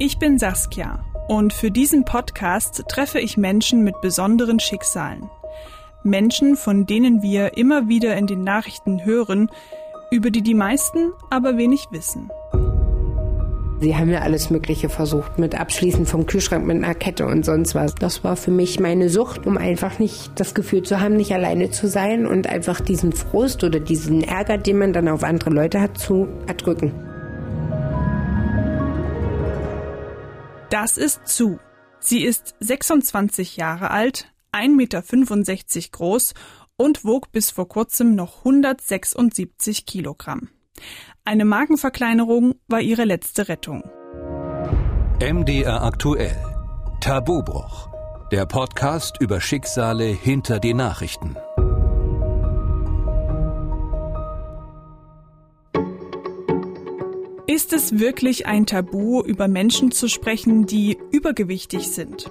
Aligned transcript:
Ich 0.00 0.20
bin 0.20 0.38
Saskia 0.38 1.04
und 1.26 1.52
für 1.52 1.72
diesen 1.72 2.04
Podcast 2.04 2.84
treffe 2.86 3.18
ich 3.18 3.36
Menschen 3.36 3.82
mit 3.82 4.00
besonderen 4.00 4.60
Schicksalen. 4.60 5.28
Menschen, 6.04 6.56
von 6.56 6.86
denen 6.86 7.20
wir 7.20 7.58
immer 7.58 7.88
wieder 7.88 8.16
in 8.16 8.28
den 8.28 8.44
Nachrichten 8.44 9.04
hören, 9.04 9.50
über 10.12 10.30
die 10.30 10.42
die 10.42 10.54
meisten 10.54 11.10
aber 11.30 11.56
wenig 11.56 11.86
wissen. 11.90 12.30
Sie 13.80 13.96
haben 13.96 14.08
ja 14.08 14.20
alles 14.20 14.50
Mögliche 14.50 14.88
versucht, 14.88 15.36
mit 15.40 15.58
Abschließen 15.58 16.06
vom 16.06 16.26
Kühlschrank 16.26 16.64
mit 16.64 16.76
einer 16.76 16.94
Kette 16.94 17.26
und 17.26 17.44
sonst 17.44 17.74
was. 17.74 17.96
Das 17.96 18.22
war 18.22 18.36
für 18.36 18.52
mich 18.52 18.78
meine 18.78 19.08
Sucht, 19.08 19.48
um 19.48 19.56
einfach 19.58 19.98
nicht 19.98 20.30
das 20.36 20.54
Gefühl 20.54 20.84
zu 20.84 21.00
haben, 21.00 21.16
nicht 21.16 21.32
alleine 21.32 21.72
zu 21.72 21.88
sein 21.88 22.24
und 22.24 22.46
einfach 22.46 22.80
diesen 22.80 23.12
Frust 23.12 23.64
oder 23.64 23.80
diesen 23.80 24.22
Ärger, 24.22 24.58
den 24.58 24.78
man 24.78 24.92
dann 24.92 25.08
auf 25.08 25.24
andere 25.24 25.50
Leute 25.50 25.80
hat, 25.80 25.98
zu 25.98 26.28
erdrücken. 26.46 27.07
Das 30.70 30.98
ist 30.98 31.26
Zu. 31.26 31.58
Sie 31.98 32.22
ist 32.22 32.54
26 32.60 33.56
Jahre 33.56 33.90
alt, 33.90 34.32
1,65 34.52 34.68
Meter 34.76 35.88
groß 35.92 36.34
und 36.76 37.04
wog 37.04 37.32
bis 37.32 37.50
vor 37.50 37.68
kurzem 37.68 38.14
noch 38.14 38.38
176 38.38 39.86
Kilogramm. 39.86 40.48
Eine 41.24 41.44
Magenverkleinerung 41.44 42.54
war 42.68 42.80
ihre 42.80 43.04
letzte 43.04 43.48
Rettung. 43.48 43.82
MDR 45.20 45.82
aktuell. 45.82 46.36
Tabubruch. 47.00 47.88
Der 48.30 48.44
Podcast 48.44 49.16
über 49.20 49.40
Schicksale 49.40 50.04
hinter 50.04 50.60
die 50.60 50.74
Nachrichten. 50.74 51.36
Ist 57.58 57.72
es 57.72 57.98
wirklich 57.98 58.46
ein 58.46 58.66
Tabu, 58.66 59.20
über 59.20 59.48
Menschen 59.48 59.90
zu 59.90 60.06
sprechen, 60.06 60.66
die 60.66 60.96
übergewichtig 61.10 61.88
sind? 61.88 62.30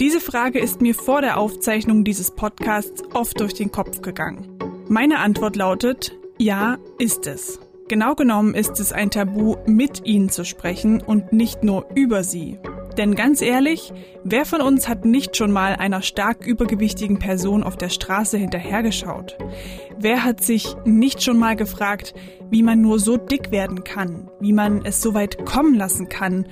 Diese 0.00 0.20
Frage 0.20 0.58
ist 0.58 0.82
mir 0.82 0.94
vor 0.94 1.22
der 1.22 1.38
Aufzeichnung 1.38 2.04
dieses 2.04 2.30
Podcasts 2.30 3.02
oft 3.14 3.40
durch 3.40 3.54
den 3.54 3.72
Kopf 3.72 4.02
gegangen. 4.02 4.50
Meine 4.86 5.20
Antwort 5.20 5.56
lautet, 5.56 6.14
ja, 6.36 6.76
ist 6.98 7.26
es. 7.26 7.58
Genau 7.88 8.14
genommen 8.14 8.52
ist 8.52 8.78
es 8.80 8.92
ein 8.92 9.10
Tabu, 9.10 9.56
mit 9.64 10.04
ihnen 10.04 10.28
zu 10.28 10.44
sprechen 10.44 11.00
und 11.00 11.32
nicht 11.32 11.64
nur 11.64 11.86
über 11.94 12.22
sie. 12.22 12.58
Denn 12.98 13.14
ganz 13.14 13.40
ehrlich, 13.40 13.94
wer 14.24 14.44
von 14.44 14.60
uns 14.60 14.88
hat 14.88 15.06
nicht 15.06 15.38
schon 15.38 15.52
mal 15.52 15.74
einer 15.76 16.02
stark 16.02 16.46
übergewichtigen 16.46 17.18
Person 17.18 17.62
auf 17.62 17.78
der 17.78 17.88
Straße 17.88 18.36
hinterhergeschaut? 18.36 19.38
Wer 19.98 20.24
hat 20.24 20.42
sich 20.42 20.76
nicht 20.84 21.22
schon 21.22 21.38
mal 21.38 21.56
gefragt, 21.56 22.14
wie 22.50 22.62
man 22.62 22.80
nur 22.80 22.98
so 22.98 23.16
dick 23.16 23.50
werden 23.50 23.84
kann, 23.84 24.30
wie 24.40 24.52
man 24.52 24.84
es 24.84 25.00
so 25.00 25.14
weit 25.14 25.44
kommen 25.44 25.74
lassen 25.74 26.08
kann, 26.08 26.46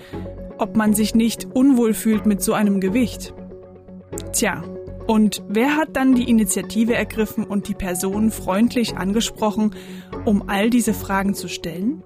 ob 0.59 0.77
man 0.77 0.95
sich 0.95 1.15
nicht 1.15 1.47
unwohl 1.53 1.95
fühlt 1.95 2.27
mit 2.27 2.43
so 2.43 2.53
einem 2.53 2.81
Gewicht? 2.81 3.35
Tja, 4.33 4.63
und 5.07 5.43
wer 5.49 5.77
hat 5.77 5.97
dann 5.97 6.15
die 6.15 6.29
Initiative 6.29 6.95
ergriffen 6.95 7.45
und 7.45 7.69
die 7.69 7.75
Person 7.75 8.31
freundlich 8.31 8.97
angesprochen, 8.97 9.75
um 10.25 10.49
all 10.49 10.71
diese 10.71 10.95
Fragen 10.95 11.35
zu 11.35 11.49
stellen? 11.49 12.03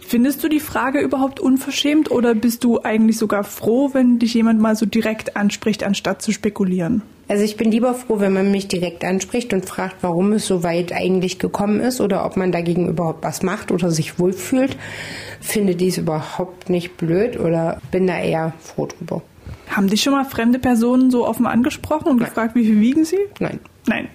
Findest 0.00 0.42
du 0.42 0.48
die 0.48 0.60
Frage 0.60 1.00
überhaupt 1.00 1.38
unverschämt 1.38 2.10
oder 2.10 2.34
bist 2.34 2.64
du 2.64 2.80
eigentlich 2.82 3.18
sogar 3.18 3.44
froh, 3.44 3.90
wenn 3.92 4.18
dich 4.18 4.32
jemand 4.32 4.58
mal 4.58 4.74
so 4.74 4.86
direkt 4.86 5.36
anspricht, 5.36 5.84
anstatt 5.84 6.22
zu 6.22 6.32
spekulieren? 6.32 7.02
Also 7.28 7.44
ich 7.44 7.58
bin 7.58 7.70
lieber 7.70 7.92
froh, 7.92 8.20
wenn 8.20 8.32
man 8.32 8.50
mich 8.50 8.68
direkt 8.68 9.04
anspricht 9.04 9.52
und 9.52 9.66
fragt, 9.66 9.96
warum 10.00 10.32
es 10.32 10.46
so 10.46 10.62
weit 10.62 10.92
eigentlich 10.92 11.38
gekommen 11.38 11.80
ist 11.80 12.00
oder 12.00 12.24
ob 12.24 12.38
man 12.38 12.52
dagegen 12.52 12.88
überhaupt 12.88 13.22
was 13.22 13.42
macht 13.42 13.70
oder 13.70 13.90
sich 13.90 14.18
wohlfühlt. 14.18 14.76
Finde 15.40 15.76
dies 15.76 15.98
überhaupt 15.98 16.70
nicht 16.70 16.96
blöd 16.96 17.38
oder 17.38 17.82
bin 17.90 18.06
da 18.06 18.18
eher 18.18 18.54
froh 18.60 18.86
drüber. 18.86 19.22
Haben 19.68 19.88
dich 19.88 20.02
schon 20.02 20.14
mal 20.14 20.24
fremde 20.24 20.58
Personen 20.58 21.10
so 21.10 21.28
offen 21.28 21.46
angesprochen 21.46 22.08
und 22.08 22.16
Nein. 22.16 22.28
gefragt, 22.28 22.54
wie 22.54 22.64
viel 22.64 22.80
wiegen 22.80 23.04
sie? 23.04 23.18
Nein. 23.40 23.60
Nein. 23.86 24.08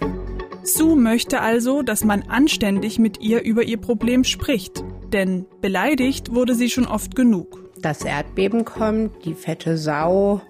Sue 0.63 0.95
möchte 0.95 1.41
also, 1.41 1.83
dass 1.83 2.03
man 2.03 2.23
anständig 2.23 2.97
mit 2.97 3.21
ihr 3.21 3.43
über 3.43 3.63
ihr 3.63 3.77
Problem 3.77 4.23
spricht. 4.23 4.83
Denn 5.11 5.45
beleidigt 5.61 6.33
wurde 6.33 6.55
sie 6.55 6.69
schon 6.69 6.88
oft 6.88 7.15
genug. 7.15 7.59
Das 7.79 8.03
Erdbeben 8.03 8.65
kommt, 8.65 9.25
die 9.25 9.33
fette 9.33 9.77
Sau, 9.77 10.41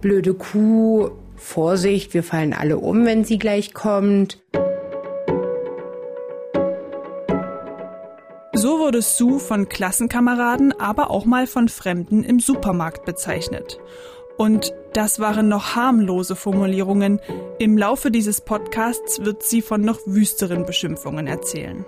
blöde 0.00 0.34
Kuh, 0.34 1.10
Vorsicht, 1.42 2.14
wir 2.14 2.22
fallen 2.22 2.54
alle 2.54 2.78
um, 2.78 3.04
wenn 3.04 3.24
sie 3.24 3.38
gleich 3.38 3.74
kommt. 3.74 4.40
So 8.54 8.78
wurde 8.78 9.02
Sue 9.02 9.40
von 9.40 9.68
Klassenkameraden, 9.68 10.72
aber 10.78 11.10
auch 11.10 11.24
mal 11.24 11.46
von 11.46 11.68
Fremden 11.68 12.22
im 12.22 12.38
Supermarkt 12.38 13.04
bezeichnet. 13.04 13.80
Und 14.38 14.72
das 14.92 15.20
waren 15.20 15.48
noch 15.48 15.74
harmlose 15.74 16.36
Formulierungen. 16.36 17.20
Im 17.58 17.76
Laufe 17.76 18.10
dieses 18.10 18.40
Podcasts 18.40 19.24
wird 19.24 19.42
sie 19.42 19.62
von 19.62 19.82
noch 19.82 19.98
wüsteren 20.06 20.64
Beschimpfungen 20.64 21.26
erzählen. 21.26 21.84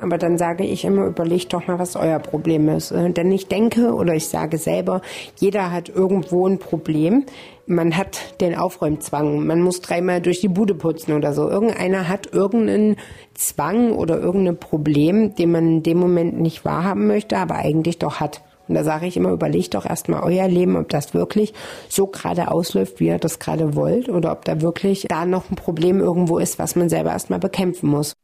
Aber 0.00 0.16
dann 0.16 0.38
sage 0.38 0.64
ich 0.64 0.84
immer, 0.84 1.06
überlegt 1.06 1.52
doch 1.52 1.66
mal, 1.66 1.78
was 1.78 1.96
euer 1.96 2.18
Problem 2.18 2.68
ist. 2.68 2.92
Denn 2.92 3.32
ich 3.32 3.48
denke 3.48 3.94
oder 3.94 4.14
ich 4.14 4.28
sage 4.28 4.58
selber, 4.58 5.02
jeder 5.36 5.72
hat 5.72 5.88
irgendwo 5.88 6.46
ein 6.46 6.58
Problem. 6.58 7.26
Man 7.70 7.98
hat 7.98 8.40
den 8.40 8.54
Aufräumzwang. 8.54 9.46
Man 9.46 9.60
muss 9.60 9.82
dreimal 9.82 10.22
durch 10.22 10.40
die 10.40 10.48
Bude 10.48 10.74
putzen 10.74 11.12
oder 11.12 11.34
so. 11.34 11.50
Irgendeiner 11.50 12.08
hat 12.08 12.32
irgendeinen 12.32 12.96
Zwang 13.34 13.92
oder 13.92 14.18
irgendein 14.18 14.58
Problem, 14.58 15.34
den 15.34 15.52
man 15.52 15.68
in 15.68 15.82
dem 15.82 15.98
Moment 15.98 16.40
nicht 16.40 16.64
wahrhaben 16.64 17.06
möchte, 17.06 17.36
aber 17.36 17.56
eigentlich 17.56 17.98
doch 17.98 18.20
hat. 18.20 18.42
Und 18.68 18.74
da 18.74 18.84
sage 18.84 19.06
ich 19.06 19.18
immer, 19.18 19.32
überlegt 19.32 19.74
doch 19.74 19.84
erstmal 19.84 20.22
euer 20.22 20.48
Leben, 20.48 20.76
ob 20.76 20.88
das 20.88 21.12
wirklich 21.12 21.52
so 21.90 22.06
gerade 22.06 22.50
ausläuft, 22.50 23.00
wie 23.00 23.08
ihr 23.08 23.18
das 23.18 23.38
gerade 23.38 23.76
wollt, 23.76 24.08
oder 24.08 24.32
ob 24.32 24.46
da 24.46 24.62
wirklich 24.62 25.04
da 25.06 25.26
noch 25.26 25.50
ein 25.50 25.56
Problem 25.56 26.00
irgendwo 26.00 26.38
ist, 26.38 26.58
was 26.58 26.74
man 26.74 26.88
selber 26.88 27.10
erstmal 27.10 27.38
bekämpfen 27.38 27.90
muss. 27.90 28.14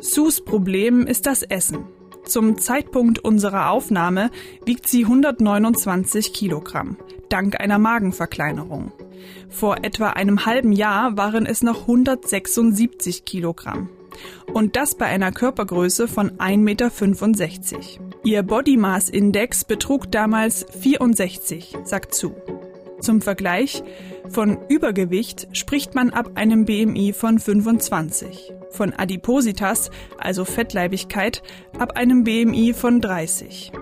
Sus 0.00 0.44
Problem 0.44 1.06
ist 1.06 1.24
das 1.24 1.42
Essen. 1.42 1.78
Zum 2.26 2.58
Zeitpunkt 2.58 3.20
unserer 3.20 3.70
Aufnahme 3.70 4.30
wiegt 4.64 4.88
sie 4.88 5.04
129 5.04 6.32
Kilogramm, 6.32 6.96
dank 7.28 7.60
einer 7.60 7.78
Magenverkleinerung. 7.78 8.92
Vor 9.48 9.78
etwa 9.84 10.10
einem 10.10 10.44
halben 10.44 10.72
Jahr 10.72 11.16
waren 11.16 11.46
es 11.46 11.62
noch 11.62 11.82
176 11.82 13.24
Kilogramm. 13.24 13.88
Und 14.52 14.76
das 14.76 14.96
bei 14.96 15.06
einer 15.06 15.30
Körpergröße 15.30 16.08
von 16.08 16.32
1,65 16.32 16.56
Meter. 16.56 17.80
Ihr 18.24 18.42
Body 18.42 18.76
Mass 18.76 19.08
Index 19.08 19.64
betrug 19.64 20.10
damals 20.10 20.66
64, 20.80 21.76
sagt 21.84 22.14
zu. 22.14 22.34
Zum 23.00 23.20
Vergleich, 23.20 23.82
von 24.28 24.58
Übergewicht 24.68 25.48
spricht 25.52 25.94
man 25.94 26.10
ab 26.10 26.30
einem 26.34 26.64
BMI 26.64 27.12
von 27.12 27.38
25, 27.38 28.52
von 28.70 28.92
Adipositas, 28.92 29.90
also 30.18 30.44
Fettleibigkeit, 30.44 31.42
ab 31.78 31.96
einem 31.96 32.24
BMI 32.24 32.72
von 32.74 33.00
30. 33.00 33.72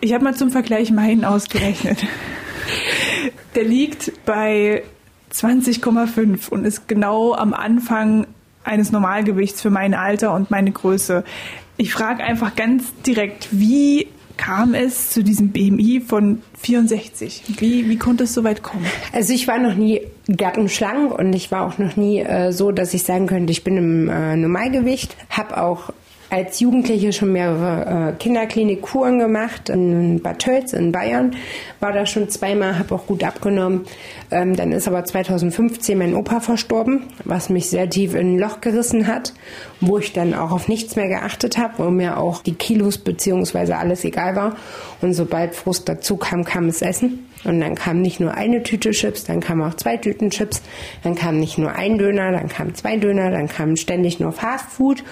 Ich 0.00 0.14
habe 0.14 0.24
mal 0.24 0.36
zum 0.36 0.50
Vergleich 0.50 0.92
meinen 0.92 1.24
ausgerechnet. 1.24 2.06
Der 3.56 3.64
liegt 3.64 4.12
bei 4.24 4.84
20,5 5.32 6.48
und 6.48 6.64
ist 6.64 6.86
genau 6.86 7.34
am 7.34 7.52
Anfang 7.52 8.26
eines 8.62 8.92
Normalgewichts 8.92 9.60
für 9.60 9.70
mein 9.70 9.94
Alter 9.94 10.32
und 10.34 10.50
meine 10.50 10.70
Größe. 10.70 11.24
Ich 11.76 11.92
frage 11.92 12.22
einfach 12.22 12.54
ganz 12.54 12.92
direkt, 13.04 13.48
wie 13.50 14.08
kam 14.38 14.72
es 14.72 15.10
zu 15.10 15.22
diesem 15.22 15.50
BMI 15.50 16.00
von 16.00 16.40
64? 16.62 17.42
Wie, 17.58 17.90
wie 17.90 17.98
konnte 17.98 18.24
es 18.24 18.32
so 18.32 18.44
weit 18.44 18.62
kommen? 18.62 18.86
Also 19.12 19.34
ich 19.34 19.46
war 19.46 19.58
noch 19.58 19.74
nie 19.74 20.00
gartenschlank 20.34 21.12
und 21.12 21.34
ich 21.34 21.50
war 21.50 21.66
auch 21.66 21.76
noch 21.76 21.96
nie 21.96 22.20
äh, 22.20 22.52
so, 22.52 22.72
dass 22.72 22.94
ich 22.94 23.02
sagen 23.02 23.26
könnte, 23.26 23.50
ich 23.50 23.64
bin 23.64 23.76
im 23.76 24.08
äh, 24.08 24.36
Normalgewicht. 24.36 25.16
Habe 25.28 25.60
auch 25.60 25.92
als 26.30 26.60
Jugendliche 26.60 27.12
schon 27.12 27.32
mehrere 27.32 28.10
äh, 28.10 28.12
Kinderklinikkuren 28.18 29.18
gemacht 29.18 29.68
in 29.70 30.20
Bad 30.20 30.40
Tölz 30.40 30.72
in 30.72 30.92
Bayern. 30.92 31.36
War 31.80 31.92
da 31.92 32.04
schon 32.04 32.28
zweimal, 32.28 32.78
habe 32.78 32.94
auch 32.94 33.06
gut 33.06 33.24
abgenommen. 33.24 33.86
Ähm, 34.30 34.54
dann 34.54 34.72
ist 34.72 34.88
aber 34.88 35.04
2015 35.04 35.96
mein 35.96 36.14
Opa 36.14 36.40
verstorben, 36.40 37.04
was 37.24 37.48
mich 37.48 37.70
sehr 37.70 37.88
tief 37.88 38.14
in 38.14 38.34
ein 38.34 38.38
Loch 38.38 38.60
gerissen 38.60 39.06
hat, 39.06 39.32
wo 39.80 39.98
ich 39.98 40.12
dann 40.12 40.34
auch 40.34 40.50
auf 40.50 40.68
nichts 40.68 40.96
mehr 40.96 41.08
geachtet 41.08 41.56
habe, 41.56 41.84
wo 41.84 41.90
mir 41.90 42.18
auch 42.18 42.42
die 42.42 42.54
Kilos 42.54 42.98
beziehungsweise 42.98 43.76
alles 43.76 44.04
egal 44.04 44.36
war. 44.36 44.56
Und 45.00 45.14
sobald 45.14 45.54
Frust 45.54 45.88
dazu 45.88 46.16
kam, 46.16 46.44
kam 46.44 46.68
es 46.68 46.82
Essen. 46.82 47.24
Und 47.44 47.60
dann 47.60 47.76
kam 47.76 48.02
nicht 48.02 48.18
nur 48.18 48.34
eine 48.34 48.64
Tüte 48.64 48.90
Chips, 48.90 49.24
dann 49.24 49.40
kamen 49.40 49.62
auch 49.62 49.74
zwei 49.74 49.96
Tüten 49.96 50.30
Chips, 50.30 50.60
dann 51.04 51.14
kam 51.14 51.38
nicht 51.38 51.56
nur 51.56 51.70
ein 51.72 51.96
Döner, 51.96 52.32
dann 52.32 52.48
kamen 52.48 52.74
zwei 52.74 52.96
Döner, 52.96 53.30
dann 53.30 53.46
kam 53.48 53.76
ständig 53.76 54.18
nur 54.18 54.32
Fast 54.32 54.66
Food 54.70 55.04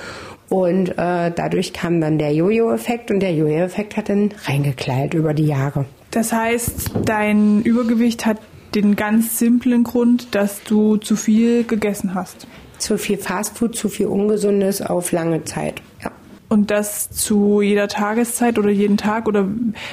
und 0.48 0.90
äh, 0.90 1.32
dadurch 1.34 1.72
kam 1.72 2.00
dann 2.00 2.19
der 2.19 2.32
Jojo-Effekt 2.32 3.10
und 3.10 3.20
der 3.20 3.34
Jojo-Effekt 3.34 3.96
hat 3.96 4.08
dann 4.08 4.31
reingekleidet 4.44 5.14
über 5.14 5.34
die 5.34 5.46
Jahre. 5.46 5.87
Das 6.10 6.32
heißt, 6.32 6.93
dein 7.04 7.62
Übergewicht 7.62 8.26
hat 8.26 8.38
den 8.75 8.94
ganz 8.94 9.38
simplen 9.38 9.84
Grund, 9.84 10.34
dass 10.34 10.62
du 10.62 10.98
zu 10.98 11.16
viel 11.16 11.64
gegessen 11.64 12.14
hast. 12.14 12.46
Zu 12.78 12.98
viel 12.98 13.16
Fastfood, 13.16 13.75
zu 13.75 13.88
viel 13.88 14.06
Ungesundes 14.06 14.82
auf 14.82 15.12
lange 15.12 15.44
Zeit. 15.44 15.81
Ja. 16.02 16.12
Und 16.48 16.70
das 16.70 17.10
zu 17.10 17.60
jeder 17.60 17.88
Tageszeit 17.88 18.58
oder 18.58 18.70
jeden 18.70 18.96
Tag? 18.98 19.26
Oder 19.26 19.48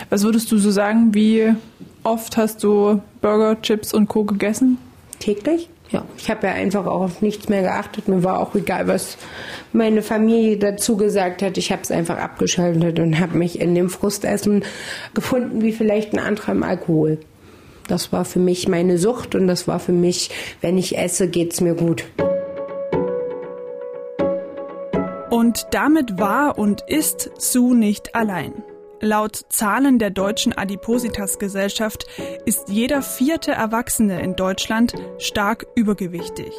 was 0.09 0.23
würdest 0.23 0.51
du 0.51 0.57
so 0.57 0.69
sagen, 0.69 1.13
wie 1.13 1.53
oft 2.03 2.37
hast 2.37 2.63
du 2.63 3.01
Burger, 3.21 3.59
Chips 3.61 3.93
und 3.93 4.07
Co. 4.07 4.23
gegessen? 4.25 4.77
Täglich? 5.19 5.69
Ja, 5.93 6.03
ich 6.17 6.31
habe 6.31 6.47
ja 6.47 6.53
einfach 6.53 6.87
auch 6.87 7.01
auf 7.01 7.21
nichts 7.21 7.49
mehr 7.49 7.61
geachtet. 7.61 8.07
Mir 8.07 8.23
war 8.23 8.39
auch 8.39 8.55
egal, 8.55 8.87
was 8.87 9.15
meine 9.73 10.01
Familie 10.01 10.57
dazu 10.57 10.97
gesagt 10.97 11.43
hat. 11.43 11.55
Ich 11.59 11.71
habe 11.71 11.83
es 11.83 11.91
einfach 11.91 12.17
abgeschaltet 12.17 12.99
und 12.99 13.19
habe 13.19 13.37
mich 13.37 13.61
in 13.61 13.75
dem 13.75 13.91
Frustessen 13.91 14.65
gefunden, 15.13 15.61
wie 15.61 15.71
vielleicht 15.71 16.13
ein 16.13 16.19
anderer 16.19 16.53
im 16.53 16.63
Alkohol. 16.63 17.19
Das 17.87 18.11
war 18.11 18.25
für 18.25 18.39
mich 18.39 18.67
meine 18.67 18.97
Sucht 18.97 19.35
und 19.35 19.45
das 19.45 19.67
war 19.67 19.79
für 19.79 19.91
mich, 19.91 20.31
wenn 20.61 20.79
ich 20.79 20.97
esse, 20.97 21.27
geht's 21.27 21.61
mir 21.61 21.75
gut. 21.75 22.05
Und 25.29 25.67
damit 25.69 26.17
war 26.17 26.57
und 26.57 26.81
ist 26.87 27.29
Sue 27.37 27.75
nicht 27.75 28.15
allein. 28.15 28.53
Laut 29.03 29.35
Zahlen 29.49 29.99
der 29.99 30.11
Deutschen 30.11 30.57
Adipositas-Gesellschaft 30.57 32.05
ist 32.45 32.69
jeder 32.69 33.01
vierte 33.01 33.51
Erwachsene 33.51 34.21
in 34.21 34.37
Deutschland 34.37 34.93
stark 35.17 35.67
übergewichtig. 35.75 36.53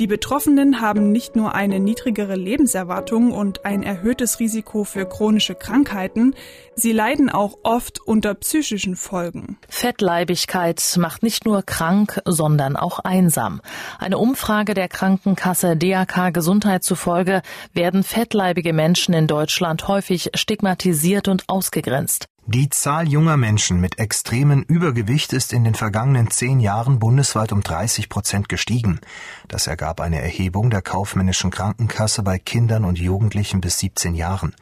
Die 0.00 0.06
Betroffenen 0.06 0.80
haben 0.80 1.12
nicht 1.12 1.36
nur 1.36 1.54
eine 1.54 1.78
niedrigere 1.78 2.34
Lebenserwartung 2.34 3.32
und 3.32 3.66
ein 3.66 3.82
erhöhtes 3.82 4.40
Risiko 4.40 4.84
für 4.84 5.04
chronische 5.04 5.54
Krankheiten, 5.54 6.34
sie 6.74 6.92
leiden 6.92 7.28
auch 7.28 7.58
oft 7.64 8.00
unter 8.00 8.32
psychischen 8.32 8.96
Folgen. 8.96 9.58
Fettleibigkeit 9.68 10.82
macht 10.98 11.22
nicht 11.22 11.44
nur 11.44 11.62
krank, 11.62 12.18
sondern 12.24 12.76
auch 12.76 13.00
einsam. 13.00 13.60
Eine 13.98 14.16
Umfrage 14.16 14.72
der 14.72 14.88
Krankenkasse 14.88 15.76
DAK 15.76 16.32
Gesundheit 16.32 16.82
zufolge 16.82 17.42
werden 17.74 18.02
fettleibige 18.02 18.72
Menschen 18.72 19.12
in 19.12 19.26
Deutschland 19.26 19.86
häufig 19.86 20.30
stigmatisiert 20.34 21.28
und 21.28 21.46
ausgegrenzt. 21.46 22.30
Die 22.46 22.68
Zahl 22.68 23.06
junger 23.06 23.36
Menschen 23.36 23.80
mit 23.80 23.98
extremem 23.98 24.62
Übergewicht 24.62 25.32
ist 25.32 25.52
in 25.52 25.62
den 25.62 25.74
vergangenen 25.74 26.30
zehn 26.30 26.58
Jahren 26.58 26.98
bundesweit 26.98 27.52
um 27.52 27.62
30 27.62 28.08
Prozent 28.08 28.48
gestiegen. 28.48 29.00
Das 29.46 29.66
ergab 29.66 30.00
eine 30.00 30.20
Erhebung 30.20 30.70
der 30.70 30.82
kaufmännischen 30.82 31.50
Krankenkasse 31.50 32.22
bei 32.22 32.38
Kindern 32.38 32.84
und 32.84 32.98
Jugendlichen 32.98 33.60
bis 33.60 33.78
17 33.78 34.14
Jahren. 34.14 34.54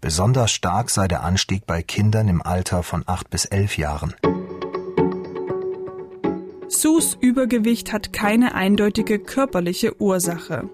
Besonders 0.00 0.52
stark 0.52 0.90
sei 0.90 1.08
der 1.08 1.22
Anstieg 1.22 1.66
bei 1.66 1.82
Kindern 1.82 2.28
im 2.28 2.40
Alter 2.40 2.82
von 2.82 3.02
acht 3.06 3.28
bis 3.30 3.44
elf 3.44 3.76
Jahren. 3.76 4.14
Sus 6.84 7.16
Übergewicht 7.18 7.94
hat 7.94 8.12
keine 8.12 8.54
eindeutige 8.54 9.18
körperliche 9.18 9.98
Ursache. 10.02 10.68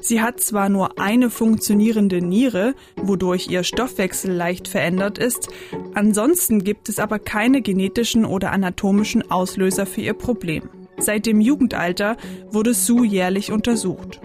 Sie 0.00 0.22
hat 0.22 0.38
zwar 0.38 0.68
nur 0.68 1.00
eine 1.00 1.30
funktionierende 1.30 2.22
Niere, 2.22 2.76
wodurch 2.94 3.48
ihr 3.48 3.64
Stoffwechsel 3.64 4.30
leicht 4.30 4.68
verändert 4.68 5.18
ist, 5.18 5.48
ansonsten 5.94 6.62
gibt 6.62 6.88
es 6.88 7.00
aber 7.00 7.18
keine 7.18 7.60
genetischen 7.60 8.24
oder 8.24 8.52
anatomischen 8.52 9.32
Auslöser 9.32 9.84
für 9.84 10.00
ihr 10.00 10.14
Problem. 10.14 10.70
Seit 10.96 11.26
dem 11.26 11.40
Jugendalter 11.40 12.16
wurde 12.52 12.72
Sue 12.72 13.04
jährlich 13.04 13.50
untersucht. 13.50 14.20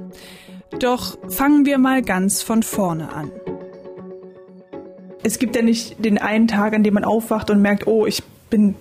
Doch 0.78 1.18
fangen 1.30 1.66
wir 1.66 1.80
mal 1.80 2.04
ganz 2.04 2.44
von 2.44 2.62
vorne 2.62 3.12
an. 3.12 3.32
Es 5.24 5.40
gibt 5.40 5.56
ja 5.56 5.64
nicht 5.64 6.06
den 6.06 6.20
einen 6.20 6.48
Tag, 6.48 6.76
an 6.76 6.84
dem 6.84 6.94
man 6.94 7.04
aufwacht 7.04 7.50
und 7.50 7.60
merkt, 7.60 7.88
oh, 7.88 8.06
ich 8.06 8.22
bin 8.52 8.76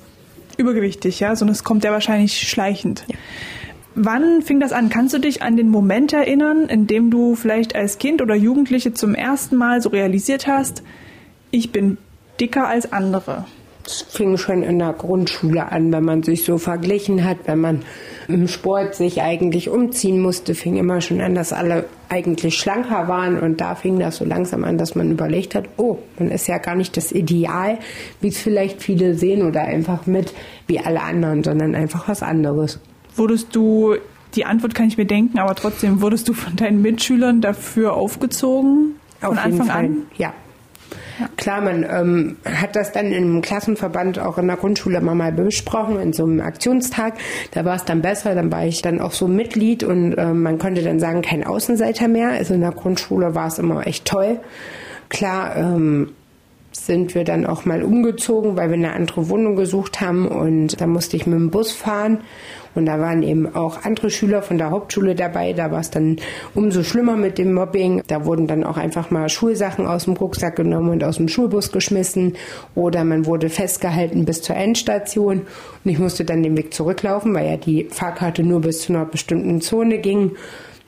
übergewichtig, 0.58 1.20
ja, 1.20 1.34
sondern 1.36 1.52
es 1.52 1.64
kommt 1.64 1.84
ja 1.84 1.92
wahrscheinlich 1.92 2.48
schleichend. 2.48 3.04
Ja. 3.08 3.16
Wann 3.94 4.40
fing 4.40 4.58
das 4.58 4.72
an? 4.72 4.88
Kannst 4.88 5.12
du 5.12 5.18
dich 5.18 5.42
an 5.42 5.56
den 5.56 5.68
Moment 5.68 6.12
erinnern, 6.12 6.68
in 6.68 6.86
dem 6.86 7.10
du 7.10 7.34
vielleicht 7.34 7.74
als 7.74 7.98
Kind 7.98 8.22
oder 8.22 8.34
Jugendliche 8.34 8.94
zum 8.94 9.14
ersten 9.14 9.56
Mal 9.56 9.82
so 9.82 9.90
realisiert 9.90 10.46
hast, 10.46 10.82
ich 11.50 11.72
bin 11.72 11.98
dicker 12.40 12.66
als 12.66 12.92
andere? 12.92 13.44
Es 13.84 14.02
fing 14.02 14.36
schon 14.38 14.62
in 14.62 14.78
der 14.78 14.92
Grundschule 14.92 15.70
an, 15.70 15.92
wenn 15.92 16.04
man 16.04 16.22
sich 16.22 16.44
so 16.44 16.58
verglichen 16.58 17.24
hat, 17.24 17.38
wenn 17.46 17.60
man 17.60 17.82
im 18.28 18.48
Sport 18.48 18.94
sich 18.94 19.22
eigentlich 19.22 19.68
umziehen 19.68 20.20
musste, 20.20 20.54
fing 20.54 20.76
immer 20.76 21.00
schon 21.00 21.20
an, 21.20 21.34
dass 21.34 21.52
alle 21.52 21.86
eigentlich 22.08 22.58
schlanker 22.58 23.08
waren 23.08 23.38
und 23.38 23.60
da 23.60 23.74
fing 23.74 23.98
das 23.98 24.16
so 24.18 24.24
langsam 24.24 24.64
an, 24.64 24.78
dass 24.78 24.94
man 24.94 25.10
überlegt 25.10 25.54
hat, 25.54 25.64
oh, 25.76 25.98
man 26.18 26.30
ist 26.30 26.46
ja 26.46 26.58
gar 26.58 26.76
nicht 26.76 26.96
das 26.96 27.12
Ideal, 27.12 27.78
wie 28.20 28.28
es 28.28 28.38
vielleicht 28.38 28.82
viele 28.82 29.14
sehen 29.14 29.42
oder 29.42 29.62
einfach 29.62 30.06
mit 30.06 30.32
wie 30.66 30.78
alle 30.78 31.02
anderen, 31.02 31.42
sondern 31.42 31.74
einfach 31.74 32.08
was 32.08 32.22
anderes. 32.22 32.78
Wurdest 33.16 33.54
du, 33.56 33.96
die 34.34 34.44
Antwort 34.44 34.74
kann 34.74 34.88
ich 34.88 34.96
mir 34.96 35.06
denken, 35.06 35.38
aber 35.38 35.54
trotzdem, 35.54 36.00
wurdest 36.00 36.28
du 36.28 36.34
von 36.34 36.56
deinen 36.56 36.80
Mitschülern 36.82 37.40
dafür 37.40 37.94
aufgezogen? 37.94 38.96
Von 39.20 39.30
Auf 39.30 39.44
Anfang 39.44 39.70
an? 39.70 39.96
Ja. 40.16 40.32
Klar, 41.36 41.60
man 41.60 41.84
ähm, 41.84 42.36
hat 42.44 42.76
das 42.76 42.92
dann 42.92 43.12
im 43.12 43.42
Klassenverband 43.42 44.18
auch 44.18 44.38
in 44.38 44.46
der 44.46 44.56
Grundschule 44.56 44.98
immer 44.98 45.14
mal 45.14 45.32
besprochen, 45.32 46.00
in 46.00 46.12
so 46.12 46.24
einem 46.24 46.40
Aktionstag. 46.40 47.14
Da 47.52 47.64
war 47.64 47.76
es 47.76 47.84
dann 47.84 48.02
besser, 48.02 48.34
dann 48.34 48.50
war 48.50 48.64
ich 48.64 48.82
dann 48.82 49.00
auch 49.00 49.12
so 49.12 49.28
Mitglied 49.28 49.84
und 49.84 50.14
äh, 50.14 50.32
man 50.32 50.58
konnte 50.58 50.82
dann 50.82 51.00
sagen, 51.00 51.22
kein 51.22 51.44
Außenseiter 51.44 52.08
mehr. 52.08 52.30
Also 52.30 52.54
in 52.54 52.60
der 52.60 52.72
Grundschule 52.72 53.34
war 53.34 53.48
es 53.48 53.58
immer 53.58 53.86
echt 53.86 54.04
toll. 54.04 54.40
Klar, 55.08 55.56
ähm, 55.56 56.12
sind 56.72 57.14
wir 57.14 57.24
dann 57.24 57.46
auch 57.46 57.64
mal 57.64 57.82
umgezogen, 57.82 58.56
weil 58.56 58.68
wir 58.68 58.76
eine 58.76 58.92
andere 58.92 59.28
Wohnung 59.28 59.56
gesucht 59.56 60.00
haben 60.00 60.26
und 60.26 60.80
da 60.80 60.86
musste 60.86 61.16
ich 61.16 61.26
mit 61.26 61.38
dem 61.38 61.50
Bus 61.50 61.72
fahren 61.72 62.22
und 62.74 62.86
da 62.86 62.98
waren 62.98 63.22
eben 63.22 63.54
auch 63.54 63.84
andere 63.84 64.10
Schüler 64.10 64.42
von 64.42 64.58
der 64.58 64.70
Hauptschule 64.70 65.14
dabei. 65.14 65.52
Da 65.52 65.70
war 65.70 65.80
es 65.80 65.90
dann 65.90 66.16
umso 66.54 66.82
schlimmer 66.82 67.16
mit 67.16 67.38
dem 67.38 67.52
Mobbing. 67.52 68.02
Da 68.06 68.24
wurden 68.24 68.46
dann 68.46 68.64
auch 68.64 68.78
einfach 68.78 69.10
mal 69.10 69.28
Schulsachen 69.28 69.86
aus 69.86 70.04
dem 70.04 70.14
Rucksack 70.14 70.56
genommen 70.56 70.90
und 70.90 71.04
aus 71.04 71.18
dem 71.18 71.28
Schulbus 71.28 71.72
geschmissen. 71.72 72.34
Oder 72.74 73.04
man 73.04 73.26
wurde 73.26 73.50
festgehalten 73.50 74.24
bis 74.24 74.42
zur 74.42 74.56
Endstation. 74.56 75.42
Und 75.84 75.90
ich 75.90 75.98
musste 75.98 76.24
dann 76.24 76.42
den 76.42 76.56
Weg 76.56 76.72
zurücklaufen, 76.72 77.34
weil 77.34 77.46
ja 77.46 77.56
die 77.56 77.88
Fahrkarte 77.90 78.42
nur 78.42 78.60
bis 78.62 78.82
zu 78.82 78.94
einer 78.94 79.04
bestimmten 79.04 79.60
Zone 79.60 79.98
ging. 79.98 80.32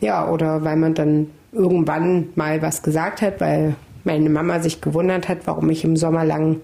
Ja, 0.01 0.29
oder 0.29 0.65
weil 0.65 0.77
man 0.77 0.95
dann 0.95 1.29
irgendwann 1.53 2.29
mal 2.35 2.63
was 2.63 2.83
gesagt 2.83 3.23
hat, 3.23 3.41
weil 3.41 3.77
meine 4.05 4.29
Mama 4.29 4.61
sich 4.61 4.81
gewundert 4.81 5.29
hat, 5.29 5.39
warum 5.47 5.71
ich 5.71 5.85
im 5.85 5.97
Sommer 5.97 6.25
lang 6.25 6.61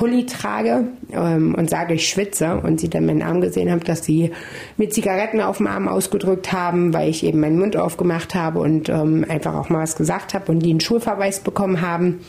Pulli 0.00 0.24
trage 0.24 0.88
ähm, 1.12 1.54
und 1.54 1.68
sage, 1.68 1.92
ich 1.92 2.08
schwitze 2.08 2.56
und 2.56 2.80
sie 2.80 2.88
dann 2.88 3.04
meinen 3.04 3.20
Arm 3.20 3.42
gesehen 3.42 3.70
haben, 3.70 3.84
dass 3.84 4.02
sie 4.02 4.30
mir 4.78 4.88
Zigaretten 4.88 5.42
auf 5.42 5.58
dem 5.58 5.66
Arm 5.66 5.88
ausgedrückt 5.88 6.54
haben, 6.54 6.94
weil 6.94 7.10
ich 7.10 7.22
eben 7.22 7.38
meinen 7.38 7.58
Mund 7.58 7.76
aufgemacht 7.76 8.34
habe 8.34 8.60
und 8.60 8.88
ähm, 8.88 9.26
einfach 9.28 9.54
auch 9.54 9.68
mal 9.68 9.82
was 9.82 9.96
gesagt 9.96 10.32
habe 10.32 10.50
und 10.52 10.60
die 10.60 10.70
einen 10.70 10.80
Schulverweis 10.80 11.40
bekommen 11.40 11.82
haben, 11.82 12.20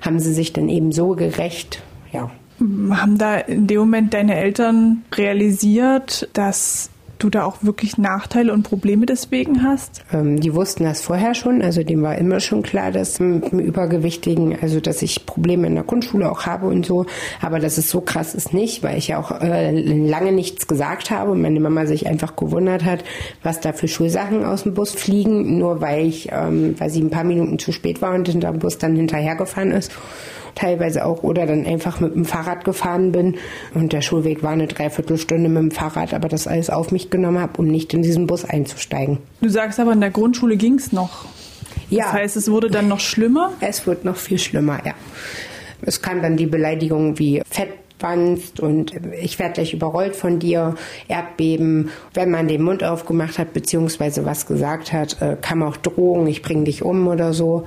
haben 0.00 0.18
sie 0.18 0.34
sich 0.34 0.52
dann 0.52 0.68
eben 0.68 0.90
so 0.90 1.10
gerecht, 1.10 1.84
ja. 2.10 2.28
Haben 2.58 3.18
da 3.18 3.36
in 3.36 3.68
dem 3.68 3.78
Moment 3.78 4.14
deine 4.14 4.34
Eltern 4.34 5.02
realisiert, 5.14 6.28
dass 6.32 6.90
du 7.22 7.30
da 7.30 7.44
auch 7.44 7.58
wirklich 7.62 7.98
Nachteile 7.98 8.52
und 8.52 8.62
Probleme 8.62 9.06
deswegen 9.06 9.62
hast? 9.62 10.04
Ähm, 10.12 10.40
die 10.40 10.54
wussten 10.54 10.84
das 10.84 11.00
vorher 11.00 11.34
schon, 11.34 11.62
also 11.62 11.82
dem 11.82 12.02
war 12.02 12.16
immer 12.18 12.40
schon 12.40 12.62
klar, 12.62 12.92
dass 12.92 13.20
mit 13.20 13.52
dem 13.52 13.60
Übergewichtigen, 13.60 14.58
also 14.60 14.80
dass 14.80 15.02
ich 15.02 15.26
Probleme 15.26 15.66
in 15.66 15.74
der 15.74 15.84
Grundschule 15.84 16.30
auch 16.30 16.46
habe 16.46 16.66
und 16.66 16.84
so, 16.86 17.06
aber 17.40 17.58
dass 17.58 17.78
es 17.78 17.90
so 17.90 18.00
krass 18.00 18.34
ist 18.34 18.52
nicht, 18.52 18.82
weil 18.82 18.98
ich 18.98 19.08
ja 19.08 19.18
auch 19.18 19.40
äh, 19.40 19.70
lange 19.70 20.32
nichts 20.32 20.66
gesagt 20.66 21.10
habe 21.10 21.32
und 21.32 21.42
meine 21.42 21.60
Mama 21.60 21.86
sich 21.86 22.06
einfach 22.06 22.36
gewundert 22.36 22.84
hat, 22.84 23.04
was 23.42 23.60
da 23.60 23.72
für 23.72 23.88
Schulsachen 23.88 24.44
aus 24.44 24.64
dem 24.64 24.74
Bus 24.74 24.92
fliegen, 24.92 25.58
nur 25.58 25.80
weil 25.80 26.06
ich, 26.06 26.28
ähm, 26.32 26.74
weil 26.78 26.90
sie 26.90 27.00
ein 27.00 27.10
paar 27.10 27.24
Minuten 27.24 27.58
zu 27.58 27.72
spät 27.72 28.02
war 28.02 28.14
und 28.14 28.28
hinter 28.28 28.50
dem 28.50 28.58
Bus 28.58 28.78
dann 28.78 28.96
hinterhergefahren 28.96 29.70
ist 29.70 29.92
teilweise 30.54 31.04
auch 31.04 31.22
oder 31.22 31.46
dann 31.46 31.66
einfach 31.66 32.00
mit 32.00 32.14
dem 32.14 32.24
Fahrrad 32.24 32.64
gefahren 32.64 33.12
bin 33.12 33.36
und 33.74 33.92
der 33.92 34.00
Schulweg 34.00 34.42
war 34.42 34.50
eine 34.50 34.66
Dreiviertelstunde 34.66 35.48
mit 35.48 35.62
dem 35.62 35.70
Fahrrad, 35.70 36.14
aber 36.14 36.28
das 36.28 36.46
alles 36.46 36.70
auf 36.70 36.92
mich 36.92 37.10
genommen 37.10 37.40
habe, 37.40 37.58
um 37.58 37.66
nicht 37.66 37.94
in 37.94 38.02
diesen 38.02 38.26
Bus 38.26 38.44
einzusteigen. 38.44 39.18
Du 39.40 39.48
sagst 39.48 39.80
aber, 39.80 39.92
in 39.92 40.00
der 40.00 40.10
Grundschule 40.10 40.56
ging 40.56 40.74
es 40.74 40.92
noch. 40.92 41.26
Ja. 41.90 42.04
Das 42.04 42.12
heißt, 42.12 42.36
es 42.36 42.50
wurde 42.50 42.70
dann 42.70 42.88
noch 42.88 43.00
schlimmer? 43.00 43.52
Es 43.60 43.86
wird 43.86 44.04
noch 44.04 44.16
viel 44.16 44.38
schlimmer, 44.38 44.80
ja. 44.84 44.94
Es 45.84 46.00
kam 46.00 46.22
dann 46.22 46.36
die 46.36 46.46
Beleidigung 46.46 47.18
wie 47.18 47.42
Fett 47.48 47.70
und 48.60 48.92
ich 49.20 49.38
werde 49.38 49.54
gleich 49.54 49.74
überrollt 49.74 50.16
von 50.16 50.40
dir, 50.40 50.74
Erdbeben. 51.06 51.90
Wenn 52.14 52.30
man 52.30 52.48
den 52.48 52.62
Mund 52.62 52.82
aufgemacht 52.82 53.38
hat, 53.38 53.52
beziehungsweise 53.52 54.24
was 54.24 54.46
gesagt 54.46 54.92
hat, 54.92 55.22
äh, 55.22 55.36
kam 55.40 55.62
auch 55.62 55.76
Drohung, 55.76 56.26
ich 56.26 56.42
bring 56.42 56.64
dich 56.64 56.82
um 56.82 57.06
oder 57.06 57.32
so. 57.32 57.66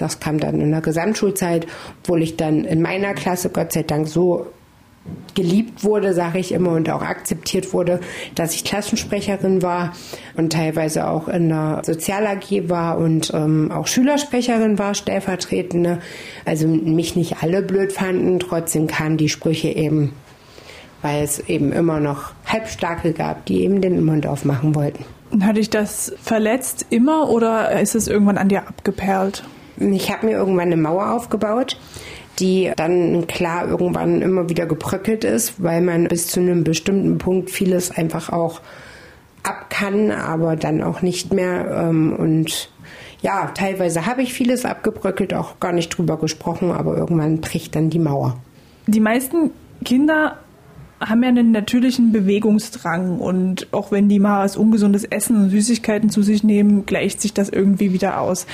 Das 0.00 0.20
kam 0.20 0.38
dann 0.38 0.60
in 0.60 0.70
der 0.70 0.80
Gesamtschulzeit, 0.80 1.66
obwohl 2.02 2.22
ich 2.22 2.36
dann 2.36 2.64
in 2.64 2.82
meiner 2.82 3.14
Klasse 3.14 3.50
Gott 3.50 3.72
sei 3.72 3.82
Dank 3.82 4.08
so 4.08 4.46
geliebt 5.34 5.82
wurde, 5.84 6.12
sage 6.12 6.38
ich 6.38 6.52
immer, 6.52 6.72
und 6.72 6.90
auch 6.90 7.02
akzeptiert 7.02 7.72
wurde, 7.72 8.00
dass 8.34 8.54
ich 8.54 8.64
Klassensprecherin 8.64 9.62
war 9.62 9.92
und 10.36 10.52
teilweise 10.52 11.08
auch 11.08 11.28
in 11.28 11.48
der 11.48 11.82
Sozial 11.84 12.26
AG 12.26 12.68
war 12.68 12.98
und 12.98 13.32
ähm, 13.32 13.72
auch 13.72 13.86
Schülersprecherin 13.86 14.78
war, 14.78 14.94
stellvertretende. 14.94 16.00
Also 16.44 16.66
mich 16.66 17.16
nicht 17.16 17.42
alle 17.42 17.62
blöd 17.62 17.92
fanden, 17.92 18.40
trotzdem 18.40 18.86
kamen 18.86 19.16
die 19.16 19.28
Sprüche 19.28 19.68
eben, 19.68 20.12
weil 21.02 21.22
es 21.22 21.40
eben 21.48 21.72
immer 21.72 22.00
noch 22.00 22.32
Halbstarke 22.44 23.12
gab, 23.12 23.46
die 23.46 23.62
eben 23.62 23.80
den 23.80 24.04
Mund 24.04 24.26
aufmachen 24.26 24.74
wollten. 24.74 25.04
Hat 25.42 25.56
dich 25.56 25.70
das 25.70 26.12
verletzt 26.20 26.86
immer 26.90 27.30
oder 27.30 27.80
ist 27.80 27.94
es 27.94 28.08
irgendwann 28.08 28.36
an 28.36 28.48
dir 28.48 28.66
abgeperlt? 28.68 29.44
Ich 29.80 30.12
habe 30.12 30.26
mir 30.26 30.32
irgendwann 30.32 30.66
eine 30.66 30.76
Mauer 30.76 31.10
aufgebaut, 31.12 31.78
die 32.38 32.70
dann 32.76 33.26
klar 33.26 33.68
irgendwann 33.68 34.22
immer 34.22 34.48
wieder 34.48 34.66
gebröckelt 34.66 35.24
ist, 35.24 35.62
weil 35.62 35.80
man 35.80 36.08
bis 36.08 36.28
zu 36.28 36.40
einem 36.40 36.64
bestimmten 36.64 37.18
Punkt 37.18 37.50
vieles 37.50 37.90
einfach 37.90 38.30
auch 38.30 38.60
ab 39.42 39.70
kann, 39.70 40.10
aber 40.10 40.56
dann 40.56 40.82
auch 40.82 41.02
nicht 41.02 41.32
mehr. 41.32 41.70
Ähm, 41.70 42.14
und 42.14 42.70
ja, 43.22 43.50
teilweise 43.54 44.06
habe 44.06 44.22
ich 44.22 44.32
vieles 44.32 44.64
abgebröckelt, 44.64 45.34
auch 45.34 45.60
gar 45.60 45.72
nicht 45.72 45.90
drüber 45.90 46.18
gesprochen, 46.18 46.72
aber 46.72 46.96
irgendwann 46.96 47.40
bricht 47.40 47.74
dann 47.74 47.90
die 47.90 47.98
Mauer. 47.98 48.36
Die 48.86 49.00
meisten 49.00 49.50
Kinder 49.84 50.38
haben 51.00 51.22
ja 51.22 51.30
einen 51.30 51.50
natürlichen 51.50 52.12
Bewegungsdrang 52.12 53.20
und 53.20 53.72
auch 53.72 53.90
wenn 53.90 54.08
die 54.08 54.18
mal 54.18 54.44
was 54.44 54.56
ungesundes 54.56 55.04
Essen 55.04 55.36
und 55.36 55.50
Süßigkeiten 55.50 56.10
zu 56.10 56.22
sich 56.22 56.44
nehmen, 56.44 56.84
gleicht 56.84 57.20
sich 57.22 57.32
das 57.32 57.48
irgendwie 57.48 57.92
wieder 57.92 58.20
aus. 58.20 58.46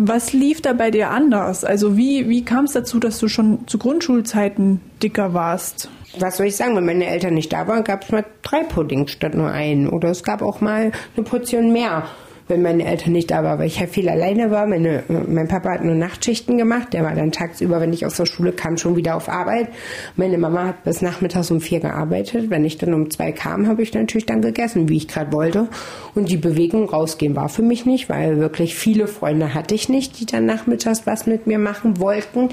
Was 0.00 0.32
lief 0.32 0.60
da 0.60 0.74
bei 0.74 0.92
dir 0.92 1.10
anders? 1.10 1.64
Also 1.64 1.96
wie, 1.96 2.28
wie 2.28 2.44
kam 2.44 2.66
es 2.66 2.72
dazu, 2.72 3.00
dass 3.00 3.18
du 3.18 3.26
schon 3.26 3.66
zu 3.66 3.78
Grundschulzeiten 3.78 4.80
dicker 5.02 5.34
warst? 5.34 5.90
Was 6.20 6.36
soll 6.36 6.46
ich 6.46 6.54
sagen, 6.54 6.76
wenn 6.76 6.86
meine 6.86 7.06
Eltern 7.06 7.34
nicht 7.34 7.52
da 7.52 7.66
waren, 7.66 7.82
gab 7.82 8.04
es 8.04 8.12
mal 8.12 8.24
drei 8.42 8.62
Puddings 8.62 9.10
statt 9.10 9.34
nur 9.34 9.50
einen. 9.50 9.88
Oder 9.88 10.10
es 10.10 10.22
gab 10.22 10.40
auch 10.40 10.60
mal 10.60 10.92
eine 11.16 11.24
Portion 11.24 11.72
mehr 11.72 12.04
wenn 12.48 12.62
meine 12.62 12.84
Eltern 12.84 13.12
nicht 13.12 13.30
da 13.30 13.44
waren, 13.44 13.58
weil 13.58 13.66
ich 13.66 13.78
ja 13.78 13.86
viel 13.86 14.08
alleine 14.08 14.50
war. 14.50 14.66
Meine, 14.66 15.04
mein 15.08 15.48
Papa 15.48 15.70
hat 15.70 15.84
nur 15.84 15.94
Nachtschichten 15.94 16.56
gemacht. 16.56 16.92
Der 16.92 17.04
war 17.04 17.14
dann 17.14 17.30
tagsüber, 17.30 17.80
wenn 17.80 17.92
ich 17.92 18.06
aus 18.06 18.16
der 18.16 18.26
Schule 18.26 18.52
kam, 18.52 18.76
schon 18.76 18.96
wieder 18.96 19.14
auf 19.14 19.28
Arbeit. 19.28 19.68
Meine 20.16 20.38
Mama 20.38 20.64
hat 20.68 20.84
bis 20.84 21.02
nachmittags 21.02 21.50
um 21.50 21.60
vier 21.60 21.80
gearbeitet. 21.80 22.50
Wenn 22.50 22.64
ich 22.64 22.78
dann 22.78 22.94
um 22.94 23.10
zwei 23.10 23.32
kam, 23.32 23.68
habe 23.68 23.82
ich 23.82 23.92
natürlich 23.92 24.26
dann 24.26 24.42
gegessen, 24.42 24.88
wie 24.88 24.96
ich 24.96 25.08
gerade 25.08 25.32
wollte. 25.32 25.68
Und 26.14 26.30
die 26.30 26.36
Bewegung 26.38 26.88
rausgehen 26.88 27.36
war 27.36 27.48
für 27.48 27.62
mich 27.62 27.86
nicht, 27.86 28.08
weil 28.08 28.38
wirklich 28.38 28.74
viele 28.74 29.06
Freunde 29.06 29.54
hatte 29.54 29.74
ich 29.74 29.88
nicht, 29.88 30.18
die 30.18 30.26
dann 30.26 30.46
nachmittags 30.46 31.06
was 31.06 31.26
mit 31.26 31.46
mir 31.46 31.58
machen 31.58 32.00
wollten 32.00 32.48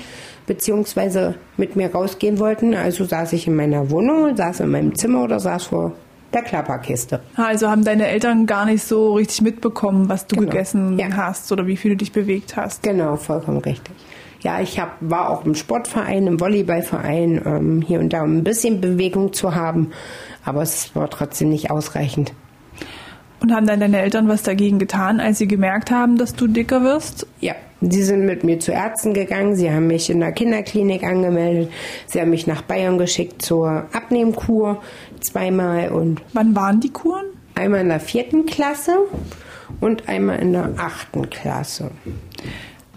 beziehungsweise 0.48 1.34
mit 1.58 1.76
mir 1.76 1.92
rausgehen 1.92 2.38
wollten. 2.38 2.76
Also 2.76 3.04
saß 3.04 3.34
ich 3.34 3.48
in 3.48 3.56
meiner 3.56 3.90
Wohnung, 3.90 4.36
saß 4.36 4.60
in 4.60 4.70
meinem 4.70 4.96
Zimmer 4.96 5.24
oder 5.24 5.40
saß 5.40 5.64
vor 5.66 5.94
der 6.36 6.44
Klapperkiste. 6.44 7.22
Also 7.36 7.70
haben 7.70 7.84
deine 7.84 8.08
Eltern 8.08 8.46
gar 8.46 8.66
nicht 8.66 8.84
so 8.84 9.14
richtig 9.14 9.42
mitbekommen, 9.42 10.10
was 10.10 10.28
du 10.28 10.36
genau. 10.36 10.52
gegessen 10.52 11.00
ja. 11.00 11.08
hast 11.16 11.52
oder 11.52 11.66
wie 11.66 11.78
viel 11.78 11.92
du 11.92 11.98
dich 11.98 12.12
bewegt 12.12 12.56
hast. 12.56 12.84
Genau, 12.84 13.16
vollkommen 13.16 13.60
richtig. 13.60 13.96
Ja, 14.42 14.60
ich 14.60 14.80
hab, 14.80 14.98
war 15.00 15.30
auch 15.30 15.44
im 15.46 15.56
Sportverein, 15.56 16.28
im 16.28 16.40
Volleyballverein, 16.40 17.42
ähm, 17.46 17.82
hier 17.82 18.00
und 18.00 18.14
da, 18.14 18.22
um 18.22 18.38
ein 18.38 18.44
bisschen 18.44 18.80
Bewegung 18.80 19.34
zu 19.34 19.56
haben, 19.56 19.92
aber 20.44 20.62
es 20.62 20.96
war 20.96 21.10
trotzdem 21.10 21.50
nicht 21.50 21.72
ausreichend. 21.72 22.34
Und 23.40 23.52
haben 23.52 23.66
dann 23.66 23.80
deine 23.80 24.00
Eltern 24.00 24.28
was 24.28 24.44
dagegen 24.44 24.78
getan, 24.78 25.20
als 25.20 25.40
sie 25.40 25.48
gemerkt 25.48 25.90
haben, 25.90 26.18
dass 26.18 26.36
du 26.36 26.48
dicker 26.48 26.84
wirst? 26.84 27.26
Ja, 27.40 27.56
sie 27.82 28.04
sind 28.04 28.26
mit 28.26 28.44
mir 28.44 28.60
zu 28.60 28.72
Ärzten 28.72 29.14
gegangen, 29.14 29.56
sie 29.56 29.72
haben 29.72 29.88
mich 29.88 30.10
in 30.10 30.20
der 30.20 30.32
Kinderklinik 30.32 31.04
angemeldet, 31.04 31.72
sie 32.08 32.22
haben 32.22 32.30
mich 32.30 32.48
nach 32.48 32.62
Bayern 32.62 32.98
geschickt 32.98 33.42
zur 33.42 33.86
Abnehmkur 33.94 34.82
zweimal 35.20 35.90
und. 35.90 36.22
Wann 36.34 36.56
waren 36.56 36.80
die 36.80 36.92
Kuren? 36.92 37.26
Einmal 37.56 37.82
in 37.82 37.90
der 37.90 38.00
vierten 38.00 38.46
Klasse 38.46 38.98
und 39.80 40.10
einmal 40.10 40.40
in 40.40 40.54
der 40.54 40.74
achten 40.78 41.30
Klasse. 41.30 41.92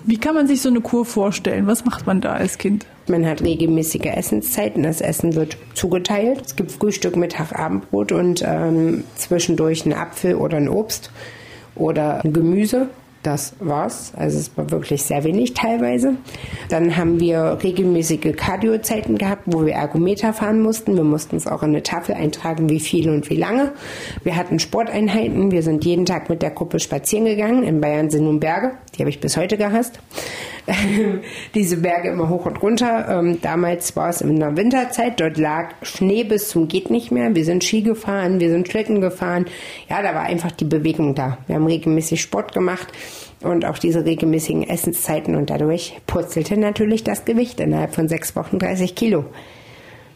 Wie 0.04 0.16
kann 0.16 0.34
man 0.34 0.46
sich 0.46 0.62
so 0.62 0.68
eine 0.68 0.80
Kur 0.80 1.04
vorstellen? 1.04 1.66
Was 1.66 1.84
macht 1.84 2.06
man 2.06 2.20
da 2.20 2.32
als 2.32 2.58
Kind? 2.58 2.86
Man 3.08 3.26
hat 3.26 3.42
regelmäßige 3.42 4.06
Essenszeiten. 4.06 4.82
Das 4.82 5.00
Essen 5.00 5.34
wird 5.34 5.56
zugeteilt. 5.74 6.42
Es 6.46 6.56
gibt 6.56 6.72
Frühstück, 6.72 7.16
Mittag, 7.16 7.58
Abendbrot 7.58 8.12
und 8.12 8.42
ähm, 8.46 9.04
zwischendurch 9.16 9.84
ein 9.86 9.92
Apfel 9.92 10.36
oder 10.36 10.56
ein 10.56 10.68
Obst 10.68 11.10
oder 11.74 12.20
Gemüse. 12.24 12.88
Das 13.22 13.54
war's. 13.58 14.12
Also 14.16 14.38
es 14.38 14.56
war 14.56 14.70
wirklich 14.70 15.02
sehr 15.02 15.24
wenig 15.24 15.54
teilweise. 15.54 16.14
Dann 16.68 16.96
haben 16.96 17.18
wir 17.18 17.58
regelmäßige 17.62 18.36
Kardiozeiten 18.36 19.18
gehabt, 19.18 19.42
wo 19.46 19.66
wir 19.66 19.74
Ergometer 19.74 20.32
fahren 20.32 20.60
mussten. 20.62 20.94
Wir 20.94 21.04
mussten 21.04 21.36
es 21.36 21.46
auch 21.46 21.62
in 21.62 21.70
eine 21.70 21.82
Tafel 21.82 22.14
eintragen, 22.14 22.68
wie 22.68 22.78
viel 22.78 23.10
und 23.10 23.28
wie 23.28 23.36
lange. 23.36 23.72
Wir 24.22 24.36
hatten 24.36 24.60
Sporteinheiten. 24.60 25.50
Wir 25.50 25.62
sind 25.62 25.84
jeden 25.84 26.06
Tag 26.06 26.30
mit 26.30 26.42
der 26.42 26.50
Gruppe 26.50 26.78
spazieren 26.78 27.24
gegangen. 27.24 27.64
In 27.64 27.80
Bayern 27.80 28.08
sind 28.08 28.24
nun 28.24 28.38
Berge. 28.38 28.72
Die 28.94 29.00
habe 29.00 29.10
ich 29.10 29.20
bis 29.20 29.36
heute 29.36 29.56
gehasst. 29.56 29.98
Diese 31.54 31.78
Berge 31.78 32.10
immer 32.10 32.28
hoch 32.28 32.46
und 32.46 32.62
runter. 32.62 33.06
Ähm, 33.08 33.40
damals 33.40 33.96
war 33.96 34.10
es 34.10 34.20
in 34.20 34.38
der 34.38 34.56
Winterzeit. 34.56 35.20
Dort 35.20 35.38
lag 35.38 35.74
Schnee 35.82 36.24
bis 36.24 36.48
zum 36.48 36.68
geht 36.68 36.90
nicht 36.90 37.10
mehr. 37.10 37.34
Wir 37.34 37.44
sind 37.44 37.64
Ski 37.64 37.82
gefahren, 37.82 38.40
wir 38.40 38.50
sind 38.50 38.68
Schlitten 38.68 39.00
gefahren. 39.00 39.46
Ja, 39.88 40.02
da 40.02 40.14
war 40.14 40.22
einfach 40.22 40.52
die 40.52 40.64
Bewegung 40.64 41.14
da. 41.14 41.38
Wir 41.46 41.56
haben 41.56 41.66
regelmäßig 41.66 42.20
Sport 42.20 42.52
gemacht 42.52 42.88
und 43.42 43.64
auch 43.64 43.78
diese 43.78 44.04
regelmäßigen 44.04 44.68
Essenszeiten 44.68 45.36
und 45.36 45.50
dadurch 45.50 45.96
purzelte 46.06 46.56
natürlich 46.56 47.04
das 47.04 47.24
Gewicht 47.24 47.60
innerhalb 47.60 47.94
von 47.94 48.08
sechs 48.08 48.34
Wochen 48.36 48.58
30 48.58 48.94
Kilo. 48.94 49.24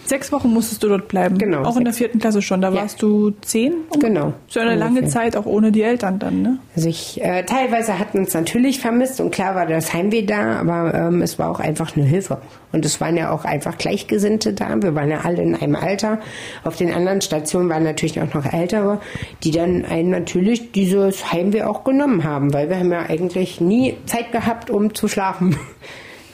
Sechs 0.05 0.33
Wochen 0.33 0.49
musstest 0.53 0.83
du 0.83 0.89
dort 0.89 1.09
bleiben. 1.09 1.39
Genau. 1.39 1.63
Auch 1.63 1.77
in 1.77 1.85
der 1.85 1.93
vierten 1.93 2.19
Klasse 2.19 2.43
schon. 2.43 2.61
Da 2.61 2.71
ja. 2.71 2.83
warst 2.83 3.01
du 3.03 3.31
zehn? 3.43 3.75
Genau. 3.99 4.35
So 4.49 4.61
eine 4.61 4.73
ungefähr. 4.73 4.77
lange 4.77 5.09
Zeit, 5.09 5.37
auch 5.37 5.47
ohne 5.47 5.73
die 5.73 5.83
Eltern 5.83 6.19
dann, 6.19 6.43
ne? 6.43 6.59
Also 6.75 6.89
ich, 6.89 7.23
äh, 7.23 7.45
teilweise 7.45 7.99
hatten 7.99 8.19
uns 8.19 8.35
natürlich 8.35 8.81
vermisst 8.81 9.21
und 9.21 9.31
klar 9.31 9.55
war 9.55 9.67
das 9.67 9.95
Heimweh 9.95 10.23
da, 10.23 10.57
aber 10.61 10.93
ähm, 10.95 11.23
es 11.23 11.39
war 11.39 11.51
auch 11.51 11.61
einfach 11.61 11.97
eine 11.97 12.05
Hilfe. 12.05 12.39
Und 12.73 12.85
es 12.85 13.01
waren 13.01 13.17
ja 13.17 13.31
auch 13.31 13.45
einfach 13.45 13.79
Gleichgesinnte 13.79 14.55
da. 14.55 14.83
Wir 14.83 14.95
waren 14.95 15.11
ja 15.11 15.21
alle 15.21 15.43
in 15.43 15.55
einem 15.55 15.77
Alter. 15.77 16.19
Auf 16.65 16.77
den 16.77 16.93
anderen 16.93 17.21
Stationen 17.21 17.69
waren 17.69 17.85
natürlich 17.85 18.21
auch 18.21 18.35
noch 18.35 18.51
Ältere, 18.53 19.01
die 19.45 19.51
dann 19.51 19.85
einen 19.85 20.11
natürlich 20.11 20.73
dieses 20.73 21.33
Heimweh 21.33 21.63
auch 21.63 21.85
genommen 21.85 22.25
haben, 22.25 22.53
weil 22.53 22.69
wir 22.69 22.79
haben 22.79 22.91
ja 22.91 23.01
eigentlich 23.09 23.61
nie 23.61 23.97
Zeit 24.07 24.33
gehabt, 24.33 24.71
um 24.71 24.95
zu 24.95 25.07
schlafen 25.09 25.57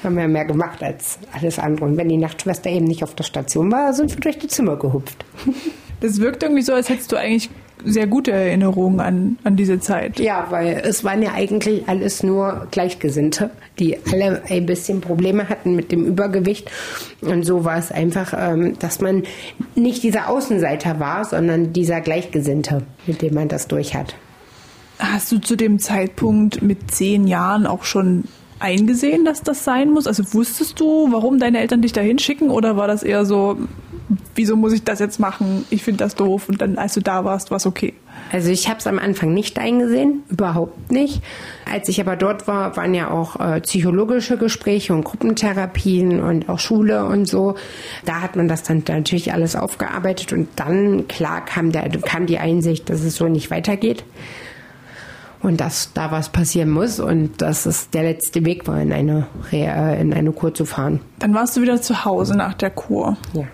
haben 0.02 0.16
wir 0.16 0.28
mehr 0.28 0.44
gemacht 0.44 0.82
als 0.82 1.18
alles 1.32 1.58
andere. 1.58 1.86
Und 1.86 1.96
wenn 1.96 2.08
die 2.08 2.16
Nachtschwester 2.16 2.70
eben 2.70 2.86
nicht 2.86 3.02
auf 3.02 3.14
der 3.14 3.24
Station 3.24 3.70
war, 3.72 3.92
sind 3.92 4.10
wir 4.12 4.20
durch 4.20 4.38
die 4.38 4.48
Zimmer 4.48 4.76
gehupft. 4.76 5.24
Das 6.00 6.20
wirkt 6.20 6.44
irgendwie 6.44 6.62
so, 6.62 6.74
als 6.74 6.88
hättest 6.88 7.10
du 7.10 7.16
eigentlich 7.16 7.50
sehr 7.84 8.06
gute 8.06 8.32
Erinnerungen 8.32 9.00
an, 9.00 9.38
an 9.44 9.56
diese 9.56 9.80
Zeit. 9.80 10.18
Ja, 10.18 10.46
weil 10.50 10.82
es 10.84 11.04
waren 11.04 11.22
ja 11.22 11.32
eigentlich 11.34 11.88
alles 11.88 12.22
nur 12.22 12.68
Gleichgesinnte, 12.70 13.50
die 13.78 13.98
alle 14.12 14.42
ein 14.48 14.66
bisschen 14.66 15.00
Probleme 15.00 15.48
hatten 15.48 15.74
mit 15.74 15.92
dem 15.92 16.04
Übergewicht. 16.04 16.70
Und 17.20 17.44
so 17.44 17.64
war 17.64 17.78
es 17.78 17.92
einfach, 17.92 18.34
ähm, 18.36 18.78
dass 18.78 19.00
man 19.00 19.24
nicht 19.74 20.02
dieser 20.02 20.28
Außenseiter 20.28 21.00
war, 21.00 21.24
sondern 21.24 21.72
dieser 21.72 22.00
Gleichgesinnte, 22.00 22.82
mit 23.06 23.22
dem 23.22 23.34
man 23.34 23.48
das 23.48 23.68
durch 23.68 23.94
hat. 23.94 24.14
Hast 24.98 25.30
du 25.30 25.38
zu 25.38 25.56
dem 25.56 25.78
Zeitpunkt 25.78 26.62
mit 26.62 26.90
zehn 26.90 27.26
Jahren 27.26 27.66
auch 27.66 27.84
schon 27.84 28.24
eingesehen, 28.60 29.24
dass 29.24 29.42
das 29.42 29.64
sein 29.64 29.90
muss? 29.90 30.06
Also 30.06 30.22
wusstest 30.32 30.78
du, 30.80 31.08
warum 31.12 31.38
deine 31.38 31.60
Eltern 31.60 31.82
dich 31.82 31.92
dahin 31.92 32.18
schicken 32.18 32.50
oder 32.50 32.76
war 32.76 32.86
das 32.86 33.02
eher 33.02 33.24
so, 33.24 33.58
wieso 34.34 34.56
muss 34.56 34.72
ich 34.72 34.84
das 34.84 34.98
jetzt 34.98 35.18
machen? 35.20 35.64
Ich 35.70 35.82
finde 35.82 35.98
das 36.04 36.14
doof 36.14 36.48
und 36.48 36.60
dann, 36.60 36.78
als 36.78 36.94
du 36.94 37.00
da 37.00 37.24
warst, 37.24 37.50
war 37.50 37.56
es 37.56 37.66
okay. 37.66 37.94
Also 38.32 38.50
ich 38.50 38.68
habe 38.68 38.78
es 38.78 38.86
am 38.86 38.98
Anfang 38.98 39.32
nicht 39.32 39.58
eingesehen, 39.58 40.22
überhaupt 40.28 40.90
nicht. 40.90 41.22
Als 41.70 41.88
ich 41.88 42.00
aber 42.00 42.16
dort 42.16 42.48
war, 42.48 42.76
waren 42.76 42.94
ja 42.94 43.10
auch 43.10 43.38
äh, 43.40 43.60
psychologische 43.60 44.36
Gespräche 44.36 44.92
und 44.92 45.04
Gruppentherapien 45.04 46.20
und 46.20 46.48
auch 46.48 46.58
Schule 46.58 47.04
und 47.04 47.26
so. 47.26 47.54
Da 48.04 48.20
hat 48.20 48.36
man 48.36 48.48
das 48.48 48.62
dann 48.62 48.82
natürlich 48.86 49.32
alles 49.32 49.56
aufgearbeitet 49.56 50.32
und 50.32 50.48
dann 50.56 51.08
klar 51.08 51.44
kam, 51.44 51.72
der, 51.72 51.88
kam 51.88 52.26
die 52.26 52.38
Einsicht, 52.38 52.90
dass 52.90 53.02
es 53.02 53.16
so 53.16 53.28
nicht 53.28 53.50
weitergeht 53.50 54.04
und 55.48 55.58
dass 55.58 55.94
da 55.94 56.10
was 56.10 56.28
passieren 56.28 56.68
muss 56.68 57.00
und 57.00 57.40
dass 57.40 57.64
es 57.64 57.88
der 57.88 58.02
letzte 58.02 58.44
Weg 58.44 58.68
war, 58.68 58.80
in 58.80 58.92
eine, 58.92 59.26
äh, 59.50 59.98
in 59.98 60.12
eine 60.12 60.32
Kur 60.32 60.52
zu 60.52 60.66
fahren. 60.66 61.00
Dann 61.20 61.32
warst 61.32 61.56
du 61.56 61.62
wieder 61.62 61.80
zu 61.80 62.04
Hause 62.04 62.36
nach 62.36 62.52
der 62.52 62.68
Kur. 62.68 63.16
Ja. 63.32 63.44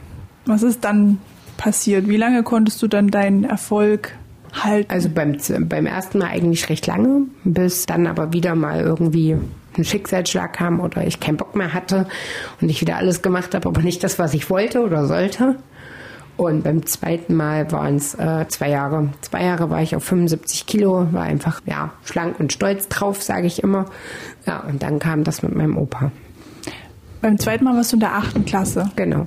Was 0.45 0.65
ist 0.65 0.85
dann 0.85 1.19
passiert? 1.57 2.09
Wie 2.09 2.17
lange 2.17 2.43
konntest 2.43 2.83
du 2.83 2.89
dann 2.89 3.09
deinen 3.09 3.45
Erfolg 3.45 4.11
halten? 4.53 4.91
Also 4.91 5.09
beim, 5.09 5.37
beim 5.69 5.87
ersten 5.87 6.19
Mal 6.19 6.27
eigentlich 6.27 6.69
recht 6.69 6.89
lange, 6.89 7.27
bis 7.45 7.87
dann 7.87 8.09
aber 8.09 8.33
wieder 8.33 8.57
mal 8.57 8.81
irgendwie 8.81 9.37
ein 9.79 9.85
Schicksalsschlag 9.85 10.53
kam 10.53 10.81
oder 10.81 11.07
ich 11.07 11.21
keinen 11.21 11.37
Bock 11.37 11.55
mehr 11.55 11.75
hatte 11.75 12.09
und 12.61 12.69
ich 12.69 12.81
wieder 12.81 12.97
alles 12.97 13.23
gemacht 13.23 13.55
habe, 13.55 13.69
aber 13.69 13.83
nicht 13.83 14.03
das, 14.03 14.19
was 14.19 14.35
ich 14.35 14.51
wollte 14.51 14.81
oder 14.83 15.07
sollte. 15.07 15.57
Und 16.37 16.65
beim 16.65 16.85
zweiten 16.85 17.35
Mal 17.35 17.71
waren 17.71 17.97
es 17.97 18.15
äh, 18.15 18.47
zwei 18.49 18.71
Jahre. 18.71 19.09
Zwei 19.21 19.45
Jahre 19.45 19.71
war 19.71 19.83
ich 19.83 19.95
auf 19.95 20.03
75 20.05 20.67
Kilo, 20.67 21.07
war 21.13 21.23
einfach 21.23 21.61
ja 21.65 21.93
schlank 22.05 22.41
und 22.41 22.53
stolz 22.53 22.89
drauf, 22.89 23.23
sage 23.23 23.47
ich 23.47 23.63
immer. 23.63 23.87
Ja, 24.47 24.61
und 24.61 24.83
dann 24.83 24.99
kam 24.99 25.23
das 25.23 25.43
mit 25.43 25.55
meinem 25.55 25.77
Opa. 25.77 26.11
Beim 27.21 27.39
zweiten 27.39 27.65
Mal 27.65 27.77
warst 27.77 27.93
du 27.93 27.97
in 27.97 28.01
der 28.01 28.17
achten 28.17 28.45
Klasse. 28.45 28.91
Genau. 28.97 29.27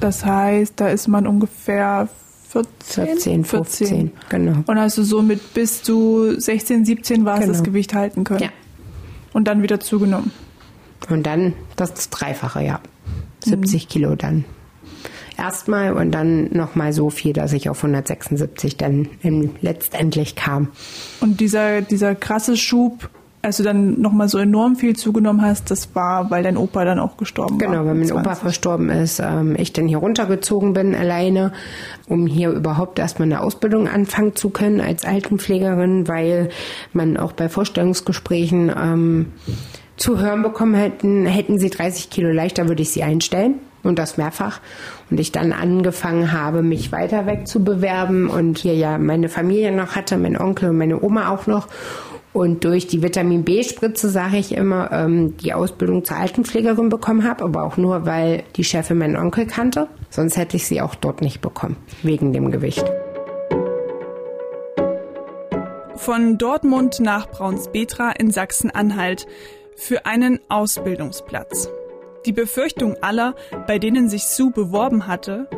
Das 0.00 0.24
heißt, 0.24 0.74
da 0.76 0.88
ist 0.88 1.08
man 1.08 1.26
ungefähr 1.26 2.08
14, 2.50 3.04
14 3.04 3.44
15, 3.44 3.88
14. 3.88 4.12
genau. 4.28 4.62
Und 4.66 4.78
hast 4.78 4.96
du 4.96 5.02
somit 5.02 5.54
bis 5.54 5.82
du 5.82 6.38
16, 6.38 6.84
17 6.84 7.24
warst, 7.24 7.40
genau. 7.42 7.52
das 7.52 7.64
Gewicht 7.64 7.94
halten 7.94 8.24
können? 8.24 8.44
Ja. 8.44 8.50
Und 9.32 9.48
dann 9.48 9.62
wieder 9.62 9.80
zugenommen? 9.80 10.30
Und 11.10 11.26
dann 11.26 11.54
das 11.76 12.10
Dreifache, 12.10 12.62
ja. 12.62 12.80
70 13.44 13.84
mhm. 13.84 13.88
Kilo 13.88 14.14
dann 14.14 14.44
erstmal 15.38 15.92
und 15.92 16.10
dann 16.12 16.48
nochmal 16.52 16.92
so 16.92 17.10
viel, 17.10 17.32
dass 17.32 17.52
ich 17.52 17.70
auf 17.70 17.78
176 17.78 18.76
dann 18.76 19.08
letztendlich 19.60 20.36
kam. 20.36 20.68
Und 21.20 21.40
dieser, 21.40 21.80
dieser 21.82 22.14
krasse 22.14 22.56
Schub 22.56 23.08
als 23.40 23.58
du 23.58 23.62
dann 23.62 24.00
nochmal 24.00 24.28
so 24.28 24.38
enorm 24.38 24.76
viel 24.76 24.96
zugenommen 24.96 25.42
hast, 25.42 25.70
das 25.70 25.94
war, 25.94 26.30
weil 26.30 26.42
dein 26.42 26.56
Opa 26.56 26.84
dann 26.84 26.98
auch 26.98 27.16
gestorben 27.16 27.58
genau, 27.58 27.70
war. 27.70 27.78
Genau, 27.78 27.90
weil 27.90 27.94
mein 27.94 28.08
20. 28.08 28.26
Opa 28.26 28.34
verstorben 28.34 28.90
ist, 28.90 29.20
ähm, 29.20 29.54
ich 29.56 29.72
dann 29.72 29.86
hier 29.86 29.98
runtergezogen 29.98 30.72
bin 30.72 30.94
alleine, 30.94 31.52
um 32.08 32.26
hier 32.26 32.50
überhaupt 32.50 32.98
erstmal 32.98 33.28
eine 33.28 33.40
Ausbildung 33.40 33.88
anfangen 33.88 34.34
zu 34.34 34.50
können 34.50 34.80
als 34.80 35.04
Altenpflegerin, 35.04 36.08
weil 36.08 36.48
man 36.92 37.16
auch 37.16 37.32
bei 37.32 37.48
Vorstellungsgesprächen 37.48 38.72
ähm, 38.76 39.26
zu 39.96 40.18
hören 40.18 40.42
bekommen 40.42 40.74
hätten, 40.74 41.24
hätten 41.26 41.58
sie 41.58 41.70
30 41.70 42.10
Kilo 42.10 42.30
leichter, 42.30 42.68
würde 42.68 42.82
ich 42.82 42.90
sie 42.90 43.04
einstellen 43.04 43.54
und 43.82 43.98
das 43.98 44.16
mehrfach. 44.16 44.60
Und 45.10 45.20
ich 45.20 45.32
dann 45.32 45.52
angefangen 45.52 46.32
habe, 46.32 46.62
mich 46.62 46.92
weiter 46.92 47.26
wegzubewerben 47.26 48.28
und 48.28 48.58
hier 48.58 48.74
ja 48.74 48.98
meine 48.98 49.28
Familie 49.28 49.72
noch 49.72 49.96
hatte, 49.96 50.16
mein 50.16 50.38
Onkel 50.38 50.70
und 50.70 50.78
meine 50.78 51.02
Oma 51.02 51.30
auch 51.30 51.46
noch 51.46 51.68
und 52.32 52.64
durch 52.64 52.86
die 52.86 53.02
Vitamin 53.02 53.42
B-Spritze, 53.42 54.08
sage 54.08 54.36
ich 54.36 54.52
immer, 54.52 54.92
ähm, 54.92 55.36
die 55.38 55.54
Ausbildung 55.54 56.04
zur 56.04 56.18
Altenpflegerin 56.18 56.88
bekommen 56.88 57.28
habe, 57.28 57.44
aber 57.44 57.64
auch 57.64 57.76
nur, 57.76 58.06
weil 58.06 58.44
die 58.56 58.64
Chefin 58.64 58.98
meinen 58.98 59.16
Onkel 59.16 59.46
kannte. 59.46 59.88
Sonst 60.10 60.36
hätte 60.36 60.56
ich 60.56 60.66
sie 60.66 60.80
auch 60.80 60.94
dort 60.94 61.20
nicht 61.20 61.40
bekommen, 61.40 61.76
wegen 62.02 62.32
dem 62.32 62.50
Gewicht. 62.50 62.84
Von 65.96 66.38
Dortmund 66.38 67.00
nach 67.00 67.28
Braunsbetra 67.28 68.12
in 68.12 68.30
Sachsen-Anhalt 68.30 69.26
für 69.74 70.06
einen 70.06 70.38
Ausbildungsplatz. 70.48 71.68
Die 72.28 72.32
Befürchtung 72.34 72.94
aller, 73.00 73.34
bei 73.66 73.78
denen 73.78 74.10
sich 74.10 74.26
Sue 74.26 74.50
beworben 74.50 75.06
hatte, 75.06 75.48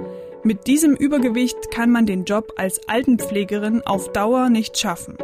mit 0.44 0.68
diesem 0.68 0.94
Übergewicht 0.94 1.72
kann 1.72 1.90
man 1.90 2.06
den 2.06 2.22
Job 2.22 2.52
als 2.56 2.88
Altenpflegerin 2.88 3.82
auf 3.84 4.12
Dauer 4.12 4.50
nicht 4.50 4.78
schaffen. 4.78 5.18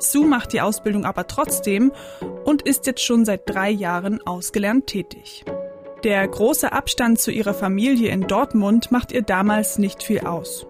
Sue 0.00 0.26
macht 0.26 0.52
die 0.52 0.60
Ausbildung 0.60 1.04
aber 1.04 1.28
trotzdem 1.28 1.92
und 2.44 2.62
ist 2.62 2.86
jetzt 2.86 3.04
schon 3.04 3.24
seit 3.24 3.42
drei 3.48 3.70
Jahren 3.70 4.26
ausgelernt 4.26 4.88
tätig. 4.88 5.44
Der 6.02 6.26
große 6.26 6.72
Abstand 6.72 7.20
zu 7.20 7.30
ihrer 7.30 7.54
Familie 7.54 8.10
in 8.10 8.22
Dortmund 8.22 8.90
macht 8.90 9.12
ihr 9.12 9.22
damals 9.22 9.78
nicht 9.78 10.02
viel 10.02 10.22
aus. 10.22 10.66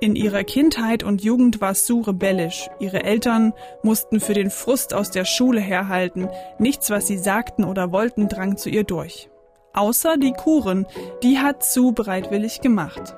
In 0.00 0.16
ihrer 0.16 0.44
Kindheit 0.44 1.02
und 1.02 1.24
Jugend 1.24 1.62
war 1.62 1.74
Sue 1.74 2.06
rebellisch. 2.06 2.68
Ihre 2.78 3.04
Eltern 3.04 3.54
mussten 3.82 4.20
für 4.20 4.34
den 4.34 4.50
Frust 4.50 4.92
aus 4.92 5.10
der 5.10 5.24
Schule 5.24 5.62
herhalten. 5.62 6.28
Nichts, 6.58 6.90
was 6.90 7.06
sie 7.06 7.16
sagten 7.16 7.64
oder 7.64 7.90
wollten, 7.90 8.28
drang 8.28 8.58
zu 8.58 8.68
ihr 8.68 8.84
durch. 8.84 9.30
Außer 9.74 10.16
die 10.18 10.32
Kuren, 10.32 10.86
die 11.22 11.38
hat 11.38 11.64
Sue 11.64 11.92
bereitwillig 11.92 12.60
gemacht. 12.60 13.14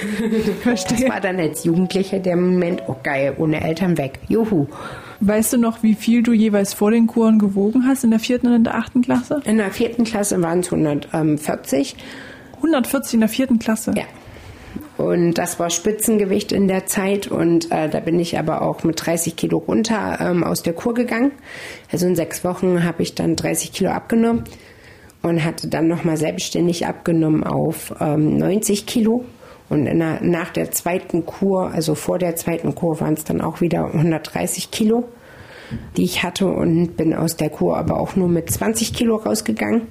Verstehe. 0.62 1.00
Das 1.00 1.08
war 1.08 1.20
dann 1.20 1.38
als 1.38 1.64
Jugendliche 1.64 2.20
der 2.20 2.36
Moment, 2.36 2.82
oh 2.86 2.96
geil, 3.02 3.34
ohne 3.38 3.62
Eltern 3.62 3.96
weg. 3.98 4.18
Juhu. 4.28 4.66
Weißt 5.20 5.54
du 5.54 5.58
noch, 5.58 5.82
wie 5.82 5.94
viel 5.94 6.22
du 6.22 6.32
jeweils 6.32 6.72
vor 6.74 6.90
den 6.90 7.06
Kuren 7.06 7.38
gewogen 7.38 7.86
hast 7.86 8.04
in 8.04 8.10
der 8.10 8.20
vierten 8.20 8.48
und 8.48 8.54
in 8.54 8.64
der 8.64 8.74
achten 8.76 9.02
Klasse? 9.02 9.40
In 9.44 9.58
der 9.58 9.70
vierten 9.70 10.04
Klasse 10.04 10.40
waren 10.42 10.60
es 10.60 10.72
140. 10.72 11.96
140 12.56 13.14
in 13.14 13.20
der 13.20 13.28
vierten 13.28 13.58
Klasse? 13.58 13.92
Ja. 13.96 14.04
Und 15.00 15.34
das 15.34 15.58
war 15.58 15.70
Spitzengewicht 15.70 16.52
in 16.52 16.68
der 16.68 16.84
Zeit. 16.86 17.26
Und 17.26 17.72
äh, 17.72 17.88
da 17.88 18.00
bin 18.00 18.20
ich 18.20 18.38
aber 18.38 18.60
auch 18.60 18.84
mit 18.84 19.04
30 19.04 19.34
Kilo 19.34 19.58
runter 19.58 20.18
ähm, 20.20 20.44
aus 20.44 20.62
der 20.62 20.74
Kur 20.74 20.92
gegangen. 20.92 21.32
Also 21.90 22.06
in 22.06 22.14
sechs 22.14 22.44
Wochen 22.44 22.84
habe 22.84 23.02
ich 23.02 23.14
dann 23.14 23.34
30 23.34 23.72
Kilo 23.72 23.90
abgenommen 23.90 24.44
und 25.22 25.42
hatte 25.42 25.68
dann 25.68 25.88
nochmal 25.88 26.18
selbstständig 26.18 26.86
abgenommen 26.86 27.44
auf 27.44 27.94
ähm, 27.98 28.36
90 28.36 28.84
Kilo. 28.84 29.24
Und 29.70 29.86
der, 29.86 29.94
nach 29.94 30.50
der 30.50 30.70
zweiten 30.70 31.24
Kur, 31.24 31.70
also 31.72 31.94
vor 31.94 32.18
der 32.18 32.36
zweiten 32.36 32.74
Kur, 32.74 33.00
waren 33.00 33.14
es 33.14 33.24
dann 33.24 33.40
auch 33.40 33.60
wieder 33.62 33.86
130 33.86 34.70
Kilo, 34.70 35.08
die 35.96 36.04
ich 36.04 36.22
hatte 36.22 36.46
und 36.46 36.96
bin 36.96 37.14
aus 37.14 37.36
der 37.36 37.48
Kur 37.48 37.78
aber 37.78 37.98
auch 37.98 38.16
nur 38.16 38.28
mit 38.28 38.50
20 38.50 38.92
Kilo 38.92 39.16
rausgegangen 39.16 39.86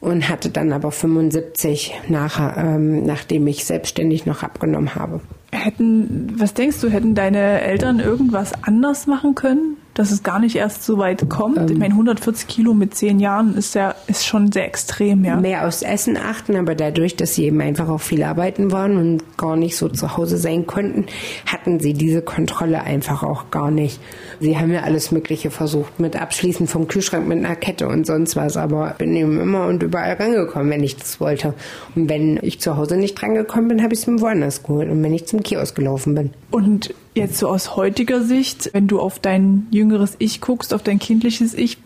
und 0.00 0.28
hatte 0.28 0.50
dann 0.50 0.72
aber 0.72 0.92
75 0.92 1.94
nach, 2.08 2.56
ähm, 2.56 3.04
nachdem 3.04 3.46
ich 3.46 3.64
selbstständig 3.64 4.26
noch 4.26 4.42
abgenommen 4.42 4.94
habe. 4.94 5.20
Hätten, 5.50 6.34
was 6.38 6.54
denkst 6.54 6.80
du, 6.80 6.88
hätten 6.88 7.14
deine 7.14 7.60
Eltern 7.62 8.00
irgendwas 8.00 8.52
anders 8.62 9.06
machen 9.06 9.34
können? 9.34 9.76
Dass 9.98 10.12
es 10.12 10.22
gar 10.22 10.38
nicht 10.38 10.54
erst 10.54 10.84
so 10.84 10.96
weit 10.98 11.28
kommt. 11.28 11.58
Ähm, 11.58 11.66
ich 11.72 11.76
meine, 11.76 11.94
140 11.94 12.46
Kilo 12.46 12.72
mit 12.72 12.94
zehn 12.94 13.18
Jahren 13.18 13.56
ist 13.56 13.74
ja 13.74 13.96
ist 14.06 14.24
schon 14.24 14.52
sehr 14.52 14.64
extrem, 14.64 15.24
ja. 15.24 15.36
Mehr 15.36 15.66
aufs 15.66 15.82
Essen 15.82 16.16
achten, 16.16 16.54
aber 16.54 16.76
dadurch, 16.76 17.16
dass 17.16 17.34
sie 17.34 17.46
eben 17.46 17.60
einfach 17.60 17.88
auch 17.88 18.00
viel 18.00 18.22
arbeiten 18.22 18.70
waren 18.70 18.96
und 18.96 19.36
gar 19.36 19.56
nicht 19.56 19.76
so 19.76 19.88
zu 19.88 20.16
Hause 20.16 20.36
sein 20.36 20.68
konnten, 20.68 21.06
hatten 21.46 21.80
sie 21.80 21.94
diese 21.94 22.22
Kontrolle 22.22 22.82
einfach 22.82 23.24
auch 23.24 23.50
gar 23.50 23.72
nicht. 23.72 24.00
Sie 24.38 24.56
haben 24.56 24.72
ja 24.72 24.82
alles 24.82 25.10
Mögliche 25.10 25.50
versucht, 25.50 25.98
mit 25.98 26.14
Abschließen 26.14 26.68
vom 26.68 26.86
Kühlschrank 26.86 27.26
mit 27.26 27.38
einer 27.38 27.56
Kette 27.56 27.88
und 27.88 28.06
sonst 28.06 28.36
was, 28.36 28.56
aber 28.56 28.94
bin 28.98 29.16
eben 29.16 29.40
immer 29.40 29.66
und 29.66 29.82
überall 29.82 30.12
rangekommen, 30.12 30.70
wenn 30.70 30.84
ich 30.84 30.94
das 30.94 31.18
wollte. 31.18 31.54
Und 31.96 32.08
wenn 32.08 32.38
ich 32.40 32.60
zu 32.60 32.76
Hause 32.76 32.96
nicht 32.96 33.20
rangekommen 33.20 33.66
bin, 33.66 33.82
habe 33.82 33.94
ich 33.94 34.00
es 34.00 34.06
mir 34.06 34.20
woanders 34.20 34.62
geholt 34.62 34.88
und 34.90 35.02
wenn 35.02 35.12
ich 35.12 35.26
zum 35.26 35.42
Kiosk 35.42 35.74
gelaufen 35.74 36.14
bin. 36.14 36.30
Und 36.52 36.94
Jetzt 37.14 37.38
so 37.38 37.48
aus 37.48 37.76
heutiger 37.76 38.22
Sicht, 38.22 38.70
wenn 38.72 38.86
du 38.86 39.00
auf 39.00 39.18
dein 39.18 39.66
jüngeres 39.70 40.14
Ich 40.18 40.40
guckst, 40.40 40.72
auf 40.72 40.82
dein 40.82 40.98
kindliches 40.98 41.54
Ich, 41.54 41.78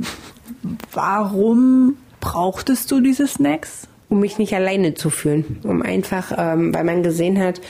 warum 0.92 1.96
brauchtest 2.20 2.90
du 2.90 3.00
diese 3.00 3.26
Snacks? 3.26 3.88
um 4.12 4.20
mich 4.20 4.36
nicht 4.36 4.54
alleine 4.54 4.92
zu 4.92 5.08
fühlen, 5.08 5.58
um 5.62 5.80
einfach, 5.80 6.32
ähm, 6.36 6.74
weil 6.74 6.84
man 6.84 7.02
gesehen 7.02 7.38
hat, 7.38 7.62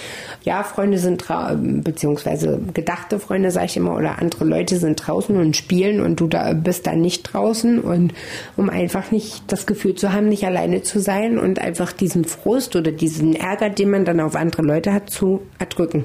ja, 0.42 0.64
Freunde 0.64 0.98
sind 0.98 1.24
beziehungsweise 1.84 2.60
gedachte 2.74 3.20
Freunde, 3.20 3.52
sage 3.52 3.66
ich 3.66 3.76
immer, 3.76 3.94
oder 3.94 4.18
andere 4.18 4.44
Leute 4.44 4.76
sind 4.76 5.06
draußen 5.06 5.36
und 5.36 5.56
spielen 5.56 6.00
und 6.00 6.18
du 6.18 6.26
da 6.26 6.52
bist 6.52 6.88
da 6.88 6.96
nicht 6.96 7.22
draußen 7.22 7.78
und 7.78 8.12
um 8.56 8.70
einfach 8.70 9.12
nicht 9.12 9.44
das 9.46 9.66
Gefühl 9.66 9.94
zu 9.94 10.12
haben, 10.12 10.28
nicht 10.28 10.44
alleine 10.44 10.82
zu 10.82 10.98
sein 10.98 11.38
und 11.38 11.60
einfach 11.60 11.92
diesen 11.92 12.24
Frust 12.24 12.74
oder 12.74 12.90
diesen 12.90 13.36
Ärger, 13.36 13.70
den 13.70 13.90
man 13.90 14.04
dann 14.04 14.18
auf 14.18 14.34
andere 14.34 14.62
Leute 14.62 14.92
hat, 14.92 15.10
zu 15.10 15.42
erdrücken. 15.60 16.04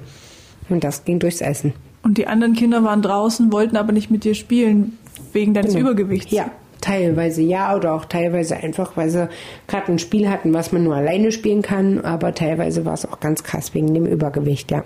Und 0.70 0.84
das 0.84 1.06
ging 1.06 1.20
durchs 1.20 1.42
Essen. 1.42 1.74
Und 2.04 2.18
die 2.18 2.28
anderen 2.28 2.54
Kinder 2.54 2.84
waren 2.84 3.02
draußen, 3.02 3.52
wollten 3.52 3.78
aber 3.78 3.92
nicht 3.92 4.12
mit 4.12 4.24
dir 4.24 4.36
spielen, 4.36 4.98
wegen 5.34 5.54
deines 5.54 5.74
genau. 5.74 5.90
Übergewichts. 5.90 6.32
Ja, 6.32 6.52
teilweise 6.82 7.42
ja 7.42 7.76
oder 7.76 7.94
auch 7.94 8.06
teilweise 8.06 8.58
einfach, 8.58 8.96
weil 8.96 9.10
sie 9.10 9.30
gerade 9.68 9.92
ein 9.92 10.00
Spiel 10.00 10.30
hatten, 10.30 10.54
was 10.54 10.72
man 10.72 10.84
nur 10.84 10.96
alleine 10.96 11.32
spielen 11.32 11.62
kann, 11.62 12.02
aber 12.02 12.34
teilweise 12.34 12.86
war 12.86 12.94
es 12.94 13.06
auch 13.06 13.20
ganz 13.20 13.44
krass 13.44 13.74
wegen 13.74 13.94
dem 13.94 14.06
Übergewicht, 14.06 14.72
ja. 14.72 14.84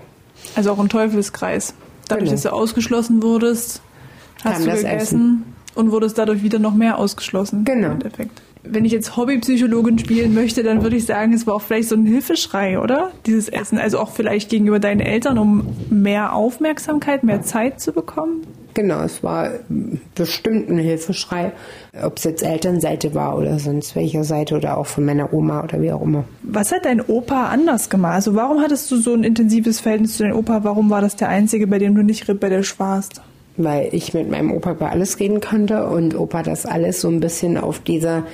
Also 0.56 0.72
auch 0.72 0.78
ein 0.78 0.88
Teufelskreis. 0.88 1.74
Dadurch, 2.08 2.24
genau. 2.24 2.32
dass 2.32 2.42
du 2.42 2.52
ausgeschlossen 2.52 3.22
wurdest, 3.22 3.82
hast 4.42 4.64
Kam 4.64 4.64
du 4.64 4.70
gegessen 4.70 4.88
Essen. 4.88 5.44
und 5.74 5.92
wurdest 5.92 6.18
dadurch 6.18 6.42
wieder 6.42 6.58
noch 6.58 6.74
mehr 6.74 6.98
ausgeschlossen. 6.98 7.64
Genau. 7.64 7.88
Im 7.88 7.92
Endeffekt 7.92 8.42
wenn 8.64 8.84
ich 8.84 8.92
jetzt 8.92 9.16
Hobbypsychologin 9.16 9.98
spielen 9.98 10.34
möchte, 10.34 10.62
dann 10.62 10.82
würde 10.82 10.96
ich 10.96 11.06
sagen, 11.06 11.32
es 11.32 11.46
war 11.46 11.54
auch 11.54 11.62
vielleicht 11.62 11.88
so 11.88 11.96
ein 11.96 12.06
Hilfeschrei, 12.06 12.78
oder? 12.78 13.10
Dieses 13.26 13.48
Essen. 13.48 13.78
Also 13.78 13.98
auch 13.98 14.10
vielleicht 14.10 14.50
gegenüber 14.50 14.78
deinen 14.78 15.00
Eltern, 15.00 15.38
um 15.38 15.66
mehr 15.90 16.34
Aufmerksamkeit, 16.34 17.24
mehr 17.24 17.42
Zeit 17.42 17.80
zu 17.80 17.92
bekommen? 17.92 18.46
Genau, 18.74 19.02
es 19.02 19.22
war 19.22 19.50
bestimmt 20.14 20.70
ein 20.70 20.78
Hilfeschrei, 20.78 21.52
ob 22.02 22.16
es 22.16 22.24
jetzt 22.24 22.42
Elternseite 22.42 23.14
war 23.14 23.36
oder 23.36 23.58
sonst 23.58 23.94
welcher 23.96 24.24
Seite 24.24 24.56
oder 24.56 24.78
auch 24.78 24.86
von 24.86 25.04
meiner 25.04 25.34
Oma 25.34 25.62
oder 25.62 25.82
wie 25.82 25.92
auch 25.92 26.00
immer. 26.00 26.24
Was 26.42 26.72
hat 26.72 26.86
dein 26.86 27.02
Opa 27.02 27.48
anders 27.48 27.90
gemacht? 27.90 28.14
Also 28.14 28.34
warum 28.34 28.62
hattest 28.62 28.90
du 28.90 28.96
so 28.96 29.12
ein 29.12 29.24
intensives 29.24 29.80
Verhältnis 29.80 30.16
zu 30.16 30.22
deinem 30.22 30.36
Opa? 30.36 30.64
Warum 30.64 30.88
war 30.88 31.02
das 31.02 31.16
der 31.16 31.28
einzige, 31.28 31.66
bei 31.66 31.78
dem 31.78 31.94
du 31.94 32.02
nicht 32.02 32.28
rebellisch 32.28 32.78
warst? 32.78 33.20
Weil 33.56 33.90
ich 33.92 34.14
mit 34.14 34.30
meinem 34.30 34.52
Opa 34.52 34.72
über 34.72 34.90
alles 34.90 35.20
reden 35.20 35.40
konnte 35.40 35.86
und 35.86 36.18
Opa 36.18 36.42
das 36.42 36.64
alles 36.64 37.00
so 37.00 37.08
ein 37.08 37.20
bisschen 37.20 37.58
auf 37.58 37.80
dieser 37.80 38.24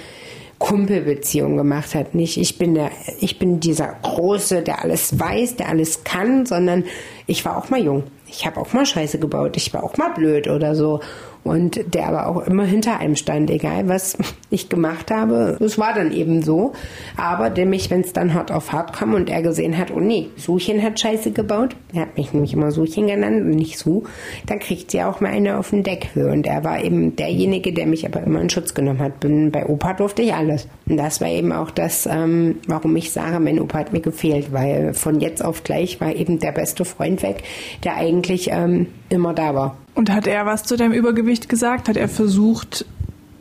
Kumpelbeziehung 0.58 1.56
gemacht 1.56 1.94
hat. 1.94 2.14
Nicht, 2.14 2.36
ich 2.36 2.58
bin 2.58 2.74
der, 2.74 2.90
ich 3.20 3.38
bin 3.38 3.60
dieser 3.60 3.94
Große, 4.02 4.62
der 4.62 4.82
alles 4.82 5.18
weiß, 5.18 5.56
der 5.56 5.68
alles 5.68 6.04
kann, 6.04 6.46
sondern 6.46 6.84
ich 7.26 7.44
war 7.44 7.56
auch 7.56 7.70
mal 7.70 7.80
jung. 7.80 8.04
Ich 8.26 8.46
habe 8.46 8.60
auch 8.60 8.72
mal 8.72 8.84
Scheiße 8.84 9.18
gebaut. 9.18 9.56
Ich 9.56 9.72
war 9.72 9.84
auch 9.84 9.96
mal 9.96 10.10
blöd 10.10 10.48
oder 10.48 10.74
so 10.74 11.00
und 11.44 11.94
der 11.94 12.08
aber 12.08 12.26
auch 12.26 12.46
immer 12.46 12.64
hinter 12.64 12.98
einem 12.98 13.16
stand, 13.16 13.50
egal 13.50 13.88
was 13.88 14.18
ich 14.50 14.68
gemacht 14.68 15.10
habe. 15.10 15.56
Es 15.60 15.78
war 15.78 15.94
dann 15.94 16.12
eben 16.12 16.42
so. 16.42 16.72
Aber 17.16 17.50
der 17.50 17.66
mich, 17.66 17.90
wenn 17.90 18.00
es 18.00 18.12
dann 18.12 18.34
hart 18.34 18.52
auf 18.52 18.72
hart 18.72 18.92
kam 18.92 19.14
und 19.14 19.30
er 19.30 19.42
gesehen 19.42 19.76
hat, 19.76 19.90
oh 19.90 20.00
nee, 20.00 20.28
Suchen 20.36 20.82
hat 20.82 21.00
Scheiße 21.00 21.32
gebaut, 21.32 21.76
er 21.92 22.02
hat 22.02 22.16
mich 22.16 22.32
nämlich 22.32 22.52
immer 22.52 22.70
Suchen 22.70 23.06
genannt 23.06 23.42
und 23.42 23.50
nicht 23.50 23.78
Su, 23.78 24.04
dann 24.46 24.58
kriegt 24.58 24.90
sie 24.90 25.02
auch 25.02 25.20
mal 25.20 25.30
eine 25.30 25.58
auf 25.58 25.70
den 25.70 25.82
Deckel. 25.82 26.30
Und 26.30 26.46
er 26.46 26.64
war 26.64 26.82
eben 26.82 27.16
derjenige, 27.16 27.72
der 27.72 27.86
mich 27.86 28.06
aber 28.06 28.22
immer 28.22 28.40
in 28.40 28.50
Schutz 28.50 28.74
genommen 28.74 29.00
hat. 29.00 29.20
Bin, 29.20 29.50
bei 29.50 29.66
Opa 29.66 29.94
durfte 29.94 30.22
ich 30.22 30.34
alles. 30.34 30.68
Und 30.88 30.96
das 30.96 31.20
war 31.20 31.28
eben 31.28 31.52
auch 31.52 31.70
das, 31.70 32.06
ähm, 32.06 32.56
warum 32.66 32.94
ich 32.96 33.10
sage, 33.12 33.40
mein 33.40 33.60
Opa 33.60 33.78
hat 33.78 33.92
mir 33.92 34.00
gefehlt, 34.00 34.52
weil 34.52 34.94
von 34.94 35.20
jetzt 35.20 35.44
auf 35.44 35.64
gleich 35.64 36.00
war 36.00 36.14
eben 36.14 36.38
der 36.38 36.52
beste 36.52 36.84
Freund 36.84 37.22
weg, 37.22 37.42
der 37.84 37.96
eigentlich 37.96 38.50
ähm, 38.50 38.86
immer 39.08 39.34
da 39.34 39.54
war. 39.54 39.76
Und 39.94 40.12
hat 40.12 40.26
er 40.26 40.46
was 40.46 40.64
zu 40.64 40.76
deinem 40.76 40.92
Übergewicht 40.92 41.48
gesagt? 41.48 41.88
Hat 41.88 41.96
er 41.96 42.08
versucht, 42.08 42.84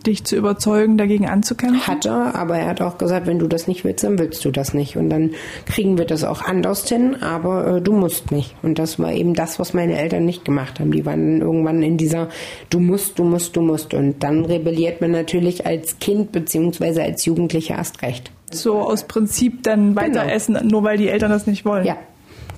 dich 0.07 0.23
zu 0.23 0.35
überzeugen, 0.35 0.97
dagegen 0.97 1.27
anzukämpfen? 1.27 1.85
Hat 1.85 2.05
er, 2.05 2.35
aber 2.35 2.57
er 2.57 2.67
hat 2.67 2.81
auch 2.81 2.97
gesagt, 2.97 3.27
wenn 3.27 3.39
du 3.39 3.47
das 3.47 3.67
nicht 3.67 3.83
willst, 3.83 4.03
dann 4.03 4.17
willst 4.17 4.43
du 4.43 4.51
das 4.51 4.73
nicht. 4.73 4.97
Und 4.97 5.09
dann 5.09 5.31
kriegen 5.65 5.97
wir 5.97 6.05
das 6.05 6.23
auch 6.23 6.41
anders 6.41 6.87
hin, 6.87 7.21
aber 7.21 7.77
äh, 7.77 7.81
du 7.81 7.93
musst 7.93 8.31
nicht. 8.31 8.55
Und 8.63 8.79
das 8.79 8.97
war 8.97 9.11
eben 9.11 9.33
das, 9.33 9.59
was 9.59 9.73
meine 9.73 9.97
Eltern 9.97 10.25
nicht 10.25 10.45
gemacht 10.45 10.79
haben. 10.79 10.91
Die 10.91 11.05
waren 11.05 11.41
irgendwann 11.41 11.83
in 11.83 11.97
dieser 11.97 12.29
Du 12.69 12.79
musst, 12.79 13.19
du 13.19 13.23
musst, 13.23 13.55
du 13.55 13.61
musst. 13.61 13.93
Und 13.93 14.23
dann 14.23 14.45
rebelliert 14.45 15.01
man 15.01 15.11
natürlich 15.11 15.65
als 15.65 15.99
Kind 15.99 16.31
beziehungsweise 16.31 17.03
als 17.03 17.25
Jugendlicher 17.25 17.75
erst 17.75 18.01
recht. 18.01 18.31
So 18.51 18.79
aus 18.79 19.03
Prinzip 19.03 19.63
dann 19.63 19.95
weiter 19.95 20.21
genau. 20.21 20.33
essen, 20.33 20.57
nur 20.67 20.83
weil 20.83 20.97
die 20.97 21.09
Eltern 21.09 21.29
das 21.29 21.47
nicht 21.47 21.65
wollen. 21.65 21.85
Ja, 21.85 21.97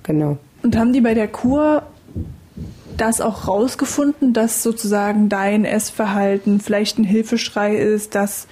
genau. 0.04 0.38
Und 0.62 0.78
haben 0.78 0.94
die 0.94 1.02
bei 1.02 1.14
der 1.14 1.28
Kur 1.28 1.84
das 3.02 3.22
auch 3.22 3.48
rausgefunden, 3.48 4.34
dass 4.34 4.64
sozusagen 4.64 5.30
dein 5.30 5.66
Essverhalten 5.66 6.60
vielleicht 6.60 6.98
ein 7.00 7.04
Hilfeschrei 7.04 7.76
ist, 7.76 8.16
dass 8.16 8.48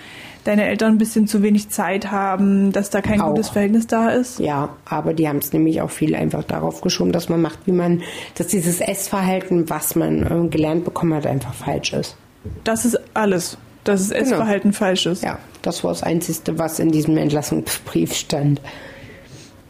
deine 0.48 0.66
Eltern 0.66 0.94
ein 0.94 0.98
bisschen 0.98 1.28
zu 1.28 1.44
wenig 1.44 1.70
Zeit 1.70 2.10
haben, 2.10 2.72
dass 2.72 2.90
da 2.90 3.02
kein 3.02 3.20
auch. 3.20 3.30
gutes 3.30 3.50
Verhältnis 3.50 3.86
da 3.86 4.10
ist? 4.10 4.40
Ja, 4.40 4.70
aber 4.86 5.14
die 5.14 5.28
haben 5.28 5.40
es 5.40 5.52
nämlich 5.52 5.82
auch 5.82 5.90
viel 5.90 6.16
einfach 6.16 6.44
darauf 6.44 6.82
geschoben, 6.82 7.12
dass 7.12 7.28
man 7.28 7.42
macht, 7.42 7.60
wie 7.66 7.74
man, 7.74 8.02
dass 8.36 8.48
dieses 8.48 8.80
Essverhalten, 8.80 9.70
was 9.70 9.96
man 9.96 10.46
äh, 10.46 10.48
gelernt 10.48 10.86
bekommen 10.86 11.14
hat, 11.14 11.28
einfach 11.28 11.54
falsch 11.54 11.94
ist. 11.94 12.16
Das 12.64 12.86
ist 12.86 12.98
alles, 13.14 13.58
dass 13.84 14.08
das 14.08 14.10
genau. 14.10 14.22
Essverhalten 14.22 14.72
falsch 14.72 15.06
ist. 15.06 15.24
Ja, 15.24 15.38
das 15.62 15.84
war 15.84 15.92
das 15.92 16.04
Einzige, 16.04 16.58
was 16.58 16.80
in 16.80 16.92
diesem 16.92 17.18
Entlassungsbrief 17.18 18.14
stand. 18.14 18.62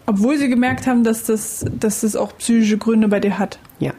Obwohl 0.06 0.38
sie 0.38 0.48
gemerkt 0.48 0.86
haben, 0.86 1.04
dass 1.04 1.26
das, 1.26 1.66
dass 1.80 2.02
das 2.02 2.16
auch 2.16 2.38
psychische 2.38 2.78
Gründe 2.78 3.08
bei 3.08 3.20
dir 3.20 3.40
hat. 3.40 3.58
Ja. 3.80 3.94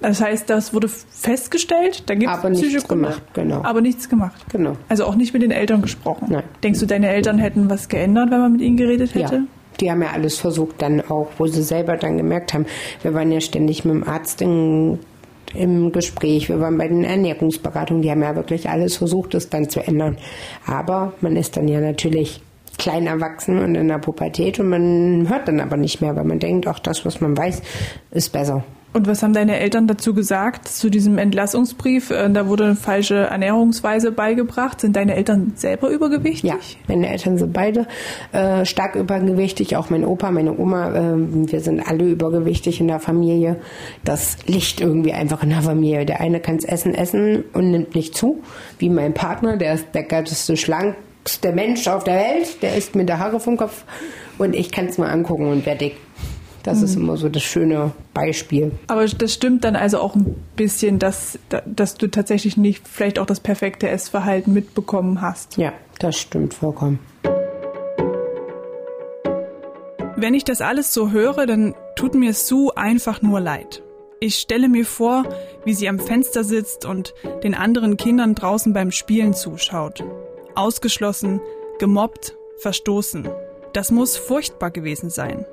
Das 0.00 0.20
heißt, 0.20 0.50
das 0.50 0.74
wurde 0.74 0.88
festgestellt, 0.88 2.04
da 2.06 2.14
gibt 2.14 2.30
es 2.30 2.38
psychische 2.38 2.86
Gründe. 2.86 3.08
Gemacht, 3.08 3.22
genau. 3.32 3.64
Aber 3.64 3.80
nichts 3.80 4.08
gemacht. 4.08 4.44
Genau. 4.52 4.76
Also 4.88 5.04
auch 5.06 5.14
nicht 5.14 5.32
mit 5.32 5.42
den 5.42 5.50
Eltern 5.50 5.80
gesprochen. 5.80 6.26
Nein. 6.28 6.42
Denkst 6.62 6.80
du, 6.80 6.86
deine 6.86 7.08
Eltern 7.08 7.38
hätten 7.38 7.70
was 7.70 7.88
geändert, 7.88 8.30
wenn 8.30 8.40
man 8.40 8.52
mit 8.52 8.60
ihnen 8.60 8.76
geredet 8.76 9.14
hätte? 9.14 9.34
Ja. 9.36 9.42
Die 9.80 9.90
haben 9.90 10.02
ja 10.02 10.10
alles 10.12 10.38
versucht, 10.38 10.80
dann 10.80 11.02
auch, 11.02 11.28
wo 11.38 11.46
sie 11.46 11.62
selber 11.62 11.96
dann 11.96 12.16
gemerkt 12.16 12.54
haben, 12.54 12.66
wir 13.02 13.14
waren 13.14 13.30
ja 13.30 13.40
ständig 13.40 13.84
mit 13.84 13.94
dem 13.94 14.08
Arzt 14.08 14.40
in, 14.40 14.98
im 15.54 15.92
Gespräch, 15.92 16.48
wir 16.48 16.60
waren 16.60 16.78
bei 16.78 16.88
den 16.88 17.04
Ernährungsberatungen, 17.04 18.02
die 18.02 18.10
haben 18.10 18.22
ja 18.22 18.34
wirklich 18.36 18.68
alles 18.70 18.96
versucht, 18.96 19.34
das 19.34 19.50
dann 19.50 19.68
zu 19.68 19.80
ändern. 19.80 20.16
Aber 20.66 21.12
man 21.20 21.36
ist 21.36 21.56
dann 21.56 21.68
ja 21.68 21.80
natürlich 21.80 22.40
klein 22.78 23.06
erwachsen 23.06 23.58
und 23.58 23.74
in 23.74 23.88
der 23.88 23.98
Pubertät 23.98 24.58
und 24.60 24.68
man 24.68 25.28
hört 25.28 25.48
dann 25.48 25.60
aber 25.60 25.76
nicht 25.76 26.00
mehr, 26.00 26.14
weil 26.16 26.24
man 26.24 26.38
denkt, 26.38 26.66
auch 26.68 26.78
das, 26.78 27.04
was 27.04 27.20
man 27.20 27.36
weiß, 27.36 27.62
ist 28.12 28.32
besser. 28.32 28.64
Und 28.96 29.06
was 29.06 29.22
haben 29.22 29.34
deine 29.34 29.58
Eltern 29.58 29.86
dazu 29.86 30.14
gesagt, 30.14 30.68
zu 30.68 30.88
diesem 30.88 31.18
Entlassungsbrief? 31.18 32.10
Äh, 32.10 32.30
da 32.30 32.48
wurde 32.48 32.64
eine 32.64 32.76
falsche 32.76 33.14
Ernährungsweise 33.14 34.10
beigebracht. 34.10 34.80
Sind 34.80 34.96
deine 34.96 35.16
Eltern 35.16 35.52
selber 35.54 35.90
übergewichtig? 35.90 36.48
Ja, 36.48 36.56
meine 36.88 37.10
Eltern 37.10 37.36
sind 37.36 37.52
beide 37.52 37.86
äh, 38.32 38.64
stark 38.64 38.94
übergewichtig. 38.94 39.76
Auch 39.76 39.90
mein 39.90 40.02
Opa, 40.02 40.30
meine 40.30 40.58
Oma. 40.58 40.94
Äh, 40.94 41.14
wir 41.14 41.60
sind 41.60 41.86
alle 41.86 42.04
übergewichtig 42.04 42.80
in 42.80 42.88
der 42.88 42.98
Familie. 42.98 43.56
Das 44.02 44.38
liegt 44.46 44.80
irgendwie 44.80 45.12
einfach 45.12 45.42
in 45.42 45.50
der 45.50 45.60
Familie. 45.60 46.06
Der 46.06 46.22
eine 46.22 46.40
kann 46.40 46.56
es 46.56 46.64
essen, 46.64 46.94
essen 46.94 47.44
und 47.52 47.70
nimmt 47.70 47.94
nicht 47.94 48.16
zu. 48.16 48.42
Wie 48.78 48.88
mein 48.88 49.12
Partner, 49.12 49.58
der 49.58 49.74
ist 49.74 49.88
der 49.92 50.04
geilste, 50.04 50.56
schlankste 50.56 51.52
Mensch 51.52 51.86
auf 51.86 52.04
der 52.04 52.14
Welt. 52.14 52.62
Der 52.62 52.74
isst 52.74 52.94
mit 52.94 53.10
der 53.10 53.18
Haare 53.18 53.40
vom 53.40 53.58
Kopf. 53.58 53.84
Und 54.38 54.56
ich 54.56 54.72
kann 54.72 54.86
es 54.86 54.96
mal 54.96 55.10
angucken 55.10 55.48
und 55.48 55.66
werde 55.66 55.84
dick. 55.84 56.05
Das 56.66 56.78
mhm. 56.78 56.84
ist 56.84 56.96
immer 56.96 57.16
so 57.16 57.28
das 57.28 57.44
schöne 57.44 57.92
Beispiel. 58.12 58.72
Aber 58.88 59.06
das 59.06 59.32
stimmt 59.32 59.62
dann 59.62 59.76
also 59.76 60.00
auch 60.00 60.16
ein 60.16 60.34
bisschen, 60.56 60.98
dass, 60.98 61.38
dass 61.64 61.94
du 61.94 62.08
tatsächlich 62.08 62.56
nicht 62.56 62.86
vielleicht 62.88 63.20
auch 63.20 63.26
das 63.26 63.38
perfekte 63.38 63.88
Essverhalten 63.88 64.52
mitbekommen 64.52 65.20
hast. 65.20 65.56
Ja, 65.56 65.72
das 66.00 66.18
stimmt 66.18 66.54
vollkommen. 66.54 66.98
Wenn 70.16 70.34
ich 70.34 70.42
das 70.42 70.60
alles 70.60 70.92
so 70.92 71.12
höre, 71.12 71.46
dann 71.46 71.74
tut 71.94 72.14
mir 72.14 72.34
Sue 72.34 72.76
einfach 72.76 73.22
nur 73.22 73.38
leid. 73.38 73.82
Ich 74.18 74.36
stelle 74.36 74.68
mir 74.68 74.84
vor, 74.84 75.24
wie 75.64 75.74
sie 75.74 75.88
am 75.88 76.00
Fenster 76.00 76.42
sitzt 76.42 76.84
und 76.84 77.14
den 77.44 77.54
anderen 77.54 77.96
Kindern 77.96 78.34
draußen 78.34 78.72
beim 78.72 78.90
Spielen 78.90 79.34
zuschaut. 79.34 80.02
Ausgeschlossen, 80.56 81.40
gemobbt, 81.78 82.34
verstoßen. 82.58 83.28
Das 83.72 83.92
muss 83.92 84.16
furchtbar 84.16 84.70
gewesen 84.70 85.10
sein. 85.10 85.44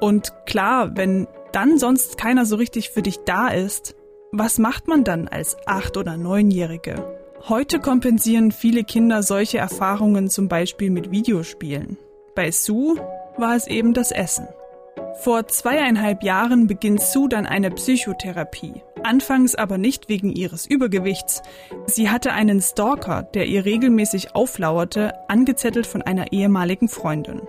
Und 0.00 0.32
klar, 0.46 0.96
wenn 0.96 1.26
dann 1.52 1.78
sonst 1.78 2.18
keiner 2.18 2.46
so 2.46 2.56
richtig 2.56 2.90
für 2.90 3.02
dich 3.02 3.18
da 3.24 3.48
ist, 3.48 3.94
was 4.32 4.58
macht 4.58 4.88
man 4.88 5.04
dann 5.04 5.26
als 5.28 5.56
acht- 5.66 5.96
oder 5.96 6.16
neunjährige? 6.16 7.18
Heute 7.48 7.78
kompensieren 7.80 8.52
viele 8.52 8.84
Kinder 8.84 9.22
solche 9.22 9.58
Erfahrungen 9.58 10.28
zum 10.28 10.48
Beispiel 10.48 10.90
mit 10.90 11.10
Videospielen. 11.10 11.96
Bei 12.34 12.50
Sue 12.50 12.96
war 13.36 13.56
es 13.56 13.66
eben 13.66 13.94
das 13.94 14.10
Essen. 14.10 14.46
Vor 15.20 15.48
zweieinhalb 15.48 16.22
Jahren 16.22 16.66
beginnt 16.66 17.00
Sue 17.00 17.28
dann 17.28 17.46
eine 17.46 17.70
Psychotherapie. 17.70 18.82
Anfangs 19.02 19.54
aber 19.54 19.78
nicht 19.78 20.08
wegen 20.08 20.30
ihres 20.30 20.66
Übergewichts. 20.66 21.42
Sie 21.86 22.10
hatte 22.10 22.32
einen 22.32 22.60
Stalker, 22.60 23.22
der 23.22 23.46
ihr 23.46 23.64
regelmäßig 23.64 24.34
auflauerte, 24.34 25.14
angezettelt 25.28 25.86
von 25.86 26.02
einer 26.02 26.32
ehemaligen 26.32 26.88
Freundin. 26.88 27.40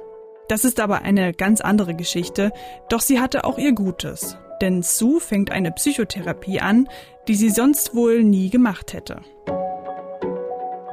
Das 0.50 0.66
ist 0.66 0.80
aber 0.80 1.04
eine 1.04 1.32
ganz 1.32 1.62
andere 1.62 1.94
Geschichte, 1.94 2.52
doch 2.90 3.02
sie 3.02 3.20
hatte 3.20 3.44
auch 3.44 3.60
ihr 3.60 3.72
Gutes. 3.72 4.36
Denn 4.62 4.82
Sue 4.82 5.22
fängt 5.22 5.52
eine 5.52 5.72
Psychotherapie 5.72 6.60
an, 6.60 6.90
die 7.28 7.36
sie 7.36 7.52
sonst 7.52 7.94
wohl 7.94 8.24
nie 8.24 8.50
gemacht 8.50 8.94
hätte. 8.94 9.22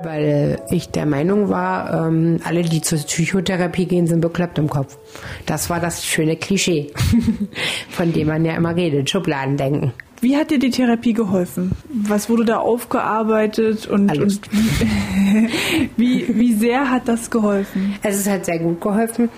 Weil 0.03 0.61
ich 0.71 0.91
der 0.91 1.07
Meinung 1.07 1.49
war, 1.49 2.07
ähm, 2.07 2.39
alle, 2.45 2.63
die 2.63 2.83
zur 2.83 2.99
Psychotherapie 2.99 3.87
gehen, 3.87 4.07
sind 4.07 4.21
bekloppt 4.21 4.59
im 4.59 4.69
Kopf. 4.69 4.99
Das 5.47 5.71
war 5.71 5.81
das 5.81 6.05
schöne 6.05 6.37
Klischee, 6.37 6.93
von 7.89 8.13
dem 8.13 8.29
man 8.29 8.45
ja 8.45 8.55
immer 8.55 8.77
redet, 8.77 9.09
Schubladendenken. 9.09 9.95
Wie 10.21 10.37
hat 10.37 10.51
dir 10.51 10.59
die 10.59 10.71
Therapie 10.71 11.13
geholfen? 11.13 11.73
Was 11.89 12.31
wurde 12.31 12.45
da 12.45 12.59
aufgearbeitet 12.59 13.87
und, 13.87 14.17
und 14.17 14.41
wie, 15.97 16.27
wie 16.29 16.55
sehr 16.55 16.91
hat 16.91 17.07
das 17.07 17.31
geholfen? 17.31 17.95
Also 18.03 18.19
es 18.21 18.29
hat 18.29 18.47
sehr 18.47 18.59
gut 18.59 18.81
geholfen. 18.81 19.29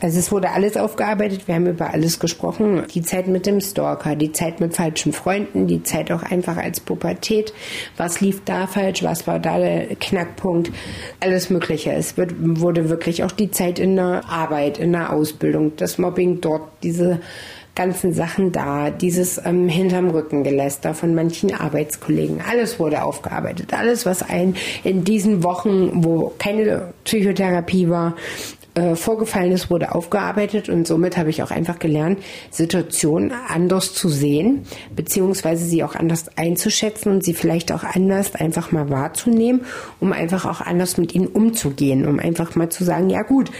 Also 0.00 0.20
es 0.20 0.30
wurde 0.30 0.50
alles 0.50 0.76
aufgearbeitet, 0.76 1.48
wir 1.48 1.56
haben 1.56 1.66
über 1.66 1.90
alles 1.90 2.20
gesprochen. 2.20 2.84
Die 2.94 3.02
Zeit 3.02 3.26
mit 3.26 3.46
dem 3.46 3.60
Stalker, 3.60 4.14
die 4.14 4.30
Zeit 4.30 4.60
mit 4.60 4.76
falschen 4.76 5.12
Freunden, 5.12 5.66
die 5.66 5.82
Zeit 5.82 6.12
auch 6.12 6.22
einfach 6.22 6.56
als 6.56 6.78
Pubertät. 6.78 7.52
Was 7.96 8.20
lief 8.20 8.42
da 8.44 8.68
falsch, 8.68 9.02
was 9.02 9.26
war 9.26 9.40
da 9.40 9.58
der 9.58 9.96
Knackpunkt? 9.96 10.70
Alles 11.18 11.50
Mögliche. 11.50 11.92
Es 11.92 12.16
wird, 12.16 12.34
wurde 12.38 12.88
wirklich 12.88 13.24
auch 13.24 13.32
die 13.32 13.50
Zeit 13.50 13.80
in 13.80 13.96
der 13.96 14.22
Arbeit, 14.28 14.78
in 14.78 14.92
der 14.92 15.12
Ausbildung, 15.12 15.72
das 15.76 15.98
Mobbing 15.98 16.40
dort, 16.40 16.70
diese 16.84 17.18
ganzen 17.78 18.12
Sachen 18.12 18.50
da, 18.50 18.90
dieses 18.90 19.40
ähm, 19.44 19.68
hinterm 19.68 20.10
Rückengeläster 20.10 20.94
von 20.94 21.14
manchen 21.14 21.54
Arbeitskollegen, 21.54 22.40
alles 22.46 22.80
wurde 22.80 23.04
aufgearbeitet. 23.04 23.72
Alles, 23.72 24.04
was 24.04 24.28
ein 24.28 24.56
in 24.82 25.04
diesen 25.04 25.44
Wochen, 25.44 26.04
wo 26.04 26.34
keine 26.38 26.92
Psychotherapie 27.04 27.88
war, 27.88 28.16
äh, 28.78 28.96
vorgefallen 28.96 29.52
ist, 29.52 29.70
wurde 29.70 29.94
aufgearbeitet 29.94 30.68
und 30.68 30.86
somit 30.86 31.16
habe 31.16 31.30
ich 31.30 31.42
auch 31.42 31.50
einfach 31.50 31.78
gelernt, 31.78 32.20
Situationen 32.50 33.32
anders 33.48 33.94
zu 33.94 34.08
sehen, 34.08 34.66
beziehungsweise 34.94 35.64
sie 35.64 35.82
auch 35.82 35.94
anders 35.94 36.26
einzuschätzen 36.36 37.10
und 37.10 37.24
sie 37.24 37.34
vielleicht 37.34 37.72
auch 37.72 37.82
anders 37.82 38.34
einfach 38.34 38.70
mal 38.70 38.90
wahrzunehmen, 38.90 39.62
um 40.00 40.12
einfach 40.12 40.44
auch 40.44 40.60
anders 40.60 40.96
mit 40.96 41.14
ihnen 41.14 41.26
umzugehen, 41.26 42.06
um 42.06 42.18
einfach 42.20 42.54
mal 42.54 42.68
zu 42.68 42.84
sagen, 42.84 43.10
ja 43.10 43.22
gut, 43.22 43.50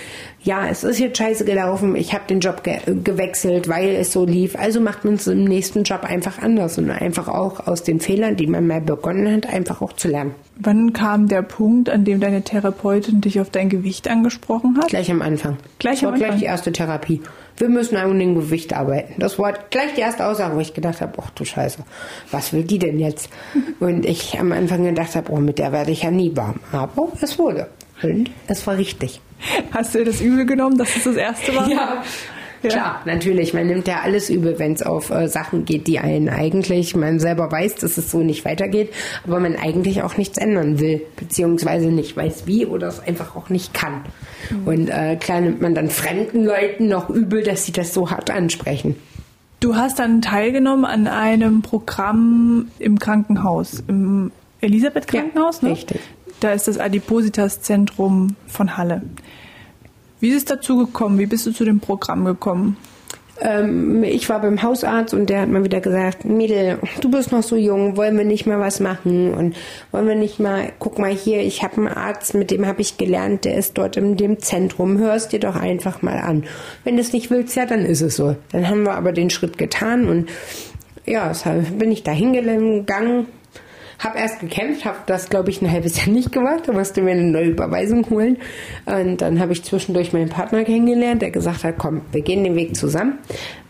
ja, 0.42 0.68
es 0.68 0.84
ist 0.84 1.00
jetzt 1.00 1.18
scheiße 1.18 1.44
gelaufen, 1.44 1.96
ich 1.96 2.14
habe 2.14 2.24
den 2.28 2.40
Job 2.40 2.62
ge 2.62 2.78
gewechselt, 3.02 3.68
weil 3.68 3.96
es 3.96 4.12
so 4.12 4.24
lief, 4.24 4.56
also 4.56 4.80
macht 4.80 5.04
man 5.04 5.14
es 5.14 5.26
im 5.26 5.44
nächsten 5.44 5.82
Job 5.82 6.04
einfach 6.04 6.38
anders 6.38 6.78
und 6.78 6.90
einfach 6.90 7.28
auch 7.28 7.66
aus 7.66 7.82
den 7.82 8.00
Fehlern, 8.00 8.36
die 8.36 8.46
man 8.46 8.66
mal 8.66 8.80
begonnen 8.80 9.34
hat, 9.34 9.52
einfach 9.52 9.82
auch 9.82 9.92
zu 9.94 10.08
lernen. 10.08 10.34
Wann 10.56 10.92
kam 10.92 11.28
der 11.28 11.42
Punkt, 11.42 11.90
an 11.90 12.04
dem 12.04 12.20
deine 12.20 12.42
Therapeutin 12.42 13.20
dich 13.20 13.40
auf 13.40 13.50
dein 13.50 13.68
Gewicht 13.68 14.08
angesprochen 14.08 14.76
hat? 14.78 14.88
Gleich 14.88 15.10
am 15.10 15.22
Anfang. 15.22 15.56
Gleich 15.78 16.00
das 16.00 16.04
am 16.04 16.06
war 16.06 16.14
Anfang? 16.14 16.28
gleich 16.28 16.40
die 16.40 16.46
erste 16.46 16.72
Therapie. 16.72 17.20
Wir 17.56 17.68
müssen 17.68 17.96
an 17.96 18.16
dem 18.18 18.36
Gewicht 18.36 18.72
arbeiten. 18.72 19.14
Das 19.18 19.38
war 19.38 19.52
gleich 19.70 19.94
die 19.96 20.00
erste 20.00 20.24
Aussage, 20.26 20.54
wo 20.54 20.60
ich 20.60 20.74
gedacht 20.74 21.00
habe, 21.00 21.12
ach 21.20 21.30
du 21.30 21.44
Scheiße, 21.44 21.78
was 22.30 22.52
will 22.52 22.62
die 22.62 22.78
denn 22.78 23.00
jetzt? 23.00 23.28
Und 23.80 24.06
ich 24.06 24.38
am 24.38 24.52
Anfang 24.52 24.84
gedacht 24.84 25.16
habe, 25.16 25.32
oh, 25.32 25.38
mit 25.38 25.58
der 25.58 25.72
werde 25.72 25.90
ich 25.90 26.02
ja 26.02 26.12
nie 26.12 26.36
warm. 26.36 26.60
Aber 26.70 27.08
es 27.20 27.38
wurde. 27.38 27.66
Und 28.02 28.30
es 28.46 28.64
war 28.66 28.76
richtig. 28.76 29.20
Hast 29.70 29.94
du 29.94 30.04
das 30.04 30.20
übel 30.20 30.46
genommen, 30.46 30.78
dass 30.78 30.96
es 30.96 31.04
das 31.04 31.16
erste 31.16 31.54
war? 31.54 31.68
Ja, 31.68 32.02
ja. 32.62 32.68
Klar, 32.70 33.02
natürlich. 33.04 33.54
Man 33.54 33.68
nimmt 33.68 33.86
ja 33.86 34.00
alles 34.00 34.30
übel, 34.30 34.58
wenn 34.58 34.72
es 34.72 34.82
auf 34.82 35.10
äh, 35.10 35.28
Sachen 35.28 35.64
geht, 35.64 35.86
die 35.86 36.00
einen 36.00 36.28
eigentlich, 36.28 36.96
man 36.96 37.20
selber 37.20 37.52
weiß, 37.52 37.76
dass 37.76 37.96
es 37.98 38.10
so 38.10 38.18
nicht 38.18 38.44
weitergeht, 38.44 38.92
aber 39.24 39.38
man 39.38 39.54
eigentlich 39.54 40.02
auch 40.02 40.16
nichts 40.16 40.38
ändern 40.38 40.80
will, 40.80 41.02
beziehungsweise 41.16 41.88
nicht 41.88 42.16
weiß 42.16 42.46
wie 42.46 42.66
oder 42.66 42.88
es 42.88 43.00
einfach 43.00 43.36
auch 43.36 43.48
nicht 43.48 43.74
kann. 43.74 44.02
Mhm. 44.50 44.66
Und 44.66 44.88
äh, 44.88 45.16
klar 45.16 45.40
nimmt 45.40 45.60
man 45.60 45.74
dann 45.74 45.88
fremden 45.88 46.44
Leuten 46.44 46.88
noch 46.88 47.10
übel, 47.10 47.44
dass 47.44 47.64
sie 47.64 47.72
das 47.72 47.94
so 47.94 48.10
hart 48.10 48.30
ansprechen. 48.30 48.96
Du 49.60 49.76
hast 49.76 49.98
dann 49.98 50.20
teilgenommen 50.22 50.84
an 50.84 51.06
einem 51.06 51.62
Programm 51.62 52.68
im 52.78 52.98
Krankenhaus, 52.98 53.82
im 53.88 54.30
Elisabeth 54.60 55.06
Krankenhaus, 55.06 55.62
ja, 55.62 55.68
ne? 55.68 55.74
Richtig. 55.74 56.00
Da 56.40 56.52
ist 56.52 56.68
das 56.68 56.78
Adipositas-Zentrum 56.78 58.36
von 58.46 58.76
Halle. 58.76 59.02
Wie 60.20 60.28
ist 60.30 60.36
es 60.36 60.44
dazu 60.44 60.78
gekommen? 60.78 61.18
Wie 61.18 61.26
bist 61.26 61.46
du 61.46 61.52
zu 61.52 61.64
dem 61.64 61.80
Programm 61.80 62.24
gekommen? 62.24 62.76
Ähm, 63.40 64.02
ich 64.02 64.28
war 64.28 64.40
beim 64.40 64.62
Hausarzt 64.62 65.14
und 65.14 65.30
der 65.30 65.42
hat 65.42 65.48
mal 65.48 65.62
wieder 65.62 65.80
gesagt, 65.80 66.24
Mädel, 66.24 66.78
du 67.00 67.10
bist 67.10 67.30
noch 67.30 67.42
so 67.42 67.56
jung, 67.56 67.96
wollen 67.96 68.16
wir 68.16 68.24
nicht 68.24 68.46
mal 68.46 68.58
was 68.58 68.80
machen 68.80 69.32
und 69.32 69.56
wollen 69.92 70.08
wir 70.08 70.16
nicht 70.16 70.40
mal, 70.40 70.72
guck 70.78 70.98
mal 70.98 71.10
hier, 71.10 71.42
ich 71.42 71.62
habe 71.62 71.76
einen 71.76 71.88
Arzt, 71.88 72.34
mit 72.34 72.50
dem 72.50 72.66
habe 72.66 72.80
ich 72.80 72.96
gelernt, 72.96 73.44
der 73.44 73.56
ist 73.56 73.78
dort 73.78 73.96
in 73.96 74.16
dem 74.16 74.40
Zentrum, 74.40 74.98
hörst 74.98 75.32
dir 75.32 75.38
doch 75.38 75.54
einfach 75.54 76.02
mal 76.02 76.18
an. 76.18 76.44
Wenn 76.82 76.96
du 76.96 77.00
es 77.00 77.12
nicht 77.12 77.30
willst, 77.30 77.54
ja, 77.54 77.64
dann 77.64 77.84
ist 77.84 78.00
es 78.00 78.16
so. 78.16 78.34
Dann 78.50 78.68
haben 78.68 78.82
wir 78.82 78.94
aber 78.94 79.12
den 79.12 79.30
Schritt 79.30 79.56
getan 79.56 80.08
und 80.08 80.28
ja, 81.06 81.32
bin 81.78 81.92
ich 81.92 82.02
da 82.02 82.12
hingegangen, 82.12 83.26
habe 83.98 84.18
erst 84.18 84.40
gekämpft, 84.40 84.84
habe 84.84 84.98
das, 85.06 85.28
glaube 85.28 85.50
ich, 85.50 85.60
ein 85.60 85.70
halbes 85.70 85.96
Jahr 85.96 86.08
nicht 86.08 86.30
gemacht. 86.30 86.62
Da 86.66 86.72
musste 86.72 87.02
mir 87.02 87.12
eine 87.12 87.24
neue 87.24 87.48
Überweisung 87.48 88.08
holen. 88.10 88.36
Und 88.86 89.20
dann 89.20 89.40
habe 89.40 89.52
ich 89.52 89.64
zwischendurch 89.64 90.12
meinen 90.12 90.28
Partner 90.28 90.64
kennengelernt, 90.64 91.20
der 91.20 91.32
gesagt 91.32 91.64
hat, 91.64 91.78
komm, 91.78 92.02
wir 92.12 92.22
gehen 92.22 92.44
den 92.44 92.54
Weg 92.54 92.76
zusammen. 92.76 93.18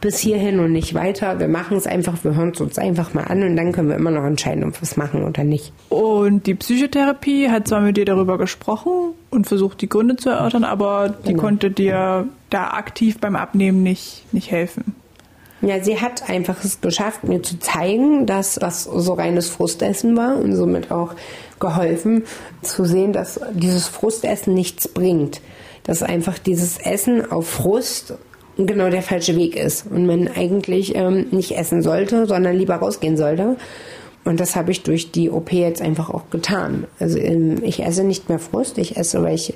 Bis 0.01 0.19
hierhin 0.19 0.61
und 0.61 0.73
nicht 0.73 0.95
weiter. 0.95 1.41
Wir 1.41 1.49
machen 1.49 1.79
es 1.79 1.87
einfach, 1.87 2.23
wir 2.23 2.37
hören 2.37 2.53
es 2.55 2.61
uns 2.61 2.79
einfach 2.79 3.15
mal 3.15 3.25
an 3.25 3.43
und 3.43 3.57
dann 3.57 3.73
können 3.73 3.89
wir 3.89 3.97
immer 3.97 4.11
noch 4.11 4.25
entscheiden, 4.25 4.65
ob 4.65 4.75
wir 4.75 4.83
es 4.83 4.97
machen 4.97 5.25
oder 5.25 5.45
nicht. 5.45 5.73
Und 5.89 6.47
die 6.47 6.55
Psychotherapie 6.55 7.49
hat 7.49 7.67
zwar 7.67 7.81
mit 7.81 7.97
dir 7.97 8.05
darüber 8.05 8.37
gesprochen 8.37 9.15
und 9.31 9.47
versucht, 9.47 9.81
die 9.81 9.89
Gründe 9.89 10.17
zu 10.17 10.29
erörtern, 10.29 10.65
aber 10.65 11.09
die 11.09 11.31
genau. 11.31 11.43
konnte 11.43 11.71
dir 11.71 12.29
da 12.51 12.69
aktiv 12.69 13.19
beim 13.19 13.35
Abnehmen 13.35 13.83
nicht, 13.83 14.25
nicht 14.33 14.51
helfen. 14.51 14.95
Ja, 15.61 15.83
sie 15.83 16.01
hat 16.01 16.29
einfach 16.29 16.63
es 16.65 16.81
geschafft, 16.81 17.25
mir 17.25 17.43
zu 17.43 17.59
zeigen, 17.59 18.27
dass 18.27 18.55
das 18.55 18.85
so 18.85 19.15
reines 19.15 19.49
Frustessen 19.49 20.17
war 20.17 20.37
und 20.37 20.55
somit 20.55 20.93
auch 20.93 21.15
geholfen 21.59 22.25
zu 22.63 22.85
sehen, 22.85 23.13
dass 23.13 23.41
dieses 23.53 23.89
Frustessen 23.89 24.55
nichts 24.55 24.87
bringt. 24.87 25.41
Dass 25.83 26.03
einfach 26.03 26.39
dieses 26.39 26.79
Essen 26.79 27.31
auf 27.31 27.49
Frust 27.49 28.15
genau 28.57 28.91
der 28.91 29.03
falsche 29.03 29.37
Weg 29.37 29.57
ist 29.57 29.87
und 29.91 30.07
man 30.07 30.29
eigentlich 30.29 30.95
ähm, 30.95 31.27
nicht 31.31 31.57
essen 31.57 31.83
sollte, 31.83 32.27
sondern 32.27 32.57
lieber 32.57 32.77
rausgehen 32.77 33.17
sollte. 33.17 33.57
Und 34.25 34.41
das 34.41 34.57
habe 34.57 34.71
ich 34.73 34.83
durch 34.83 35.11
die 35.11 35.31
OP 35.31 35.53
jetzt 35.53 35.81
einfach 35.81 36.11
auch 36.11 36.31
getan. 36.31 36.87
Also 37.01 37.19
ähm, 37.19 37.63
ich 37.63 37.83
esse 37.83 38.05
nicht 38.05 38.29
mehr 38.29 38.39
Frust, 38.39 38.79
ich 38.79 38.97
esse, 38.97 39.23
weil 39.23 39.35
ich 39.35 39.55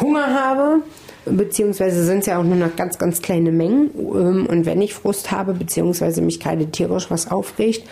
Hunger 0.00 0.34
habe 0.34 0.82
beziehungsweise 1.24 2.04
sind 2.04 2.20
es 2.20 2.26
ja 2.26 2.38
auch 2.38 2.44
nur 2.44 2.56
noch 2.56 2.76
ganz, 2.76 2.98
ganz 2.98 3.22
kleine 3.22 3.52
Mengen. 3.52 3.90
Ähm, 3.96 4.46
und 4.46 4.66
wenn 4.66 4.82
ich 4.82 4.94
Frust 4.94 5.30
habe, 5.30 5.54
beziehungsweise 5.54 6.22
mich 6.22 6.40
gerade 6.40 6.66
tierisch 6.66 7.10
was 7.10 7.30
aufregt, 7.30 7.84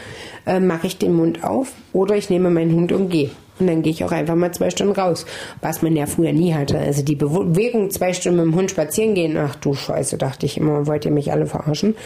äh, 0.47 0.61
mache 0.61 0.87
ich 0.87 0.99
den 0.99 1.15
Mund 1.15 1.45
auf 1.45 1.73
oder 1.93 2.17
ich 2.17 2.31
nehme 2.31 2.51
meinen 2.51 2.75
Hund 2.75 2.93
und 2.93 3.09
gehe. 3.11 3.31
Und 3.61 3.67
dann 3.67 3.83
gehe 3.83 3.93
ich 3.93 4.05
auch 4.05 4.13
einfach 4.13 4.37
mal 4.37 4.53
zwei 4.53 4.71
Stunden 4.71 4.93
raus, 4.93 5.27
was 5.61 5.83
man 5.83 5.97
ja 5.97 6.07
früher 6.07 6.33
nie 6.33 6.55
hatte. 6.55 6.79
Also 6.79 7.03
die 7.03 7.17
Bewegung, 7.17 7.91
zwei 7.91 8.13
Stunden 8.13 8.39
mit 8.39 8.47
dem 8.47 8.55
Hund 8.55 8.71
spazieren 8.71 9.15
gehen, 9.15 9.37
ach 9.37 9.57
du 9.57 9.75
Scheiße, 9.75 10.17
dachte 10.17 10.47
ich 10.47 10.59
immer, 10.59 10.87
wollt 10.87 11.05
ihr 11.05 11.11
mich 11.11 11.33
alle 11.33 11.47
verarschen. 11.47 11.97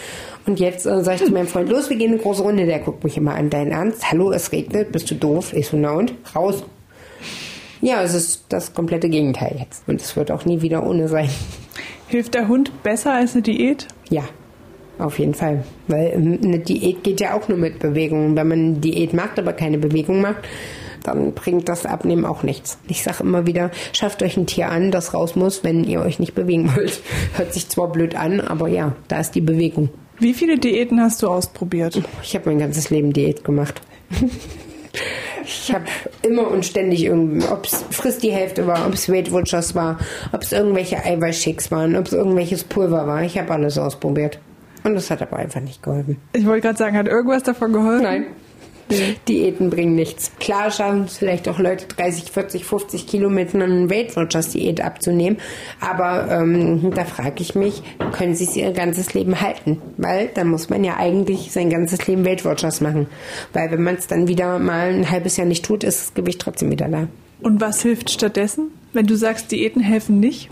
Und 0.46 0.60
jetzt 0.60 0.86
äh, 0.86 1.04
sage 1.04 1.18
ich 1.18 1.26
zu 1.26 1.32
meinem 1.32 1.46
Freund, 1.48 1.68
los, 1.68 1.90
wir 1.90 1.96
gehen 1.96 2.12
eine 2.12 2.22
große 2.22 2.42
Runde. 2.42 2.66
Der 2.66 2.78
guckt 2.78 3.04
mich 3.04 3.16
immer 3.16 3.34
an, 3.34 3.50
dein 3.50 3.70
Ernst? 3.70 4.10
Hallo, 4.10 4.32
es 4.32 4.52
regnet, 4.52 4.92
bist 4.92 5.10
du 5.10 5.14
doof? 5.14 5.52
Ich 5.52 5.68
so, 5.68 5.76
na 5.76 5.92
und? 5.92 6.14
Raus. 6.34 6.64
Ja, 7.82 8.00
es 8.00 8.14
ist 8.14 8.44
das 8.48 8.74
komplette 8.74 9.08
Gegenteil 9.08 9.56
jetzt. 9.58 9.88
Und 9.88 10.00
es 10.00 10.16
wird 10.16 10.30
auch 10.30 10.44
nie 10.44 10.62
wieder 10.62 10.86
ohne 10.86 11.08
sein. 11.08 11.28
Hilft 12.06 12.34
der 12.34 12.46
Hund 12.46 12.82
besser 12.84 13.12
als 13.12 13.34
eine 13.34 13.42
Diät? 13.42 13.88
Ja, 14.08 14.22
auf 15.00 15.18
jeden 15.18 15.34
Fall. 15.34 15.64
Weil 15.88 16.12
ähm, 16.14 16.38
eine 16.44 16.60
Diät 16.60 17.02
geht 17.02 17.20
ja 17.20 17.34
auch 17.34 17.48
nur 17.48 17.58
mit 17.58 17.80
Bewegung. 17.80 18.36
Wenn 18.36 18.48
man 18.48 18.58
eine 18.58 18.72
Diät 18.74 19.14
macht, 19.14 19.36
aber 19.40 19.52
keine 19.52 19.78
Bewegung 19.78 20.20
macht, 20.20 20.48
dann 21.02 21.32
bringt 21.32 21.68
das 21.68 21.84
Abnehmen 21.84 22.24
auch 22.24 22.44
nichts. 22.44 22.78
Ich 22.86 23.02
sage 23.02 23.24
immer 23.24 23.48
wieder, 23.48 23.72
schafft 23.92 24.22
euch 24.22 24.36
ein 24.36 24.46
Tier 24.46 24.70
an, 24.70 24.92
das 24.92 25.12
raus 25.12 25.34
muss, 25.34 25.64
wenn 25.64 25.82
ihr 25.82 26.02
euch 26.02 26.20
nicht 26.20 26.36
bewegen 26.36 26.76
wollt. 26.76 27.02
Hört 27.36 27.52
sich 27.52 27.68
zwar 27.68 27.90
blöd 27.90 28.14
an, 28.14 28.40
aber 28.40 28.68
ja, 28.68 28.94
da 29.08 29.18
ist 29.18 29.34
die 29.34 29.40
Bewegung. 29.40 29.88
Wie 30.20 30.34
viele 30.34 30.56
Diäten 30.56 31.00
hast 31.00 31.20
du 31.24 31.28
ausprobiert? 31.28 32.00
Ich 32.22 32.36
habe 32.36 32.48
mein 32.48 32.60
ganzes 32.60 32.90
Leben 32.90 33.12
Diät 33.12 33.42
gemacht. 33.42 33.82
Ich 35.44 35.72
habe 35.72 35.84
immer 36.22 36.50
und 36.50 36.64
ständig 36.64 37.04
irgendwie, 37.04 37.46
ob 37.48 37.64
es 37.66 37.84
frisst 37.90 38.22
die 38.22 38.32
Hälfte 38.32 38.66
war, 38.66 38.86
ob 38.86 38.94
es 38.94 39.08
Weight 39.08 39.32
Watchers 39.32 39.74
war, 39.74 39.98
ob 40.32 40.42
es 40.42 40.52
irgendwelche 40.52 41.02
Eiweißshakes 41.02 41.70
waren, 41.70 41.96
ob 41.96 42.06
es 42.06 42.12
irgendwelches 42.12 42.64
Pulver 42.64 43.06
war. 43.06 43.22
Ich 43.22 43.38
habe 43.38 43.52
alles 43.52 43.78
ausprobiert. 43.78 44.38
Und 44.84 44.94
das 44.94 45.10
hat 45.10 45.22
aber 45.22 45.36
einfach 45.36 45.60
nicht 45.60 45.82
geholfen. 45.82 46.18
Ich 46.32 46.44
wollte 46.44 46.62
gerade 46.62 46.78
sagen, 46.78 46.96
hat 46.96 47.06
irgendwas 47.06 47.44
davon 47.44 47.72
geholfen? 47.72 48.02
Nein. 48.02 48.26
Diäten 49.28 49.70
bringen 49.70 49.94
nichts. 49.94 50.32
Klar 50.38 50.70
schaffen 50.70 51.04
es 51.04 51.18
vielleicht 51.18 51.48
auch 51.48 51.58
Leute 51.58 51.86
30, 51.86 52.30
40, 52.30 52.64
50 52.64 53.06
Kilo 53.06 53.30
mit 53.30 53.54
einer 53.54 53.90
Weight 53.90 54.16
Watchers 54.16 54.50
Diät 54.50 54.80
abzunehmen. 54.80 55.38
Aber 55.80 56.30
ähm, 56.30 56.92
da 56.94 57.04
frage 57.04 57.42
ich 57.42 57.54
mich, 57.54 57.82
können 58.12 58.34
sie 58.34 58.44
es 58.44 58.56
ihr 58.56 58.72
ganzes 58.72 59.14
Leben 59.14 59.40
halten? 59.40 59.80
Weil 59.96 60.28
dann 60.34 60.48
muss 60.48 60.70
man 60.70 60.84
ja 60.84 60.96
eigentlich 60.96 61.52
sein 61.52 61.70
ganzes 61.70 62.06
Leben 62.06 62.24
Weight 62.24 62.44
Watchers 62.44 62.80
machen. 62.80 63.06
Weil 63.52 63.70
wenn 63.70 63.82
man 63.82 63.96
es 63.96 64.06
dann 64.06 64.28
wieder 64.28 64.58
mal 64.58 64.88
ein 64.88 65.10
halbes 65.10 65.36
Jahr 65.36 65.46
nicht 65.46 65.64
tut, 65.64 65.84
ist 65.84 66.00
das 66.00 66.14
Gewicht 66.14 66.40
trotzdem 66.40 66.70
wieder 66.70 66.88
da. 66.88 67.08
Und 67.42 67.60
was 67.60 67.82
hilft 67.82 68.10
stattdessen? 68.10 68.70
Wenn 68.92 69.06
du 69.06 69.16
sagst, 69.16 69.50
Diäten 69.50 69.82
helfen 69.82 70.20
nicht? 70.20 70.50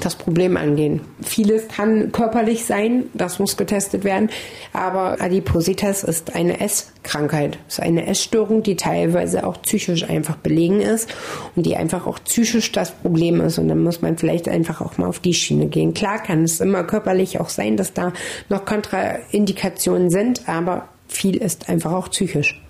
Das 0.00 0.16
Problem 0.16 0.56
angehen. 0.56 1.00
Vieles 1.22 1.68
kann 1.68 2.12
körperlich 2.12 2.64
sein, 2.64 3.04
das 3.14 3.38
muss 3.38 3.56
getestet 3.56 4.04
werden, 4.04 4.30
aber 4.72 5.20
Adipositas 5.20 6.02
ist 6.04 6.34
eine 6.34 6.60
Esskrankheit, 6.60 7.58
ist 7.68 7.80
eine 7.80 8.06
Essstörung, 8.06 8.62
die 8.62 8.76
teilweise 8.76 9.46
auch 9.46 9.60
psychisch 9.62 10.08
einfach 10.08 10.36
belegen 10.36 10.80
ist 10.80 11.08
und 11.54 11.64
die 11.64 11.76
einfach 11.76 12.06
auch 12.06 12.18
psychisch 12.24 12.72
das 12.72 12.90
Problem 12.90 13.40
ist 13.40 13.58
und 13.58 13.68
dann 13.68 13.82
muss 13.82 14.02
man 14.02 14.18
vielleicht 14.18 14.48
einfach 14.48 14.80
auch 14.80 14.98
mal 14.98 15.06
auf 15.06 15.20
die 15.20 15.34
Schiene 15.34 15.66
gehen. 15.66 15.94
Klar 15.94 16.22
kann 16.22 16.44
es 16.44 16.60
immer 16.60 16.84
körperlich 16.84 17.40
auch 17.40 17.48
sein, 17.48 17.76
dass 17.76 17.92
da 17.92 18.12
noch 18.48 18.64
Kontraindikationen 18.64 20.10
sind, 20.10 20.48
aber 20.48 20.88
viel 21.08 21.36
ist 21.36 21.68
einfach 21.68 21.92
auch 21.92 22.10
psychisch. 22.10 22.60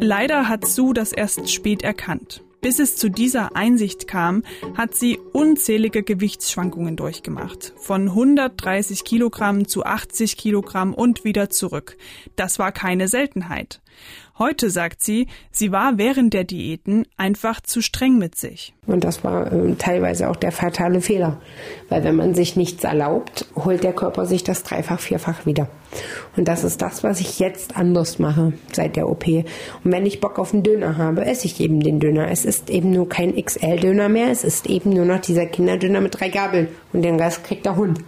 Leider 0.00 0.48
hat 0.48 0.66
Sue 0.66 0.92
das 0.92 1.12
erst 1.12 1.50
spät 1.50 1.82
erkannt. 1.82 2.42
Bis 2.64 2.78
es 2.78 2.96
zu 2.96 3.10
dieser 3.10 3.56
Einsicht 3.56 4.08
kam, 4.08 4.42
hat 4.74 4.94
sie 4.94 5.18
unzählige 5.34 6.02
Gewichtsschwankungen 6.02 6.96
durchgemacht. 6.96 7.74
Von 7.76 8.08
130 8.08 9.04
Kilogramm 9.04 9.68
zu 9.68 9.84
80 9.84 10.38
Kilogramm 10.38 10.94
und 10.94 11.24
wieder 11.24 11.50
zurück. 11.50 11.98
Das 12.36 12.58
war 12.58 12.72
keine 12.72 13.08
Seltenheit. 13.08 13.82
Heute 14.36 14.68
sagt 14.68 15.00
sie, 15.00 15.28
sie 15.52 15.70
war 15.70 15.96
während 15.96 16.34
der 16.34 16.42
Diäten 16.42 17.06
einfach 17.16 17.60
zu 17.60 17.80
streng 17.80 18.18
mit 18.18 18.34
sich. 18.34 18.74
Und 18.84 19.04
das 19.04 19.22
war 19.22 19.52
äh, 19.52 19.74
teilweise 19.76 20.28
auch 20.28 20.34
der 20.34 20.50
fatale 20.50 21.00
Fehler. 21.00 21.40
Weil 21.88 22.02
wenn 22.02 22.16
man 22.16 22.34
sich 22.34 22.56
nichts 22.56 22.82
erlaubt, 22.82 23.46
holt 23.54 23.84
der 23.84 23.92
Körper 23.92 24.26
sich 24.26 24.42
das 24.42 24.64
dreifach, 24.64 24.98
vierfach 24.98 25.46
wieder. 25.46 25.68
Und 26.36 26.48
das 26.48 26.64
ist 26.64 26.82
das, 26.82 27.04
was 27.04 27.20
ich 27.20 27.38
jetzt 27.38 27.76
anders 27.76 28.18
mache 28.18 28.52
seit 28.72 28.96
der 28.96 29.08
OP. 29.08 29.28
Und 29.28 29.46
wenn 29.84 30.04
ich 30.04 30.20
Bock 30.20 30.40
auf 30.40 30.52
einen 30.52 30.64
Döner 30.64 30.98
habe, 30.98 31.24
esse 31.24 31.46
ich 31.46 31.60
eben 31.60 31.78
den 31.80 32.00
Döner. 32.00 32.28
Es 32.28 32.44
ist 32.44 32.70
eben 32.70 32.90
nur 32.90 33.08
kein 33.08 33.36
XL-Döner 33.36 34.08
mehr, 34.08 34.32
es 34.32 34.42
ist 34.42 34.66
eben 34.66 34.90
nur 34.90 35.04
noch 35.04 35.20
dieser 35.20 35.46
Kinderdöner 35.46 36.00
mit 36.00 36.18
drei 36.18 36.28
Gabeln. 36.28 36.66
Und 36.92 37.02
den 37.02 37.20
Rest 37.20 37.44
kriegt 37.44 37.66
der 37.66 37.76
Hund. 37.76 38.00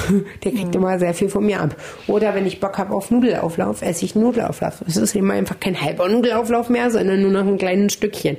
Der 0.44 0.52
kriegt 0.52 0.74
immer 0.74 0.98
sehr 0.98 1.14
viel 1.14 1.28
von 1.28 1.44
mir 1.44 1.60
ab. 1.60 1.76
Oder 2.06 2.34
wenn 2.34 2.46
ich 2.46 2.60
Bock 2.60 2.78
habe 2.78 2.94
auf 2.94 3.10
Nudelauflauf, 3.10 3.82
esse 3.82 4.04
ich 4.04 4.14
Nudelauflauf. 4.14 4.82
Es 4.86 4.96
ist 4.96 5.14
immer 5.14 5.34
einfach 5.34 5.60
kein 5.60 5.80
halber 5.80 6.08
Nudelauflauf 6.08 6.68
mehr, 6.68 6.90
sondern 6.90 7.22
nur 7.22 7.30
noch 7.30 7.46
ein 7.46 7.58
kleines 7.58 7.92
Stückchen. 7.92 8.36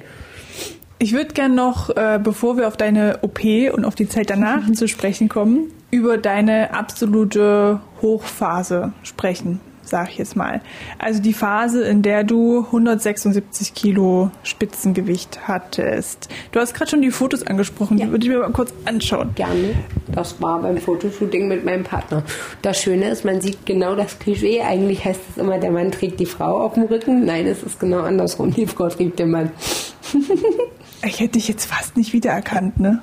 Ich 1.00 1.14
würde 1.14 1.34
gerne 1.34 1.56
noch, 1.56 1.90
äh, 1.90 2.20
bevor 2.24 2.58
wir 2.58 2.68
auf 2.68 2.78
deine 2.78 3.20
OP 3.22 3.42
und 3.74 3.86
auf 3.86 3.96
die 3.96 4.08
Zeit 4.08 4.30
danach 4.30 4.72
zu 4.74 4.88
sprechen 4.88 5.30
kommen, 5.30 5.72
über 5.92 6.18
deine 6.18 6.74
absolute 6.74 7.82
Hochphase 8.02 8.94
sprechen 9.04 9.60
sag 9.84 10.10
ich 10.10 10.18
jetzt 10.18 10.36
mal. 10.36 10.62
Also 11.00 11.22
die 11.22 11.34
Phase, 11.34 11.84
in 11.84 12.02
der 12.02 12.24
du 12.24 12.66
176 12.66 13.74
Kilo 13.74 14.32
Spitzengewicht 14.44 15.48
hattest. 15.48 16.30
Du 16.52 16.60
hast 16.60 16.74
gerade 16.74 16.92
schon 16.92 17.02
die 17.02 17.12
Fotos 17.12 17.46
angesprochen, 17.46 17.98
ja. 17.98 18.06
die 18.06 18.12
würde 18.12 18.26
ich 18.26 18.32
mir 18.32 18.40
mal 18.40 18.52
kurz 18.52 18.74
anschauen. 18.86 19.32
Gerne. 19.36 19.76
Das 20.12 20.42
war 20.42 20.62
beim 20.62 20.78
Fotoshooting 20.78 21.48
mit 21.48 21.66
meinem 21.66 21.84
Partner. 21.84 22.24
Das 22.62 22.82
Schöne 22.82 23.10
ist, 23.10 23.26
man 23.26 23.42
sieht 23.42 23.66
genau 23.66 23.96
das 23.96 24.20
Klischee. 24.20 24.62
Eigentlich 24.62 25.06
heißt 25.06 25.22
es 25.32 25.38
immer, 25.38 25.60
der 25.60 25.72
Mann 25.72 25.92
trägt 25.92 26.20
die 26.20 26.26
Frau 26.26 26.62
auf 26.62 26.74
dem 26.74 26.84
Rücken. 26.84 27.26
Nein, 27.26 27.48
es 27.48 27.64
ist 27.64 27.80
genau 27.80 28.02
andersrum. 28.02 28.54
Die 28.54 28.68
Frau 28.68 28.90
trägt 28.90 29.20
den 29.20 29.32
Mann. 29.32 29.52
ich 31.06 31.20
hätte 31.20 31.34
dich 31.34 31.48
jetzt 31.48 31.66
fast 31.66 31.98
nicht 31.98 32.14
wiedererkannt, 32.14 32.80
ne? 32.80 33.02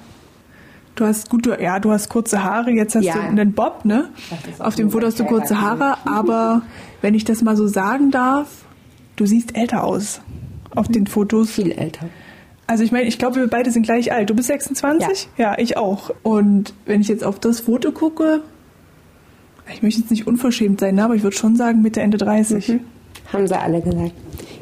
Du 0.94 1.06
hast 1.06 1.30
gut, 1.30 1.46
ja, 1.46 1.78
du 1.78 1.92
hast 1.92 2.08
kurze 2.08 2.44
Haare, 2.44 2.70
jetzt 2.72 2.94
hast 2.94 3.04
ja. 3.04 3.14
du 3.14 3.20
einen 3.20 3.52
Bob, 3.52 3.84
ne? 3.84 4.10
Auf 4.58 4.74
dem 4.74 4.90
Foto 4.90 5.06
hast 5.06 5.18
du 5.18 5.24
kurze 5.24 5.60
Haare, 5.60 5.96
aber 6.04 6.62
wenn 7.00 7.14
ich 7.14 7.24
das 7.24 7.42
mal 7.42 7.56
so 7.56 7.66
sagen 7.66 8.10
darf, 8.10 8.48
du 9.16 9.24
siehst 9.24 9.56
älter 9.56 9.84
aus 9.84 10.20
auf 10.74 10.88
den 10.88 11.06
Fotos. 11.06 11.50
Viel 11.50 11.72
älter. 11.72 12.08
Also 12.66 12.84
ich 12.84 12.92
meine, 12.92 13.08
ich 13.08 13.18
glaube, 13.18 13.36
wir 13.36 13.48
beide 13.48 13.70
sind 13.70 13.82
gleich 13.82 14.12
alt. 14.12 14.30
Du 14.30 14.34
bist 14.34 14.48
26? 14.48 15.28
Ja. 15.36 15.52
ja, 15.52 15.58
ich 15.58 15.76
auch. 15.76 16.10
Und 16.22 16.72
wenn 16.86 17.00
ich 17.00 17.08
jetzt 17.08 17.24
auf 17.24 17.40
das 17.40 17.60
Foto 17.60 17.90
gucke, 17.90 18.42
ich 19.72 19.82
möchte 19.82 20.00
jetzt 20.00 20.10
nicht 20.10 20.26
unverschämt 20.26 20.80
sein, 20.80 20.94
ne, 20.96 21.04
aber 21.04 21.14
ich 21.14 21.22
würde 21.22 21.36
schon 21.36 21.56
sagen 21.56 21.82
Mitte, 21.82 22.00
Ende 22.00 22.18
30. 22.18 22.68
Mhm. 22.68 22.80
haben 23.32 23.46
sie 23.46 23.58
alle 23.58 23.80
gesagt. 23.80 24.12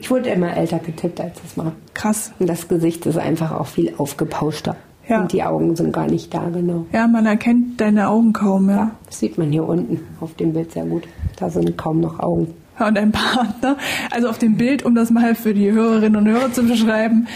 Ich 0.01 0.11
wurde 0.11 0.31
immer 0.31 0.57
älter 0.57 0.79
getippt 0.79 1.21
als 1.21 1.41
das 1.43 1.57
mal. 1.57 1.73
Krass. 1.93 2.33
Und 2.39 2.47
das 2.47 2.69
Gesicht 2.69 3.05
ist 3.05 3.19
einfach 3.19 3.53
auch 3.53 3.67
viel 3.67 3.95
aufgepauschter. 3.99 4.77
Ja. 5.09 5.23
Und 5.23 5.33
die 5.33 5.43
Augen 5.43 5.75
sind 5.75 5.93
gar 5.93 6.07
nicht 6.07 6.33
da, 6.35 6.49
genau. 6.51 6.87
Ja, 6.93 7.07
man 7.07 7.25
erkennt 7.25 7.81
deine 7.81 8.09
Augen 8.09 8.33
kaum, 8.33 8.69
ja. 8.69 8.91
Das 9.07 9.21
sieht 9.21 9.39
man 9.39 9.51
hier 9.51 9.67
unten 9.67 10.01
auf 10.21 10.35
dem 10.35 10.53
Bild 10.53 10.73
sehr 10.73 10.85
gut. 10.85 11.05
Da 11.37 11.49
sind 11.49 11.77
kaum 11.79 12.01
noch 12.01 12.19
Augen. 12.21 12.55
Ja, 12.79 12.89
und 12.89 12.95
dein 12.95 13.11
Partner, 13.11 13.77
also 14.11 14.29
auf 14.29 14.39
dem 14.39 14.57
Bild, 14.57 14.85
um 14.85 14.95
das 14.95 15.11
mal 15.11 15.35
für 15.35 15.55
die 15.55 15.73
Hörerinnen 15.73 16.17
und 16.17 16.29
Hörer 16.29 16.53
zu 16.53 16.63
beschreiben, 16.63 17.27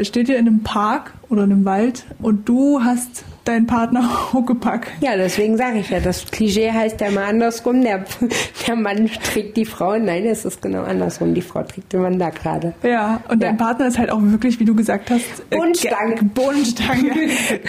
steht 0.00 0.28
ihr 0.28 0.38
in 0.38 0.46
einem 0.46 0.62
Park 0.62 1.14
oder 1.28 1.44
in 1.44 1.52
einem 1.52 1.64
Wald 1.64 2.06
und 2.20 2.48
du 2.48 2.82
hast 2.82 3.24
deinen 3.48 3.66
Partner 3.66 4.08
Huckepack. 4.32 4.88
Ja, 5.00 5.16
deswegen 5.16 5.56
sage 5.56 5.78
ich 5.78 5.90
ja, 5.90 6.00
das 6.00 6.26
Klischee 6.26 6.70
heißt 6.70 7.00
ja 7.00 7.10
mal 7.10 7.24
andersrum. 7.24 7.82
Der, 7.82 8.04
der 8.66 8.76
Mann 8.76 9.10
trägt 9.24 9.56
die 9.56 9.64
Frau. 9.64 9.96
Nein, 9.98 10.26
es 10.26 10.44
ist 10.44 10.62
genau 10.62 10.82
andersrum. 10.82 11.34
Die 11.34 11.42
Frau 11.42 11.62
trägt 11.62 11.92
den 11.92 12.02
Mann 12.02 12.18
da 12.18 12.30
gerade. 12.30 12.74
Ja, 12.82 13.20
und 13.28 13.42
dein 13.42 13.56
Ja. 13.58 13.64
Partner 13.64 13.86
ist 13.88 13.98
halt 13.98 14.10
auch 14.10 14.20
wirklich, 14.20 14.60
wie 14.60 14.64
du 14.64 14.74
gesagt 14.74 15.10
hast, 15.10 15.24
äh, 15.50 15.56
Bohnenstange. 15.56 16.14
Ge- 16.16 16.28
Bohnenstange. 16.34 17.10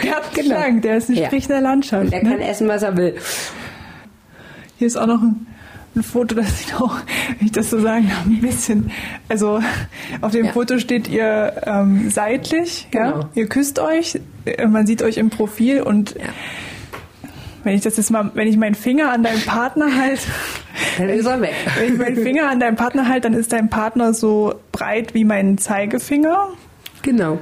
Gerd 0.02 0.34
Genau. 0.36 0.80
Der 0.82 0.98
ist 0.98 1.10
ein 1.10 1.16
der 1.48 1.62
Landschaft. 1.62 2.04
Und 2.06 2.14
der 2.14 2.24
ne? 2.24 2.30
kann 2.32 2.40
essen, 2.42 2.68
was 2.68 2.84
er 2.84 2.96
will. 2.98 3.16
Hier 4.78 4.88
ist 4.88 4.98
auch 4.98 5.08
noch 5.08 5.22
ein, 5.22 5.48
ein 5.96 6.04
Foto, 6.04 6.36
das 6.36 6.60
sieht 6.60 6.76
auch, 6.80 6.98
wenn 7.40 7.48
ich 7.48 7.52
das 7.52 7.70
so 7.70 7.80
sagen 7.80 8.08
darf, 8.10 8.26
ein 8.26 8.40
bisschen. 8.42 8.92
Also 9.28 9.62
auf 10.22 10.32
dem 10.32 10.46
Ja. 10.46 10.52
Foto 10.52 10.78
steht 10.80 11.08
ihr 11.08 11.54
ähm, 11.66 12.10
seitlich, 12.10 12.88
ja? 12.94 13.12
Genau. 13.12 13.26
Ihr 13.36 13.48
küsst 13.48 13.80
euch, 13.80 14.20
äh, 14.46 14.68
man 14.68 14.86
sieht 14.88 15.02
euch 15.02 15.18
im 15.18 15.30
Profil 15.30 15.82
und 15.82 16.16
wenn 17.64 17.76
ich 17.76 17.82
das 17.82 17.98
jetzt 17.98 18.10
mal, 18.12 18.32
wenn 18.36 18.48
ich 18.48 18.56
meinen 18.58 18.76
Finger 18.76 19.12
an 19.12 19.24
deinem 19.24 19.42
Partner 19.42 19.88
halte, 19.96 20.22
Dann 20.98 21.10
ist 21.10 21.26
er 21.26 21.42
weg. 21.42 21.54
wenn 21.78 21.94
ich 21.94 22.00
meinen 22.00 22.16
Finger 22.16 22.50
an 22.50 22.60
deinem 22.60 22.76
Partner 22.78 23.08
halte, 23.08 23.30
dann 23.30 23.38
ist 23.38 23.52
dein 23.52 23.70
Partner 23.70 24.14
so 24.14 24.56
breit 24.72 25.14
wie 25.14 25.26
mein 25.26 25.58
Zeigefinger. 25.58 26.50
Genau. 27.02 27.40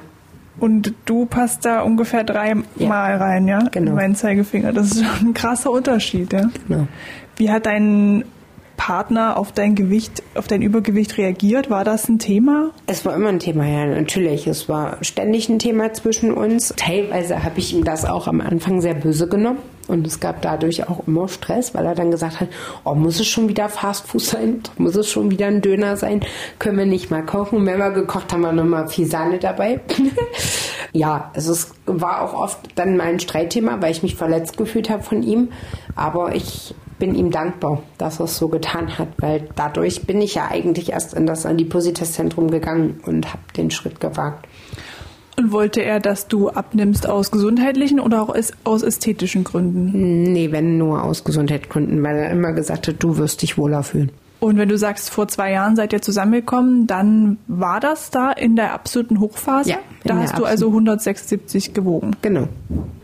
Und 0.60 0.95
du 1.05 1.25
passt 1.27 1.65
da 1.65 1.81
ungefähr 1.81 2.23
dreimal 2.23 2.63
Ja. 2.77 3.17
rein, 3.17 3.47
ja? 3.47 3.60
Genau. 3.71 3.91
In 3.91 3.95
meinen 3.95 4.15
Zeigefinger. 4.15 4.73
Das 4.73 4.88
ist 4.91 5.05
schon 5.05 5.29
ein 5.29 5.33
krasser 5.36 5.69
Unterschied, 5.69 6.33
ja? 6.33 6.49
Genau. 6.67 6.88
Wie 7.36 7.51
hat 7.51 7.67
dein 7.67 8.25
Partner 8.77 9.37
auf 9.37 9.51
dein 9.51 9.75
Gewicht, 9.75 10.23
auf 10.35 10.47
dein 10.47 10.61
Übergewicht 10.61 11.17
reagiert? 11.17 11.69
War 11.69 11.83
das 11.83 12.07
ein 12.07 12.19
Thema? 12.19 12.71
Es 12.85 13.03
war 13.05 13.13
immer 13.15 13.29
ein 13.29 13.39
Thema, 13.39 13.67
ja, 13.67 13.85
natürlich. 13.85 14.47
Es 14.47 14.69
war 14.69 15.03
ständig 15.03 15.49
ein 15.49 15.59
Thema 15.59 15.91
zwischen 15.91 16.31
uns. 16.31 16.73
Teilweise 16.77 17.43
habe 17.43 17.59
ich 17.59 17.73
ihm 17.73 17.83
das 17.83 18.05
auch 18.05 18.27
am 18.27 18.39
Anfang 18.39 18.79
sehr 18.79 18.93
böse 18.93 19.27
genommen. 19.27 19.59
Und 19.87 20.05
es 20.05 20.19
gab 20.19 20.41
dadurch 20.41 20.87
auch 20.89 21.07
immer 21.07 21.27
Stress, 21.27 21.73
weil 21.73 21.85
er 21.85 21.95
dann 21.95 22.11
gesagt 22.11 22.41
hat, 22.41 22.49
oh, 22.83 22.93
muss 22.93 23.19
es 23.19 23.27
schon 23.27 23.47
wieder 23.47 23.69
Fastfood 23.69 24.21
sein? 24.21 24.61
Muss 24.77 24.95
es 24.95 25.09
schon 25.09 25.31
wieder 25.31 25.47
ein 25.47 25.61
Döner 25.61 25.95
sein? 25.95 26.21
Können 26.59 26.77
wir 26.77 26.85
nicht 26.85 27.09
mal 27.09 27.25
kochen? 27.25 27.65
Wenn 27.65 27.79
wir 27.79 27.91
gekocht 27.91 28.31
haben, 28.33 28.45
haben 28.45 28.57
wir 28.57 28.63
nochmal 28.63 28.87
viel 28.87 29.05
Sahne 29.07 29.39
dabei. 29.39 29.79
ja, 30.91 31.31
es 31.33 31.47
ist, 31.47 31.71
war 31.85 32.21
auch 32.21 32.33
oft 32.33 32.59
dann 32.75 32.97
mein 32.97 33.19
Streitthema, 33.19 33.81
weil 33.81 33.91
ich 33.91 34.03
mich 34.03 34.15
verletzt 34.15 34.57
gefühlt 34.57 34.89
habe 34.89 35.03
von 35.03 35.23
ihm. 35.23 35.49
Aber 35.95 36.35
ich 36.35 36.75
bin 36.99 37.15
ihm 37.15 37.31
dankbar, 37.31 37.83
dass 37.97 38.19
er 38.19 38.25
es 38.25 38.38
so 38.38 38.47
getan 38.47 38.97
hat, 38.97 39.10
weil 39.19 39.47
dadurch 39.55 40.05
bin 40.05 40.21
ich 40.21 40.36
ja 40.36 40.47
eigentlich 40.49 40.91
erst 40.91 41.13
in 41.13 41.25
das 41.25 41.45
Adipositas-Zentrum 41.45 42.49
gegangen 42.49 42.99
und 43.05 43.27
habe 43.27 43.43
den 43.55 43.71
Schritt 43.71 43.99
gewagt. 43.99 44.47
Und 45.38 45.51
wollte 45.51 45.81
er, 45.81 45.99
dass 45.99 46.27
du 46.27 46.49
abnimmst 46.49 47.07
aus 47.07 47.29
gesundheitlichen 47.29 47.99
oder 47.99 48.23
auch 48.23 48.36
aus 48.63 48.81
ästhetischen 48.81 49.43
Gründen? 49.43 50.33
Nee, 50.33 50.51
wenn 50.51 50.79
nur 50.79 51.03
aus 51.03 51.23
Gesundheitsgründen, 51.23 52.01
weil 52.01 52.17
er 52.17 52.31
immer 52.31 52.53
gesagt 52.53 52.88
hat, 52.88 52.95
du 52.99 53.17
wirst 53.17 53.43
dich 53.43 53.55
wohler 53.57 53.83
fühlen. 53.83 54.12
Und 54.39 54.57
wenn 54.57 54.69
du 54.69 54.77
sagst, 54.77 55.10
vor 55.10 55.27
zwei 55.27 55.51
Jahren 55.51 55.75
seid 55.75 55.93
ihr 55.93 56.01
zusammengekommen, 56.01 56.88
dann 56.88 57.38
war 57.47 57.79
das 57.79 58.12
da 58.12 58.31
in 58.31 58.55
der 58.55 58.73
absoluten 58.73 59.19
Hochphase? 59.19 59.71
Ja, 59.71 59.77
Da 60.03 60.17
hast 60.17 60.38
du 60.38 60.45
also 60.45 60.67
176 60.67 61.73
gewogen. 61.73 62.15
Genau. 62.21 62.47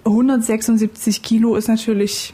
176 0.05 1.21
Kilo 1.23 1.55
ist 1.55 1.67
natürlich 1.67 2.33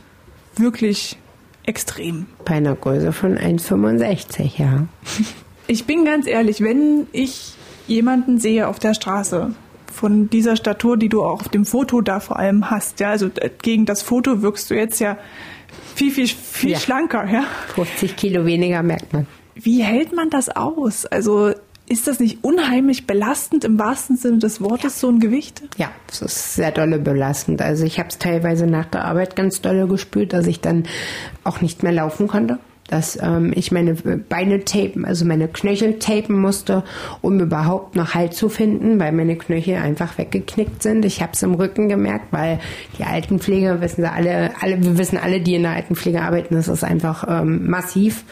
wirklich 0.56 1.18
extrem. 1.66 2.26
Bei 2.46 2.56
einer 2.56 2.76
Größe 2.76 3.12
von 3.14 3.38
1,65, 3.38 4.52
ja. 4.58 4.86
Ich 5.68 5.86
bin 5.86 6.04
ganz 6.04 6.26
ehrlich, 6.26 6.62
wenn 6.62 7.06
ich 7.12 7.54
jemanden 7.86 8.40
sehe 8.40 8.68
auf 8.68 8.80
der 8.80 8.96
Straße 8.96 9.54
von 9.94 10.28
dieser 10.32 10.56
Statur, 10.56 10.98
die 10.98 11.10
du 11.10 11.24
auch 11.24 11.42
auf 11.42 11.50
dem 11.50 11.64
Foto 11.64 12.02
da 12.02 12.20
vor 12.20 12.38
allem 12.40 12.72
hast, 12.72 13.00
ja, 13.00 13.12
also 13.12 13.28
äh, 13.36 13.52
gegen 13.62 13.86
das 13.86 14.02
Foto 14.02 14.42
wirkst 14.42 14.72
du 14.72 14.74
jetzt 14.76 15.00
ja 15.00 15.18
viel, 15.94 16.10
viel, 16.12 16.28
viel 16.28 16.72
Ja. 16.72 16.80
schlanker, 16.80 17.30
ja. 17.32 17.44
50 17.76 18.16
Kilo 18.16 18.46
weniger 18.48 18.82
merkt 18.82 19.14
man. 19.14 19.28
Wie 19.54 19.84
hält 19.84 20.16
man 20.16 20.32
das 20.32 20.50
aus? 20.50 21.06
Also 21.06 21.52
ist 21.90 22.08
das 22.08 22.20
nicht 22.20 22.44
unheimlich 22.44 23.08
belastend 23.08 23.66
im 23.66 23.80
wahrsten 23.80 24.16
Sinne 24.16 24.38
des 24.38 24.62
Wortes, 24.62 25.00
so 25.00 25.10
ein 25.10 25.20
Gewicht? 25.20 25.64
Ja, 25.78 25.90
es 26.10 26.22
ist 26.22 26.54
sehr 26.54 26.72
dolle 26.72 27.00
belastend. 27.00 27.62
Also 27.62 27.84
ich 27.84 27.98
habe 28.00 28.10
es 28.10 28.20
teilweise 28.20 28.68
nach 28.68 28.86
der 28.86 29.06
Arbeit 29.06 29.36
ganz 29.36 29.62
dolle 29.62 29.88
gespürt, 29.88 30.32
dass 30.32 30.46
ich 30.46 30.62
dann 30.62 30.84
auch 31.44 31.62
nicht 31.62 31.82
mehr 31.82 31.92
laufen 31.92 32.28
konnte. 32.28 32.60
Dass 32.88 33.20
ähm, 33.22 33.54
ich 33.56 33.72
meine 33.72 33.94
Beine 33.94 34.66
tapen, 34.66 35.06
also 35.06 35.24
meine 35.24 35.48
Knöchel 35.48 36.00
tapen 36.00 36.40
musste, 36.40 36.84
um 37.22 37.40
überhaupt 37.40 37.96
noch 37.96 38.16
Halt 38.16 38.34
zu 38.34 38.50
finden, 38.50 39.00
weil 39.00 39.12
meine 39.12 39.36
Knöchel 39.36 39.76
einfach 39.76 40.18
weggeknickt 40.18 40.82
sind. 40.82 41.06
Ich 41.06 41.22
habe 41.22 41.34
es 41.34 41.44
im 41.44 41.54
Rücken 41.54 41.88
gemerkt, 41.88 42.32
weil 42.32 42.60
die 42.98 43.04
Altenpflege, 43.04 43.82
wissen 43.82 44.02
sie 44.02 44.12
alle, 44.12 44.52
alle, 44.60 44.84
wir 44.84 44.98
wissen 44.98 45.18
alle, 45.18 45.40
die 45.40 45.56
in 45.56 45.64
der 45.64 45.74
Altenpflege 45.74 46.22
arbeiten, 46.22 46.56
das 46.56 46.68
ist 46.68 46.84
einfach 46.84 47.26
ähm, 47.28 47.70
massiv. 47.70 48.24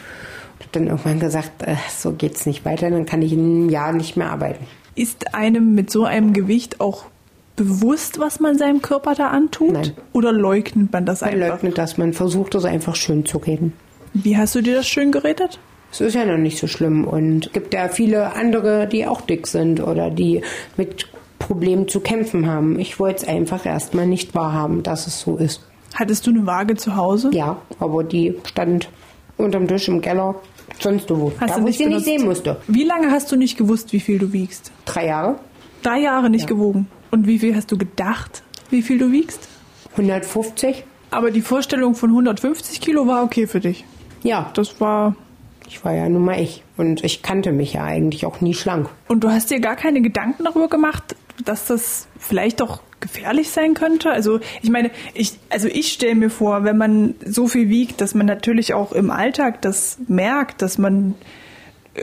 Ich 0.60 0.66
habe 0.66 0.72
dann 0.72 0.86
irgendwann 0.88 1.20
gesagt, 1.20 1.62
äh, 1.62 1.76
so 1.96 2.12
geht's 2.12 2.46
nicht 2.46 2.64
weiter, 2.64 2.90
dann 2.90 3.06
kann 3.06 3.22
ich 3.22 3.32
in 3.32 3.40
einem 3.40 3.70
Jahr 3.70 3.92
nicht 3.92 4.16
mehr 4.16 4.30
arbeiten. 4.30 4.66
Ist 4.94 5.34
einem 5.34 5.74
mit 5.74 5.90
so 5.90 6.04
einem 6.04 6.32
Gewicht 6.32 6.80
auch 6.80 7.04
bewusst, 7.56 8.18
was 8.18 8.40
man 8.40 8.58
seinem 8.58 8.82
Körper 8.82 9.14
da 9.14 9.28
antut? 9.28 9.72
Nein. 9.72 9.92
Oder 10.12 10.32
leugnet 10.32 10.92
man 10.92 11.06
das 11.06 11.20
Man 11.20 11.30
einfach? 11.30 11.48
leugnet 11.48 11.78
das, 11.78 11.98
man 11.98 12.12
versucht 12.12 12.54
es 12.54 12.64
einfach 12.64 12.96
schön 12.96 13.24
zu 13.26 13.38
reden. 13.38 13.72
Wie 14.14 14.36
hast 14.36 14.54
du 14.54 14.62
dir 14.62 14.74
das 14.76 14.88
schön 14.88 15.12
geredet? 15.12 15.58
Es 15.90 16.00
ist 16.00 16.14
ja 16.14 16.24
noch 16.24 16.36
nicht 16.36 16.58
so 16.58 16.66
schlimm 16.66 17.04
und 17.04 17.46
es 17.46 17.52
gibt 17.52 17.72
ja 17.72 17.88
viele 17.88 18.34
andere, 18.34 18.86
die 18.86 19.06
auch 19.06 19.20
dick 19.22 19.46
sind 19.46 19.80
oder 19.80 20.10
die 20.10 20.42
mit 20.76 21.08
Problemen 21.38 21.88
zu 21.88 22.00
kämpfen 22.00 22.46
haben. 22.46 22.78
Ich 22.78 23.00
wollte 23.00 23.22
es 23.22 23.28
einfach 23.28 23.64
erstmal 23.64 24.06
nicht 24.06 24.34
wahrhaben, 24.34 24.82
dass 24.82 25.06
es 25.06 25.20
so 25.20 25.36
ist. 25.36 25.62
Hattest 25.94 26.26
du 26.26 26.30
eine 26.30 26.46
Waage 26.46 26.74
zu 26.74 26.96
Hause? 26.96 27.30
Ja, 27.32 27.56
aber 27.80 28.04
die 28.04 28.34
stand 28.44 28.90
unterm 29.38 29.66
Tisch 29.66 29.88
im 29.88 30.00
Keller, 30.02 30.34
sonst 30.80 31.08
wo. 31.10 31.32
Hast 31.40 31.50
da, 31.50 31.54
du 31.56 31.62
wo 31.62 31.66
nicht 31.66 31.74
ich 31.74 31.78
sie 31.78 31.84
nicht 31.86 32.04
benutzt? 32.04 32.04
sehen 32.04 32.24
musste. 32.26 32.56
Wie 32.68 32.84
lange 32.84 33.10
hast 33.10 33.32
du 33.32 33.36
nicht 33.36 33.56
gewusst, 33.56 33.92
wie 33.92 34.00
viel 34.00 34.18
du 34.18 34.32
wiegst? 34.32 34.70
Drei 34.84 35.06
Jahre, 35.06 35.36
Drei 35.82 36.00
Jahre 36.00 36.28
nicht 36.28 36.46
gewogen. 36.46 36.88
Und 37.10 37.26
wie 37.26 37.38
viel 37.38 37.54
hast 37.56 37.70
du 37.72 37.78
gedacht, 37.78 38.42
wie 38.70 38.82
viel 38.82 38.98
du 38.98 39.10
wiegst? 39.12 39.48
150. 39.92 40.84
Aber 41.10 41.30
die 41.30 41.40
Vorstellung 41.40 41.94
von 41.94 42.10
150 42.10 42.80
Kilo 42.80 43.06
war 43.06 43.22
okay 43.24 43.46
für 43.46 43.60
dich. 43.60 43.84
Ja, 44.22 44.50
Das 44.54 44.80
war. 44.80 45.14
ich 45.66 45.84
war 45.84 45.92
ja 45.94 46.08
nun 46.08 46.24
mal 46.24 46.40
ich. 46.40 46.64
Und 46.76 47.02
ich 47.04 47.22
kannte 47.22 47.52
mich 47.52 47.74
ja 47.74 47.84
eigentlich 47.84 48.26
auch 48.26 48.40
nie 48.40 48.54
schlank. 48.54 48.88
Und 49.08 49.24
du 49.24 49.30
hast 49.30 49.50
dir 49.50 49.60
gar 49.60 49.76
keine 49.76 50.02
Gedanken 50.02 50.44
darüber 50.44 50.68
gemacht, 50.68 51.16
dass 51.44 51.64
das 51.66 52.08
vielleicht 52.18 52.60
doch 52.60 52.80
gefährlich 53.00 53.50
sein 53.50 53.74
könnte? 53.74 54.10
Also 54.10 54.40
ich 54.62 54.70
meine, 54.70 54.90
ich, 55.14 55.32
also 55.50 55.68
ich 55.68 55.92
stelle 55.92 56.14
mir 56.14 56.30
vor, 56.30 56.64
wenn 56.64 56.76
man 56.76 57.14
so 57.24 57.48
viel 57.48 57.68
wiegt, 57.68 58.00
dass 58.00 58.14
man 58.14 58.26
natürlich 58.26 58.74
auch 58.74 58.92
im 58.92 59.10
Alltag 59.10 59.62
das 59.62 59.98
merkt, 60.08 60.62
dass 60.62 60.78
man 60.78 61.14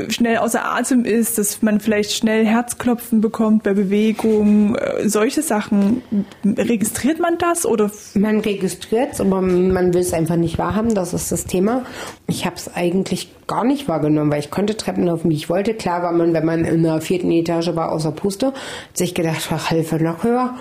schnell 0.09 0.37
außer 0.37 0.65
Atem 0.65 1.05
ist, 1.05 1.37
dass 1.37 1.61
man 1.61 1.79
vielleicht 1.79 2.11
schnell 2.11 2.45
Herzklopfen 2.45 3.21
bekommt 3.21 3.63
bei 3.63 3.73
Bewegung, 3.73 4.75
äh, 4.75 5.07
solche 5.07 5.41
Sachen. 5.41 6.01
Registriert 6.43 7.19
man 7.19 7.37
das 7.37 7.65
oder 7.65 7.91
Man 8.13 8.39
registriert 8.39 9.13
es, 9.13 9.21
aber 9.21 9.41
man 9.41 9.93
will 9.93 10.01
es 10.01 10.13
einfach 10.13 10.35
nicht 10.35 10.57
wahrhaben. 10.57 10.93
Das 10.95 11.13
ist 11.13 11.31
das 11.31 11.45
Thema. 11.45 11.83
Ich 12.27 12.45
habe 12.45 12.55
es 12.55 12.73
eigentlich 12.75 13.29
gar 13.47 13.63
nicht 13.63 13.87
wahrgenommen, 13.87 14.31
weil 14.31 14.39
ich 14.39 14.51
konnte 14.51 14.77
Treppen 14.77 15.05
laufen, 15.05 15.29
wie 15.29 15.35
ich 15.35 15.49
wollte. 15.49 15.73
Klar 15.73 16.03
war 16.03 16.11
man, 16.11 16.33
wenn 16.33 16.45
man 16.45 16.65
in 16.65 16.83
der 16.83 17.01
vierten 17.01 17.31
Etage 17.31 17.75
war, 17.75 17.91
außer 17.91 18.11
Puste, 18.11 18.47
hat 18.47 18.55
sich 18.93 19.13
gedacht, 19.13 19.49
ach, 19.51 19.69
Hilfe 19.69 20.03
noch 20.03 20.23
höher. 20.23 20.55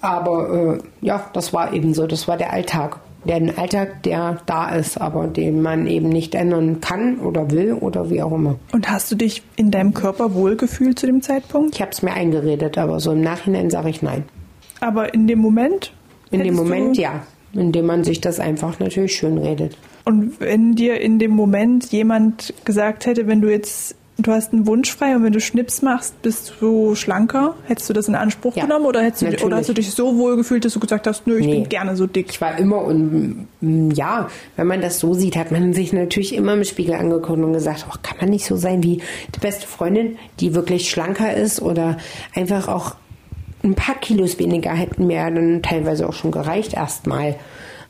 Aber 0.00 0.78
äh, 0.78 1.06
ja, 1.06 1.30
das 1.32 1.52
war 1.52 1.72
eben 1.72 1.94
so. 1.94 2.06
Das 2.06 2.28
war 2.28 2.36
der 2.36 2.52
Alltag. 2.52 3.00
Der 3.26 3.36
ein 3.36 3.56
Alltag, 3.58 4.02
der 4.04 4.38
da 4.46 4.70
ist, 4.70 5.00
aber 5.00 5.26
den 5.26 5.60
man 5.60 5.86
eben 5.86 6.08
nicht 6.08 6.34
ändern 6.34 6.80
kann 6.80 7.18
oder 7.18 7.50
will 7.50 7.72
oder 7.72 8.08
wie 8.10 8.22
auch 8.22 8.32
immer. 8.32 8.58
und 8.72 8.88
hast 8.88 9.10
du 9.10 9.16
dich 9.16 9.42
in 9.56 9.70
deinem 9.70 9.94
Körper 9.94 10.34
wohlgefühlt 10.34 10.98
zu 10.98 11.06
dem 11.06 11.22
Zeitpunkt? 11.22 11.74
Ich 11.74 11.80
habe 11.80 11.90
es 11.90 12.02
mir 12.02 12.12
eingeredet, 12.12 12.78
aber 12.78 13.00
so 13.00 13.12
im 13.12 13.20
Nachhinein 13.20 13.70
sage 13.70 13.90
ich 13.90 14.02
nein. 14.02 14.24
Aber 14.80 15.12
in 15.14 15.26
dem 15.26 15.40
Moment? 15.40 15.92
In 16.30 16.44
dem 16.44 16.54
Moment 16.54 16.96
ja. 16.96 17.26
Indem 17.52 17.86
man 17.86 18.04
sich 18.04 18.20
das 18.20 18.38
einfach 18.38 18.78
natürlich 18.80 19.16
schön 19.16 19.38
redet. 19.38 19.76
Und 20.04 20.40
wenn 20.40 20.74
dir 20.74 21.00
in 21.00 21.18
dem 21.18 21.32
Moment 21.32 21.90
jemand 21.90 22.54
gesagt 22.64 23.06
hätte, 23.06 23.26
wenn 23.26 23.40
du 23.40 23.50
jetzt 23.50 23.96
du 24.18 24.32
hast 24.32 24.52
einen 24.52 24.66
Wunsch 24.66 24.94
frei 24.94 25.14
und 25.14 25.24
wenn 25.24 25.32
du 25.32 25.40
Schnips 25.40 25.82
machst, 25.82 26.20
bist 26.22 26.54
du 26.60 26.94
schlanker. 26.94 27.54
Hättest 27.66 27.88
du 27.88 27.92
das 27.92 28.08
in 28.08 28.14
Anspruch 28.14 28.56
Ja, 28.56 28.64
genommen 28.64 28.86
oder, 28.86 29.02
hättest 29.02 29.22
du, 29.40 29.44
oder 29.46 29.56
hast 29.56 29.68
du 29.68 29.74
dich 29.74 29.90
so 29.90 30.16
wohl 30.16 30.36
gefühlt, 30.36 30.64
dass 30.64 30.72
du 30.72 30.80
gesagt 30.80 31.06
hast, 31.06 31.26
nö, 31.26 31.38
ich 31.38 31.46
Nee. 31.46 31.60
bin 31.60 31.68
gerne 31.68 31.96
so 31.96 32.06
dick? 32.06 32.26
Ich 32.30 32.40
war 32.40 32.58
immer 32.58 32.82
und 32.82 33.46
mm, 33.60 33.90
ja, 33.92 34.28
wenn 34.56 34.66
man 34.66 34.80
das 34.80 34.98
so 34.98 35.12
sieht, 35.14 35.36
hat 35.36 35.50
man 35.52 35.72
sich 35.74 35.92
natürlich 35.92 36.34
immer 36.34 36.54
im 36.54 36.64
Spiegel 36.64 36.94
angeguckt 36.94 37.38
und 37.38 37.52
gesagt, 37.52 37.86
oh, 37.90 37.94
kann 38.02 38.16
man 38.20 38.30
nicht 38.30 38.46
so 38.46 38.56
sein 38.56 38.82
wie 38.82 39.02
die 39.34 39.40
beste 39.40 39.66
Freundin, 39.66 40.16
die 40.40 40.54
wirklich 40.54 40.90
schlanker 40.90 41.34
ist 41.34 41.60
oder 41.60 41.98
einfach 42.34 42.68
auch 42.68 42.94
ein 43.62 43.74
paar 43.74 43.96
Kilos 43.96 44.38
weniger 44.38 44.70
hätten 44.72 45.06
mir 45.06 45.24
dann 45.24 45.62
teilweise 45.62 46.08
auch 46.08 46.12
schon 46.12 46.30
gereicht 46.30 46.74
erstmal. 46.74 47.36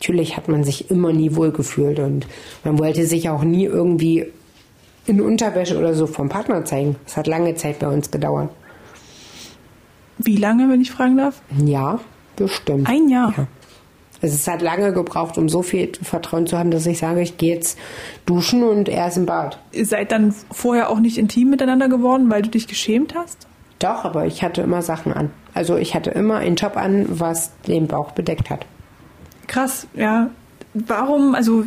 Natürlich 0.01 0.37
hat 0.37 0.49
man 0.49 0.64
sich 0.64 0.91
immer 0.91 1.12
nie 1.12 1.37
wohl 1.37 1.53
gefühlt 1.53 1.99
und 1.99 2.27
man 2.64 2.79
wollte 2.79 3.07
sich 3.07 3.29
auch 3.31 3.43
nie 3.43 3.64
irgendwie 3.64 4.27
in 5.07 5.21
Unterwäsche 5.21 5.79
oder 5.79 5.95
so 5.95 6.07
vom 6.07 6.29
Partner 6.29 6.65
zeigen. 6.65 6.97
Das 7.05 7.17
hat 7.17 7.27
lange 7.27 7.55
Zeit 7.55 7.79
bei 7.79 7.89
uns 7.89 8.11
gedauert. 8.11 8.51
Wie 10.19 10.37
lange, 10.37 10.69
wenn 10.69 10.81
ich 10.81 10.91
fragen 10.91 11.17
darf? 11.17 11.41
Ein 11.51 11.67
Jahr, 11.67 12.01
bestimmt. 12.37 12.89
Ein 12.89 13.09
Jahr. 13.09 13.35
Ja. 13.37 13.47
Also 14.23 14.35
es 14.35 14.49
hat 14.49 14.63
lange 14.63 14.93
gebraucht, 14.93 15.37
um 15.37 15.49
so 15.49 15.63
viel 15.63 15.93
Vertrauen 16.03 16.47
zu 16.47 16.59
haben, 16.59 16.71
dass 16.71 16.87
ich 16.87 16.99
sage, 16.99 17.21
ich 17.21 17.37
gehe 17.37 17.55
jetzt 17.55 17.79
duschen 18.25 18.63
und 18.63 18.89
er 18.89 19.09
ist 19.09 19.19
im 19.19 19.27
Bad. 19.27 19.59
Ihr 19.73 19.85
seid 19.85 20.11
dann 20.11 20.35
vorher 20.51 20.89
auch 20.89 21.01
nicht 21.01 21.19
intim 21.19 21.51
miteinander 21.51 21.89
geworden, 21.89 22.31
weil 22.31 22.43
du 22.43 22.49
dich 22.49 22.67
geschämt 22.67 23.15
hast? 23.15 23.47
Doch, 23.79 24.05
aber 24.05 24.25
ich 24.25 24.43
hatte 24.43 24.63
immer 24.63 24.81
Sachen 24.81 25.13
an. 25.13 25.31
Also 25.53 25.77
ich 25.77 25.95
hatte 25.95 26.11
immer 26.11 26.37
einen 26.37 26.57
Top 26.57 26.79
an, 26.79 27.07
was 27.09 27.53
den 27.67 27.89
Bauch 27.89 28.13
bedeckt 28.13 28.49
hat. 28.49 28.65
Krass, 29.49 29.87
ja. 29.95 30.31
Warum, 30.73 31.35
also 31.35 31.65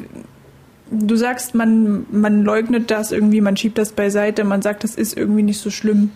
du 0.91 1.15
sagst, 1.15 1.55
man, 1.55 2.05
man 2.11 2.43
leugnet 2.43 2.91
das 2.91 3.11
irgendwie, 3.11 3.41
man 3.41 3.57
schiebt 3.57 3.77
das 3.77 3.91
beiseite, 3.91 4.43
man 4.43 4.61
sagt, 4.61 4.83
das 4.83 4.95
ist 4.95 5.17
irgendwie 5.17 5.43
nicht 5.43 5.59
so 5.59 5.69
schlimm. 5.69 6.11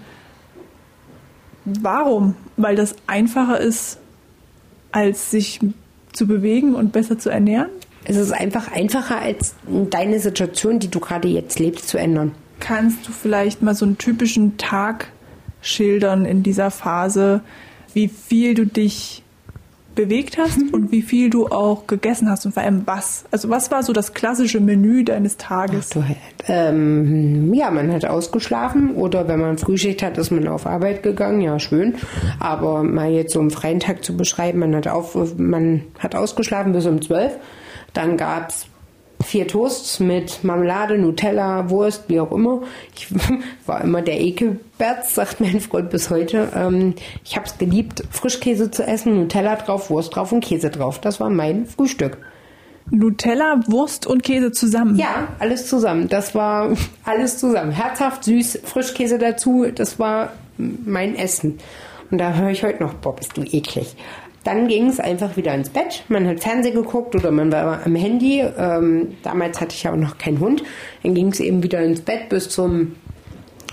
Warum? 1.65 2.36
Weil 2.57 2.76
das 2.76 2.95
einfacher 3.07 3.59
ist, 3.59 3.99
als 4.91 5.32
sich 5.32 5.59
zu 6.11 6.28
bewegen 6.28 6.76
und 6.76 6.91
besser 6.91 7.17
zu 7.17 7.30
ernähren? 7.30 7.69
Es 8.05 8.17
ist 8.17 8.32
einfach 8.32 8.71
einfacher, 8.71 9.19
als 9.19 9.55
deine 9.89 10.19
Situation, 10.19 10.80
die 10.80 10.89
du 10.89 10.99
gerade 10.99 11.28
jetzt 11.28 11.59
lebst, 11.59 11.88
zu 11.88 11.97
ändern. 11.97 12.34
Kannst 12.59 13.07
du 13.07 13.11
vielleicht 13.11 13.61
mal 13.61 13.76
so 13.76 13.86
einen 13.86 13.97
typischen 13.97 14.57
Tag 14.57 15.07
schildern 15.61 16.26
in 16.26 16.43
dieser 16.43 16.69
Phase, 16.69 17.41
wie 17.93 18.09
viel 18.09 18.53
du 18.53 18.65
dich 18.65 19.22
bewegt 19.95 20.37
hast 20.37 20.59
und 20.73 20.91
wie 20.91 21.01
viel 21.01 21.29
du 21.29 21.47
auch 21.47 21.87
gegessen 21.87 22.29
hast 22.29 22.45
und 22.45 22.53
vor 22.53 22.63
allem 22.63 22.83
was? 22.85 23.25
Also 23.31 23.49
was 23.49 23.71
war 23.71 23.83
so 23.83 23.93
das 23.93 24.13
klassische 24.13 24.59
Menü 24.59 25.03
deines 25.03 25.37
Tages? 25.37 25.89
Du, 25.89 26.03
ähm, 26.47 27.53
ja, 27.53 27.71
man 27.71 27.91
hat 27.91 28.05
ausgeschlafen 28.05 28.95
oder 28.95 29.27
wenn 29.27 29.39
man 29.39 29.57
Frühschicht 29.57 30.03
hat, 30.03 30.17
ist 30.17 30.31
man 30.31 30.47
auf 30.47 30.65
Arbeit 30.65 31.03
gegangen, 31.03 31.41
ja 31.41 31.59
schön. 31.59 31.95
Aber 32.39 32.83
mal 32.83 33.11
jetzt 33.11 33.33
so 33.33 33.39
einen 33.39 33.51
freien 33.51 33.79
Tag 33.79 34.03
zu 34.03 34.17
beschreiben, 34.17 34.59
man 34.59 34.75
hat, 34.75 34.87
auf, 34.87 35.15
man 35.37 35.83
hat 35.99 36.15
ausgeschlafen 36.15 36.73
bis 36.73 36.85
um 36.85 37.01
12. 37.01 37.37
Dann 37.93 38.17
gab's 38.17 38.67
vier 39.24 39.47
Toasts 39.47 39.99
mit 39.99 40.43
Marmelade, 40.43 40.97
Nutella, 40.97 41.69
Wurst, 41.69 42.03
wie 42.07 42.19
auch 42.19 42.32
immer. 42.32 42.61
Ich 42.95 43.07
war 43.65 43.82
immer 43.82 44.01
der 44.01 44.19
Ekelberz, 44.19 45.15
sagt 45.15 45.39
mein 45.41 45.59
Freund 45.59 45.89
bis 45.89 46.09
heute. 46.09 46.49
Ähm, 46.55 46.95
ich 47.24 47.36
habe 47.36 47.45
es 47.45 47.57
geliebt, 47.57 48.03
Frischkäse 48.11 48.71
zu 48.71 48.84
essen, 48.84 49.15
Nutella 49.15 49.55
drauf, 49.55 49.89
Wurst 49.89 50.15
drauf 50.15 50.32
und 50.32 50.43
Käse 50.43 50.69
drauf. 50.69 50.99
Das 50.99 51.19
war 51.19 51.30
mein 51.30 51.65
Frühstück. 51.65 52.17
Nutella, 52.89 53.61
Wurst 53.67 54.05
und 54.05 54.24
Käse 54.24 54.51
zusammen. 54.51 54.97
Ja, 54.97 55.30
alles 55.39 55.67
zusammen. 55.67 56.09
Das 56.09 56.36
war 56.36 56.76
alles 57.05 57.38
zusammen. 57.38 57.71
Herzhaft, 57.71 58.26
süß, 58.26 58.59
Frischkäse 58.63 59.17
dazu. 59.17 59.65
Das 59.74 59.99
war 59.99 60.34
mein 60.57 61.15
Essen. 61.15 61.59
Und 62.11 62.19
da 62.19 62.34
höre 62.34 62.51
ich 62.51 62.63
heute 62.63 62.84
noch, 62.84 62.93
boah, 62.93 63.15
bist 63.15 63.36
du 63.38 63.41
eklig. 63.41 63.95
Dann 64.43 64.67
ging 64.67 64.87
es 64.87 64.99
einfach 64.99 65.37
wieder 65.37 65.53
ins 65.53 65.69
Bett. 65.69 66.03
Man 66.09 66.27
hat 66.27 66.41
Fernsehen 66.41 66.75
geguckt 66.75 67.15
oder 67.15 67.31
man 67.31 67.51
war 67.51 67.85
am 67.85 67.95
Handy. 67.95 68.41
Ähm, 68.41 69.15
damals 69.23 69.61
hatte 69.61 69.73
ich 69.73 69.83
ja 69.83 69.93
auch 69.93 69.97
noch 69.97 70.17
keinen 70.17 70.39
Hund. 70.39 70.63
Dann 71.01 71.13
ging 71.13 71.29
es 71.29 71.39
eben 71.39 71.63
wieder 71.63 71.81
ins 71.81 72.01
Bett 72.01 72.29
bis 72.29 72.49
zum 72.49 72.95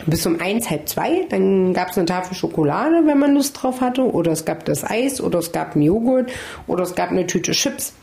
bis 0.06 0.24
um 0.26 0.40
eins, 0.40 0.70
halb 0.70 0.88
zwei. 0.88 1.26
Dann 1.28 1.74
gab 1.74 1.90
es 1.90 1.98
eine 1.98 2.06
Tafel 2.06 2.34
Schokolade, 2.34 3.02
wenn 3.04 3.18
man 3.18 3.34
Lust 3.34 3.60
drauf 3.60 3.80
hatte. 3.80 4.02
Oder 4.02 4.32
es 4.32 4.44
gab 4.44 4.64
das 4.64 4.88
Eis 4.88 5.20
oder 5.20 5.40
es 5.40 5.52
gab 5.52 5.74
einen 5.74 5.82
Joghurt 5.82 6.30
oder 6.66 6.84
es 6.84 6.94
gab 6.94 7.10
eine 7.10 7.26
Tüte 7.26 7.52
Chips. 7.52 7.94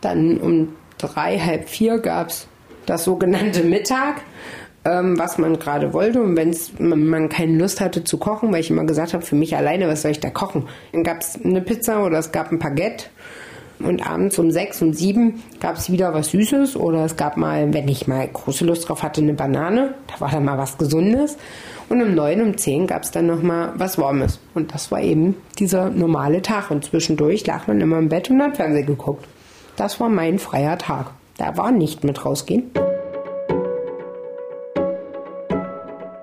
Dann 0.00 0.38
um 0.38 0.74
drei, 0.98 1.38
halb 1.38 1.68
vier 1.68 1.98
gab 1.98 2.28
es 2.28 2.46
das 2.86 3.04
sogenannte 3.04 3.62
Mittag, 3.62 4.22
ähm, 4.84 5.18
was 5.18 5.38
man 5.38 5.58
gerade 5.58 5.92
wollte. 5.92 6.22
Und 6.22 6.36
wenn 6.36 6.54
man, 6.78 7.28
keine 7.28 7.58
Lust 7.58 7.80
hatte 7.80 8.04
zu 8.04 8.18
kochen, 8.18 8.52
weil 8.52 8.60
ich 8.60 8.70
immer 8.70 8.84
gesagt 8.84 9.14
habe, 9.14 9.24
für 9.24 9.36
mich 9.36 9.56
alleine, 9.56 9.88
was 9.88 10.02
soll 10.02 10.12
ich 10.12 10.20
da 10.20 10.30
kochen? 10.30 10.68
Dann 10.92 11.04
gab 11.04 11.20
es 11.20 11.38
eine 11.42 11.60
Pizza 11.60 12.04
oder 12.04 12.18
es 12.18 12.32
gab 12.32 12.50
ein 12.50 12.58
Baguette. 12.58 13.06
Und 13.78 14.06
abends 14.06 14.38
um 14.38 14.50
sechs, 14.50 14.82
um 14.82 14.92
sieben 14.92 15.42
gab 15.58 15.76
es 15.76 15.90
wieder 15.90 16.12
was 16.12 16.30
Süßes 16.30 16.76
oder 16.76 17.06
es 17.06 17.16
gab 17.16 17.38
mal, 17.38 17.72
wenn 17.72 17.88
ich 17.88 18.06
mal 18.06 18.28
große 18.28 18.66
Lust 18.66 18.86
drauf 18.86 19.02
hatte, 19.02 19.22
eine 19.22 19.32
Banane. 19.32 19.94
Da 20.06 20.20
war 20.20 20.30
dann 20.30 20.44
mal 20.44 20.58
was 20.58 20.76
Gesundes. 20.76 21.38
Und 21.88 22.02
um 22.02 22.14
neun, 22.14 22.42
um 22.42 22.58
zehn 22.58 22.86
gab 22.86 23.04
es 23.04 23.10
dann 23.10 23.26
noch 23.26 23.42
mal 23.42 23.72
was 23.76 23.96
Warmes. 23.96 24.38
Und 24.54 24.74
das 24.74 24.92
war 24.92 25.00
eben 25.00 25.34
dieser 25.58 25.88
normale 25.88 26.42
Tag. 26.42 26.70
Und 26.70 26.84
zwischendurch 26.84 27.46
lag 27.46 27.66
man 27.68 27.80
immer 27.80 27.98
im 27.98 28.10
Bett 28.10 28.28
und 28.28 28.42
hat 28.42 28.56
Fernsehen 28.56 28.86
geguckt. 28.86 29.26
Das 29.76 29.98
war 29.98 30.10
mein 30.10 30.38
freier 30.38 30.76
Tag. 30.76 31.12
Da 31.38 31.56
war 31.56 31.72
nicht 31.72 32.04
mit 32.04 32.22
rausgehen. 32.22 32.70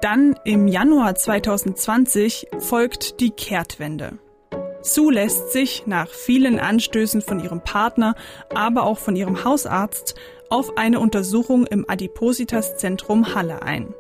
Dann 0.09 0.39
im 0.45 0.69
Januar 0.69 1.15
2020 1.15 2.47
folgt 2.59 3.19
die 3.19 3.31
Kehrtwende. 3.31 4.17
Sue 4.81 5.11
lässt 5.11 5.51
sich 5.51 5.85
nach 5.85 6.07
vielen 6.07 6.61
Anstößen 6.61 7.21
von 7.21 7.41
ihrem 7.41 7.61
Partner, 7.61 8.15
aber 8.55 8.83
auch 8.83 8.99
von 8.99 9.17
ihrem 9.17 9.43
Hausarzt 9.43 10.15
auf 10.49 10.77
eine 10.77 11.01
Untersuchung 11.01 11.65
im 11.65 11.83
Adipositas-Zentrum 11.89 13.35
Halle 13.35 13.63
ein. 13.63 13.93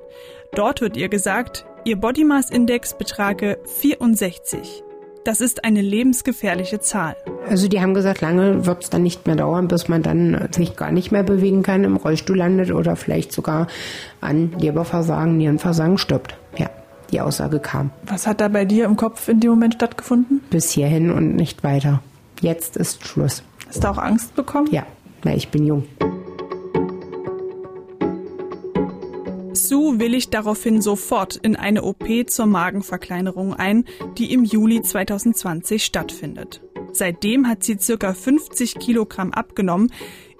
Dort 0.53 0.79
wird 0.79 0.95
ihr 0.95 1.09
gesagt, 1.09 1.65
ihr 1.83 1.97
Body 1.97 2.23
Mass 2.23 2.51
Index 2.51 2.97
betrage 2.97 3.59
64. 3.81 4.85
Das 5.27 5.41
ist 5.41 5.65
eine 5.65 5.81
lebensgefährliche 5.81 6.79
Zahl. 6.79 7.17
Also 7.49 7.67
die 7.67 7.81
haben 7.81 7.93
gesagt, 7.93 8.21
lange 8.21 8.65
wird 8.65 8.85
es 8.85 8.89
dann 8.89 9.03
nicht 9.03 9.27
mehr 9.27 9.35
dauern, 9.35 9.67
bis 9.67 9.89
man 9.89 10.01
dann 10.01 10.47
sich 10.55 10.77
gar 10.77 10.93
nicht 10.93 11.11
mehr 11.11 11.23
bewegen 11.23 11.63
kann, 11.63 11.83
im 11.83 11.97
Rollstuhl 11.97 12.37
landet 12.37 12.71
oder 12.71 12.95
vielleicht 12.95 13.33
sogar 13.33 13.67
an 14.21 14.53
Leberversagen, 14.57 15.35
Nierenversagen 15.35 15.97
stirbt. 15.97 16.37
Ja, 16.55 16.69
die 17.11 17.19
Aussage 17.19 17.59
kam. 17.59 17.91
Was 18.03 18.25
hat 18.25 18.39
da 18.39 18.47
bei 18.47 18.63
dir 18.63 18.85
im 18.85 18.95
Kopf 18.95 19.27
in 19.27 19.41
dem 19.41 19.49
Moment 19.49 19.73
stattgefunden? 19.73 20.39
Bis 20.49 20.71
hierhin 20.71 21.11
und 21.11 21.35
nicht 21.35 21.61
weiter. 21.61 22.01
Jetzt 22.39 22.77
ist 22.77 23.05
Schluss. 23.05 23.43
Hast 23.67 23.83
du 23.83 23.89
auch 23.89 23.97
Angst 23.97 24.33
bekommen? 24.33 24.69
Ja, 24.71 24.85
weil 25.23 25.35
ich 25.35 25.49
bin 25.49 25.65
jung. 25.65 25.83
Sue 29.67 29.99
willigt 29.99 30.33
daraufhin 30.33 30.81
sofort 30.81 31.35
in 31.35 31.57
eine 31.57 31.83
OP 31.83 32.07
zur 32.27 32.45
Magenverkleinerung 32.45 33.53
ein, 33.53 33.83
die 34.17 34.31
im 34.33 34.45
Juli 34.45 34.81
2020 34.81 35.83
stattfindet. 35.83 36.61
Seitdem 36.93 37.47
hat 37.49 37.63
sie 37.63 37.77
circa 37.77 38.13
50 38.13 38.75
Kilogramm 38.75 39.33
abgenommen, 39.33 39.91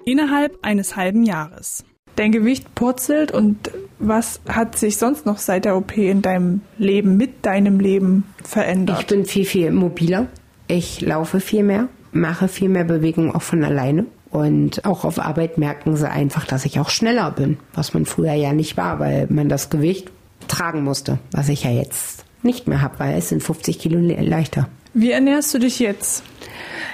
innerhalb 0.06 0.58
eines 0.62 0.96
halben 0.96 1.24
Jahres. 1.24 1.84
Dein 2.16 2.32
Gewicht 2.32 2.74
purzelt 2.74 3.30
und 3.30 3.70
was 3.98 4.40
hat 4.48 4.78
sich 4.78 4.96
sonst 4.96 5.26
noch 5.26 5.38
seit 5.38 5.66
der 5.66 5.76
OP 5.76 5.96
in 5.98 6.22
deinem 6.22 6.62
Leben, 6.78 7.18
mit 7.18 7.44
deinem 7.44 7.80
Leben 7.80 8.24
verändert? 8.42 9.00
Ich 9.00 9.06
bin 9.08 9.26
viel, 9.26 9.44
viel 9.44 9.70
mobiler. 9.72 10.26
Ich 10.68 11.02
laufe 11.02 11.40
viel 11.40 11.64
mehr, 11.64 11.88
mache 12.12 12.48
viel 12.48 12.70
mehr 12.70 12.84
Bewegung 12.84 13.34
auch 13.34 13.42
von 13.42 13.62
alleine. 13.62 14.06
Und 14.30 14.84
auch 14.84 15.04
auf 15.04 15.18
Arbeit 15.18 15.56
merken 15.58 15.96
sie 15.96 16.08
einfach, 16.10 16.44
dass 16.44 16.64
ich 16.64 16.78
auch 16.80 16.90
schneller 16.90 17.30
bin, 17.30 17.56
was 17.74 17.94
man 17.94 18.04
früher 18.04 18.34
ja 18.34 18.52
nicht 18.52 18.76
war, 18.76 18.98
weil 19.00 19.26
man 19.30 19.48
das 19.48 19.70
Gewicht 19.70 20.10
tragen 20.48 20.84
musste, 20.84 21.18
was 21.32 21.48
ich 21.48 21.64
ja 21.64 21.70
jetzt 21.70 22.24
nicht 22.42 22.68
mehr 22.68 22.82
habe, 22.82 22.98
weil 22.98 23.16
es 23.18 23.30
sind 23.30 23.42
50 23.42 23.78
Kilo 23.78 23.98
le- 23.98 24.20
leichter. 24.22 24.68
Wie 24.94 25.10
ernährst 25.10 25.52
du 25.54 25.58
dich 25.58 25.78
jetzt? 25.78 26.22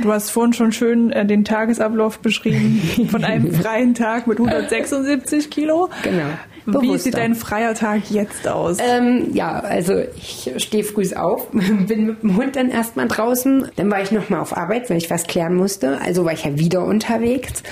Du 0.00 0.12
hast 0.12 0.30
vorhin 0.30 0.52
schon 0.52 0.72
schön 0.72 1.10
äh, 1.12 1.24
den 1.26 1.44
Tagesablauf 1.44 2.18
beschrieben 2.20 3.08
von 3.10 3.24
einem 3.24 3.52
freien 3.52 3.94
Tag 3.94 4.26
mit 4.26 4.38
176 4.40 5.50
Kilo. 5.50 5.88
Genau. 6.02 6.24
Wie 6.66 6.72
Bewusster. 6.72 6.98
sieht 6.98 7.14
dein 7.14 7.34
freier 7.34 7.74
Tag 7.74 8.10
jetzt 8.10 8.48
aus? 8.48 8.78
Ähm, 8.80 9.30
ja, 9.34 9.60
also 9.60 9.94
ich 10.16 10.52
stehe 10.56 10.84
früh 10.84 11.04
auf, 11.14 11.48
bin 11.52 12.06
mit 12.06 12.22
dem 12.22 12.36
Hund 12.36 12.56
dann 12.56 12.70
erstmal 12.70 13.08
draußen. 13.08 13.70
Dann 13.76 13.90
war 13.90 14.00
ich 14.00 14.10
nochmal 14.10 14.40
auf 14.40 14.56
Arbeit, 14.56 14.88
weil 14.88 14.96
ich 14.96 15.10
was 15.10 15.24
klären 15.26 15.54
musste. 15.54 16.00
Also 16.00 16.24
war 16.24 16.32
ich 16.32 16.44
ja 16.44 16.58
wieder 16.58 16.84
unterwegs. 16.84 17.62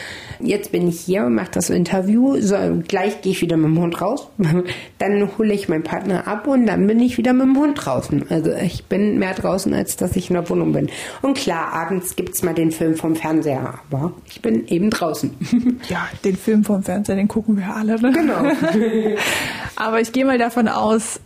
Jetzt 0.40 0.72
bin 0.72 0.88
ich 0.88 1.01
hier 1.01 1.22
mache 1.28 1.51
das 1.53 1.70
Interview. 1.70 2.40
So, 2.40 2.57
gleich 2.86 3.22
gehe 3.22 3.32
ich 3.32 3.40
wieder 3.40 3.57
mit 3.57 3.66
dem 3.66 3.78
Hund 3.78 4.01
raus. 4.01 4.28
Dann 4.99 5.28
hole 5.38 5.53
ich 5.53 5.68
meinen 5.68 5.84
Partner 5.84 6.26
ab 6.26 6.47
und 6.47 6.66
dann 6.66 6.86
bin 6.86 7.01
ich 7.01 7.18
wieder 7.18 7.32
mit 7.32 7.47
dem 7.47 7.59
Hund 7.59 7.84
draußen. 7.84 8.30
Also 8.30 8.53
ich 8.53 8.84
bin 8.84 9.18
mehr 9.18 9.34
draußen, 9.34 9.72
als 9.74 9.97
dass 9.97 10.14
ich 10.16 10.30
in 10.30 10.34
der 10.34 10.49
Wohnung 10.49 10.72
bin. 10.72 10.88
Und 11.22 11.36
klar, 11.36 11.72
abends 11.72 12.14
gibt's 12.16 12.43
mal 12.43 12.55
den 12.55 12.70
Film 12.70 12.97
vom 12.97 13.16
Fernseher, 13.16 13.80
aber 13.90 14.12
ich 14.28 14.40
bin 14.43 14.66
eben 14.68 14.90
draußen. 14.90 15.32
ja, 15.88 16.09
den 16.24 16.36
Film 16.36 16.64
vom 16.64 16.82
Fernseher, 16.82 17.16
den 17.16 17.28
gucken 17.28 17.57
wir 17.57 17.74
alle. 17.74 18.01
Ne? 18.01 18.12
Genau. 18.12 18.43
Aber 19.76 20.01
ich 20.01 20.12
gehe 20.12 20.24
mal 20.24 20.39
davon 20.39 20.68
aus, 20.68 21.20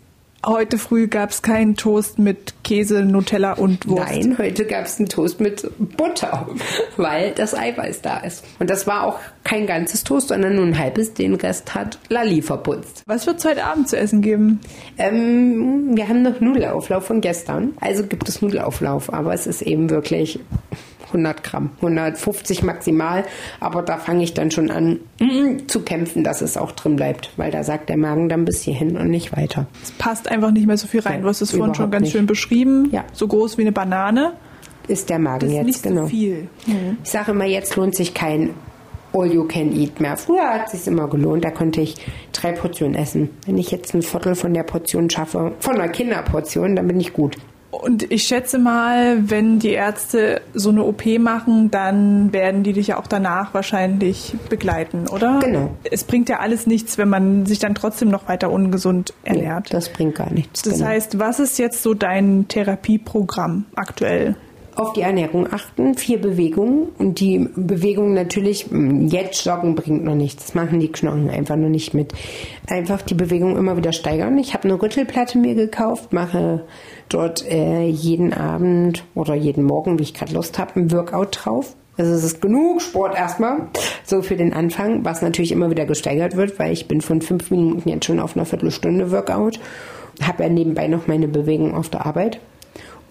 heute 0.44 0.78
früh 0.78 1.09
gab 1.09 1.30
es 1.30 1.42
keinen 1.42 1.76
Toast 1.76 2.18
mit 2.18 2.54
Käse, 2.62 3.02
Nutella 3.02 3.54
und 3.54 3.88
Wurst. 3.88 4.12
Nein, 4.12 4.38
heute 4.38 4.64
gab 4.64 4.86
es 4.86 4.98
einen 4.98 5.09
Toast 5.09 5.40
mit 5.40 5.68
Butter, 5.96 6.46
weil 6.96 7.32
das 7.32 7.54
Eiweiß 7.54 8.02
da 8.02 8.18
ist. 8.18 8.44
Und 8.59 8.70
das 8.70 8.86
war 8.86 9.04
auch 9.04 9.18
kein 9.44 9.66
ganzes 9.66 10.04
Toast, 10.04 10.28
sondern 10.28 10.57
nur 10.57 10.64
ein 10.64 10.78
halbes. 10.78 11.14
Den 11.14 11.34
Rest 11.34 11.74
hat 11.74 11.98
Lali 12.09 12.42
verputzt. 12.42 13.02
Was 13.07 13.26
wird 13.26 13.38
es 13.38 13.44
heute 13.44 13.64
Abend 13.64 13.88
zu 13.88 13.96
essen 13.96 14.22
geben? 14.22 14.61
Ähm, 14.98 15.96
wir 15.96 16.09
haben 16.09 16.22
noch 16.22 16.40
Nudelauflauf 16.40 17.07
von 17.07 17.20
gestern. 17.20 17.74
Also 17.80 18.04
gibt 18.04 18.28
es 18.28 18.40
Nudelauflauf, 18.42 19.12
aber 19.12 19.34
es 19.34 19.46
ist 19.46 19.62
eben 19.62 19.90
wirklich 19.90 20.38
100 21.09 21.42
Gramm, 21.42 21.70
150 21.76 22.62
maximal. 22.62 23.24
Aber 23.61 23.82
da 23.82 23.98
fange 23.98 24.24
ich 24.24 24.34
dann 24.34 24.50
schon 24.50 24.70
an 24.70 25.00
mm, 25.20 25.68
zu 25.68 25.82
kämpfen, 25.82 26.24
dass 26.24 26.40
es 26.40 26.57
auch 26.57 26.72
drin 26.72 26.96
bleibt, 26.96 27.30
weil 27.36 27.50
da 27.50 27.62
sagt 27.62 27.88
der 27.88 27.96
Magen 27.96 28.28
dann 28.28 28.44
bis 28.44 28.62
hierhin 28.62 28.96
und 28.96 29.09
nicht 29.09 29.36
weiter. 29.36 29.66
Es 29.82 29.92
passt 29.92 30.30
einfach 30.30 30.50
nicht 30.50 30.66
mehr 30.66 30.76
so 30.76 30.86
viel 30.86 31.00
rein. 31.00 31.22
Du 31.22 31.28
hast 31.28 31.40
es 31.40 31.52
vorhin 31.52 31.74
schon 31.74 31.90
ganz 31.90 32.04
nicht. 32.04 32.12
schön 32.12 32.26
beschrieben. 32.26 32.88
Ja. 32.92 33.04
So 33.12 33.28
groß 33.28 33.59
wie 33.59 33.62
eine 33.62 33.72
Banane. 33.72 34.32
Ist 34.88 35.11
der 35.11 35.18
Magen 35.18 35.40
Das 35.40 35.48
ist 35.50 35.57
jetzt, 35.57 35.66
nicht 35.66 35.82
genau. 35.82 36.02
so 36.02 36.09
viel. 36.09 36.48
Ich 37.02 37.11
sage 37.11 37.32
immer, 37.32 37.44
jetzt 37.44 37.74
lohnt 37.74 37.96
sich 37.96 38.14
kein 38.14 38.50
All 39.12 39.32
You 39.32 39.44
Can 39.44 39.72
Eat 39.72 40.00
mehr. 40.00 40.16
Früher 40.16 40.48
hat 40.48 40.66
es 40.66 40.84
sich 40.84 40.86
immer 40.86 41.09
gelohnt, 41.09 41.44
da 41.44 41.50
konnte 41.50 41.80
ich 41.80 41.96
drei 42.32 42.52
Portionen 42.52 42.94
essen. 42.94 43.30
Wenn 43.46 43.59
ich 43.59 43.70
jetzt 43.70 43.94
ein 43.94 44.02
Viertel 44.02 44.34
von 44.34 44.52
der 44.52 44.62
Portion 44.62 45.09
schaffe, 45.11 45.52
von 45.59 45.74
einer 45.74 45.88
Kinderportion, 45.88 46.76
dann 46.76 46.86
bin 46.86 47.00
ich 47.00 47.12
gut. 47.12 47.36
Und 47.82 48.10
ich 48.10 48.24
schätze 48.24 48.58
mal, 48.58 49.30
wenn 49.30 49.58
die 49.58 49.70
Ärzte 49.70 50.40
so 50.54 50.70
eine 50.70 50.84
OP 50.84 51.04
machen, 51.18 51.70
dann 51.70 52.32
werden 52.32 52.62
die 52.62 52.72
dich 52.72 52.88
ja 52.88 52.98
auch 52.98 53.06
danach 53.06 53.54
wahrscheinlich 53.54 54.34
begleiten, 54.48 55.08
oder? 55.08 55.40
Genau. 55.40 55.70
Es 55.90 56.04
bringt 56.04 56.28
ja 56.28 56.40
alles 56.40 56.66
nichts, 56.66 56.98
wenn 56.98 57.08
man 57.08 57.46
sich 57.46 57.58
dann 57.58 57.74
trotzdem 57.74 58.08
noch 58.08 58.28
weiter 58.28 58.50
ungesund 58.50 59.14
ernährt. 59.24 59.72
Das 59.72 59.88
bringt 59.88 60.16
gar 60.16 60.32
nichts. 60.32 60.62
Das 60.62 60.74
genau. 60.74 60.86
heißt, 60.86 61.18
was 61.18 61.40
ist 61.40 61.58
jetzt 61.58 61.82
so 61.82 61.94
dein 61.94 62.48
Therapieprogramm 62.48 63.66
aktuell? 63.74 64.36
Auf 64.76 64.92
die 64.92 65.00
Ernährung 65.00 65.48
achten, 65.50 65.94
vier 65.94 66.20
Bewegungen 66.20 66.88
und 66.98 67.18
die 67.18 67.48
Bewegungen 67.56 68.14
natürlich, 68.14 68.70
mh, 68.70 69.08
jetzt 69.08 69.44
joggen 69.44 69.74
bringt 69.74 70.04
noch 70.04 70.14
nichts, 70.14 70.46
das 70.46 70.54
machen 70.54 70.80
die 70.80 70.92
Knochen 70.92 71.30
einfach 71.30 71.56
noch 71.56 71.70
nicht 71.70 71.94
mit. 71.94 72.12
Einfach 72.68 73.02
die 73.02 73.14
Bewegung 73.14 73.56
immer 73.56 73.76
wieder 73.76 73.92
steigern. 73.92 74.36
Ich 74.38 74.52
habe 74.52 74.64
eine 74.64 74.80
Rüttelplatte 74.80 75.38
mir 75.38 75.54
gekauft, 75.54 76.12
mache 76.12 76.64
dort 77.08 77.50
äh, 77.50 77.86
jeden 77.86 78.34
Abend 78.34 79.04
oder 79.14 79.34
jeden 79.34 79.64
Morgen, 79.64 79.98
wie 79.98 80.02
ich 80.02 80.14
gerade 80.14 80.34
Lust 80.34 80.58
habe, 80.58 80.78
ein 80.78 80.92
Workout 80.92 81.44
drauf. 81.44 81.74
Also 81.96 82.12
es 82.12 82.24
ist 82.24 82.42
genug 82.42 82.82
Sport 82.82 83.16
erstmal, 83.16 83.68
so 84.04 84.20
für 84.20 84.36
den 84.36 84.52
Anfang, 84.52 85.06
was 85.06 85.22
natürlich 85.22 85.52
immer 85.52 85.70
wieder 85.70 85.86
gesteigert 85.86 86.36
wird, 86.36 86.58
weil 86.58 86.72
ich 86.72 86.88
bin 86.88 87.00
von 87.00 87.22
fünf 87.22 87.50
Minuten 87.50 87.88
jetzt 87.88 88.04
schon 88.04 88.20
auf 88.20 88.36
einer 88.36 88.44
Viertelstunde 88.44 89.10
Workout, 89.10 89.58
habe 90.22 90.42
ja 90.42 90.50
nebenbei 90.50 90.88
noch 90.88 91.06
meine 91.06 91.28
Bewegung 91.28 91.74
auf 91.74 91.88
der 91.88 92.04
Arbeit 92.04 92.40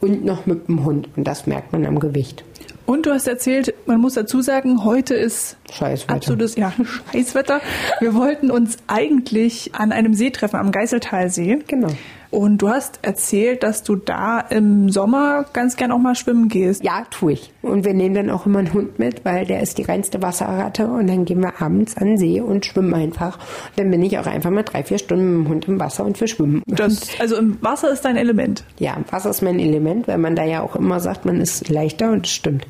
und 0.01 0.25
noch 0.25 0.45
mit 0.45 0.67
dem 0.67 0.85
Hund. 0.85 1.09
Und 1.15 1.25
das 1.25 1.47
merkt 1.47 1.73
man 1.73 1.85
am 1.85 1.99
Gewicht. 1.99 2.43
Und 2.85 3.07
du 3.07 3.11
hast 3.11 3.27
erzählt, 3.27 3.73
man 3.87 3.99
muss 3.99 4.13
dazu 4.13 4.41
sagen, 4.41 4.83
heute 4.83 5.15
ist 5.15 5.57
Scheißwetter. 5.71 6.13
absolutes 6.13 6.55
ja, 6.55 6.71
Scheißwetter. 7.13 7.59
Wir 7.99 8.13
wollten 8.13 8.51
uns 8.51 8.77
eigentlich 8.87 9.73
an 9.73 9.91
einem 9.91 10.13
See 10.13 10.29
treffen, 10.29 10.57
am 10.57 10.71
Geißeltalsee. 10.71 11.63
Genau. 11.67 11.89
Und 12.35 12.57
du 12.57 12.67
hast 12.67 12.99
erzählt, 13.01 13.63
dass 13.63 13.81
du 13.83 13.95
da 13.95 14.41
im 14.41 14.89
Sommer 14.89 15.45
ganz 15.53 15.77
gern 15.77 15.93
auch 15.93 15.99
mal 15.99 16.15
schwimmen 16.15 16.49
gehst. 16.49 16.83
Ja, 16.83 17.05
tue 17.09 17.31
ich. 17.31 17.53
Und 17.61 17.85
wir 17.85 17.93
nehmen 17.93 18.13
dann 18.13 18.29
auch 18.29 18.45
immer 18.45 18.59
einen 18.59 18.73
Hund 18.73 18.99
mit, 18.99 19.23
weil 19.23 19.45
der 19.45 19.61
ist 19.61 19.77
die 19.77 19.83
reinste 19.83 20.21
Wasserratte. 20.21 20.85
Und 20.85 21.07
dann 21.07 21.23
gehen 21.23 21.39
wir 21.39 21.61
abends 21.61 21.95
an 21.95 22.17
See 22.17 22.41
und 22.41 22.65
schwimmen 22.65 22.93
einfach. 22.93 23.37
Und 23.37 23.77
dann 23.77 23.89
bin 23.89 24.03
ich 24.03 24.19
auch 24.19 24.25
einfach 24.25 24.49
mal 24.49 24.63
drei, 24.63 24.83
vier 24.83 24.97
Stunden 24.97 25.37
mit 25.37 25.45
dem 25.45 25.49
Hund 25.49 25.67
im 25.69 25.79
Wasser 25.79 26.03
und 26.03 26.19
wir 26.19 26.27
schwimmen. 26.27 26.61
Das, 26.67 27.07
also 27.21 27.37
im 27.37 27.57
Wasser 27.61 27.89
ist 27.89 28.03
dein 28.03 28.17
Element. 28.17 28.65
Ja, 28.79 28.97
Wasser 29.11 29.29
ist 29.29 29.41
mein 29.41 29.57
Element, 29.57 30.09
weil 30.09 30.17
man 30.17 30.35
da 30.35 30.43
ja 30.43 30.61
auch 30.61 30.75
immer 30.75 30.99
sagt, 30.99 31.23
man 31.23 31.39
ist 31.39 31.69
leichter 31.69 32.11
und 32.11 32.25
es 32.25 32.33
stimmt. 32.33 32.67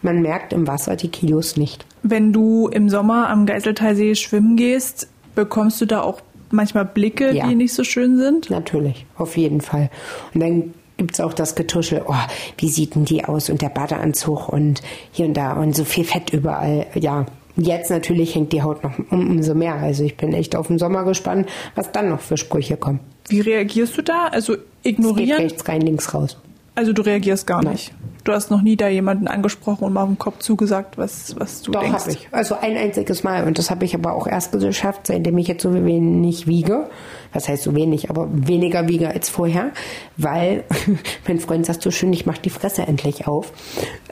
Man 0.00 0.22
merkt 0.22 0.52
im 0.52 0.68
Wasser 0.68 0.94
die 0.94 1.08
Kilos 1.08 1.56
nicht. 1.56 1.84
Wenn 2.04 2.32
du 2.32 2.68
im 2.68 2.88
Sommer 2.88 3.30
am 3.30 3.46
Geiseltalsee 3.46 4.14
schwimmen 4.14 4.54
gehst, 4.54 5.08
bekommst 5.34 5.80
du 5.80 5.86
da 5.86 6.02
auch 6.02 6.20
manchmal 6.50 6.84
Blicke, 6.84 7.34
Ja. 7.34 7.46
die 7.48 7.54
nicht 7.54 7.74
so 7.74 7.84
schön 7.84 8.18
sind? 8.18 8.50
Natürlich, 8.50 9.06
auf 9.16 9.36
jeden 9.36 9.60
Fall. 9.60 9.90
Und 10.34 10.40
dann 10.40 10.74
gibt's 10.96 11.20
auch 11.20 11.32
das 11.34 11.54
Getuschel, 11.54 12.02
oh, 12.06 12.14
wie 12.58 12.68
sieht 12.68 12.94
denn 12.94 13.04
die 13.04 13.24
aus 13.24 13.50
und 13.50 13.62
der 13.62 13.68
Badeanzug 13.68 14.48
und 14.48 14.82
hier 15.12 15.26
und 15.26 15.34
da 15.34 15.52
und 15.52 15.76
so 15.76 15.84
viel 15.84 16.04
Fett 16.04 16.32
überall. 16.32 16.86
Ja, 16.94 17.26
jetzt 17.56 17.90
natürlich 17.90 18.34
hängt 18.34 18.52
die 18.52 18.62
Haut 18.62 18.82
noch 18.82 18.98
um, 19.10 19.30
umso 19.30 19.54
mehr. 19.54 19.74
Also 19.74 20.02
ich 20.04 20.16
bin 20.16 20.32
echt 20.32 20.56
auf 20.56 20.66
den 20.68 20.78
Sommer 20.78 21.04
gespannt, 21.04 21.48
was 21.76 21.92
dann 21.92 22.08
noch 22.08 22.20
für 22.20 22.36
Sprüche 22.36 22.76
kommen. 22.76 23.00
Wie 23.28 23.40
reagierst 23.40 23.96
du 23.96 24.02
da? 24.02 24.26
Also 24.28 24.54
Es 24.54 24.58
geht 24.82 24.92
ignorieren? 24.98 25.38
rechts 25.42 25.68
rein, 25.68 25.82
links 25.82 26.12
raus. 26.14 26.36
Also 26.74 26.92
du 26.92 27.02
reagierst 27.02 27.46
gar 27.46 27.62
Nein. 27.62 27.74
nicht. 27.74 27.92
Du 28.28 28.34
hast 28.34 28.50
noch 28.50 28.60
nie 28.60 28.76
da 28.76 28.88
jemanden 28.88 29.26
angesprochen 29.26 29.84
und 29.84 29.94
mal 29.94 30.02
auf 30.02 30.10
den 30.10 30.18
Kopf 30.18 30.40
zugesagt, 30.40 30.98
was, 30.98 31.34
was 31.38 31.62
du 31.62 31.72
Doch, 31.72 31.80
denkst. 31.80 32.00
habe 32.00 32.10
ich. 32.10 32.28
Also 32.30 32.56
ein 32.60 32.76
einziges 32.76 33.24
Mal. 33.24 33.46
Und 33.46 33.56
das 33.56 33.70
habe 33.70 33.86
ich 33.86 33.94
aber 33.94 34.12
auch 34.12 34.26
erst 34.26 34.52
geschafft, 34.52 35.06
seitdem 35.06 35.38
ich 35.38 35.48
jetzt 35.48 35.62
so 35.62 35.72
wenig 35.72 36.46
wiege. 36.46 36.90
Was 37.32 37.48
heißt 37.48 37.62
so 37.62 37.74
wenig, 37.74 38.10
aber 38.10 38.28
weniger 38.30 38.86
wiege 38.86 39.08
als 39.08 39.30
vorher. 39.30 39.70
Weil 40.18 40.64
mein 41.26 41.40
Freund 41.40 41.64
sagt 41.64 41.80
so 41.80 41.90
schön, 41.90 42.12
ich 42.12 42.26
mache 42.26 42.42
die 42.42 42.50
Fresse 42.50 42.82
endlich 42.82 43.26
auf. 43.26 43.50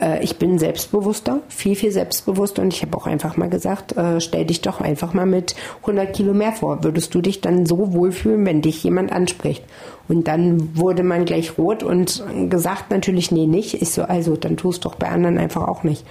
Äh, 0.01 0.23
ich 0.23 0.37
bin 0.39 0.57
selbstbewusster, 0.57 1.41
viel, 1.47 1.75
viel 1.75 1.91
selbstbewusster. 1.91 2.63
Und 2.63 2.73
ich 2.73 2.81
habe 2.81 2.97
auch 2.97 3.05
einfach 3.05 3.37
mal 3.37 3.49
gesagt, 3.49 3.97
äh, 3.97 4.19
stell 4.19 4.45
dich 4.45 4.61
doch 4.61 4.81
einfach 4.81 5.13
mal 5.13 5.27
mit 5.27 5.55
100 5.81 6.11
Kilo 6.11 6.33
mehr 6.33 6.53
vor. 6.53 6.83
Würdest 6.83 7.13
du 7.13 7.21
dich 7.21 7.41
dann 7.41 7.67
so 7.67 7.93
wohlfühlen, 7.93 8.43
wenn 8.47 8.63
dich 8.63 8.83
jemand 8.83 9.11
anspricht? 9.11 9.63
Und 10.07 10.27
dann 10.27 10.77
wurde 10.77 11.03
man 11.03 11.25
gleich 11.25 11.57
rot 11.57 11.83
und 11.83 12.23
gesagt 12.49 12.91
natürlich, 12.91 13.31
nee, 13.31 13.45
nicht. 13.45 13.81
Ich 13.81 13.91
so, 13.91 14.03
also, 14.03 14.35
dann 14.37 14.55
tust 14.55 14.85
doch 14.85 14.95
bei 14.95 15.09
anderen 15.09 15.37
einfach 15.37 15.67
auch 15.67 15.83
nicht. 15.83 16.05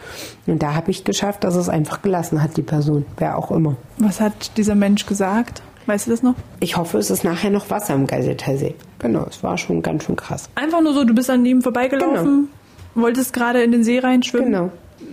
Und 0.47 0.63
da 0.63 0.75
habe 0.75 0.91
ich 0.91 1.05
geschafft, 1.05 1.45
dass 1.45 1.57
es 1.57 1.69
einfach 1.69 2.03
gelassen 2.03 2.43
hat, 2.43 2.57
die 2.57 2.63
Person, 2.63 3.07
wer 3.17 3.39
auch 3.39 3.51
immer. 3.51 3.77
Was 3.99 4.21
hat 4.21 4.57
dieser 4.59 4.75
Mensch 4.75 5.07
gesagt? 5.07 5.63
Weißt 5.87 6.07
du 6.07 6.11
das 6.11 6.23
noch? 6.23 6.35
Ich 6.61 6.77
hoffe, 6.77 6.99
es 6.99 7.11
ist 7.11 7.25
nachher 7.25 7.51
noch 7.51 7.71
Wasser 7.71 7.95
im 7.95 8.07
Geiseltalsee. 8.07 8.75
Genau, 8.99 9.25
es 9.31 9.43
war 9.43 9.57
schon 9.57 9.83
ganz 9.83 10.05
schön 10.05 10.17
krass. 10.17 10.51
Einfach 10.57 10.83
nur 10.83 10.93
so, 10.93 11.05
du 11.05 11.15
bist 11.15 11.31
an 11.31 11.47
ihm 11.47 11.63
vorbeigelaufen, 11.63 12.49
wolltest 12.95 13.33
gerade 13.33 13.63
in 13.63 13.71
den 13.71 13.85
See 13.85 14.01
reinschwimmen. 14.01 14.53
Genau. 14.53 14.71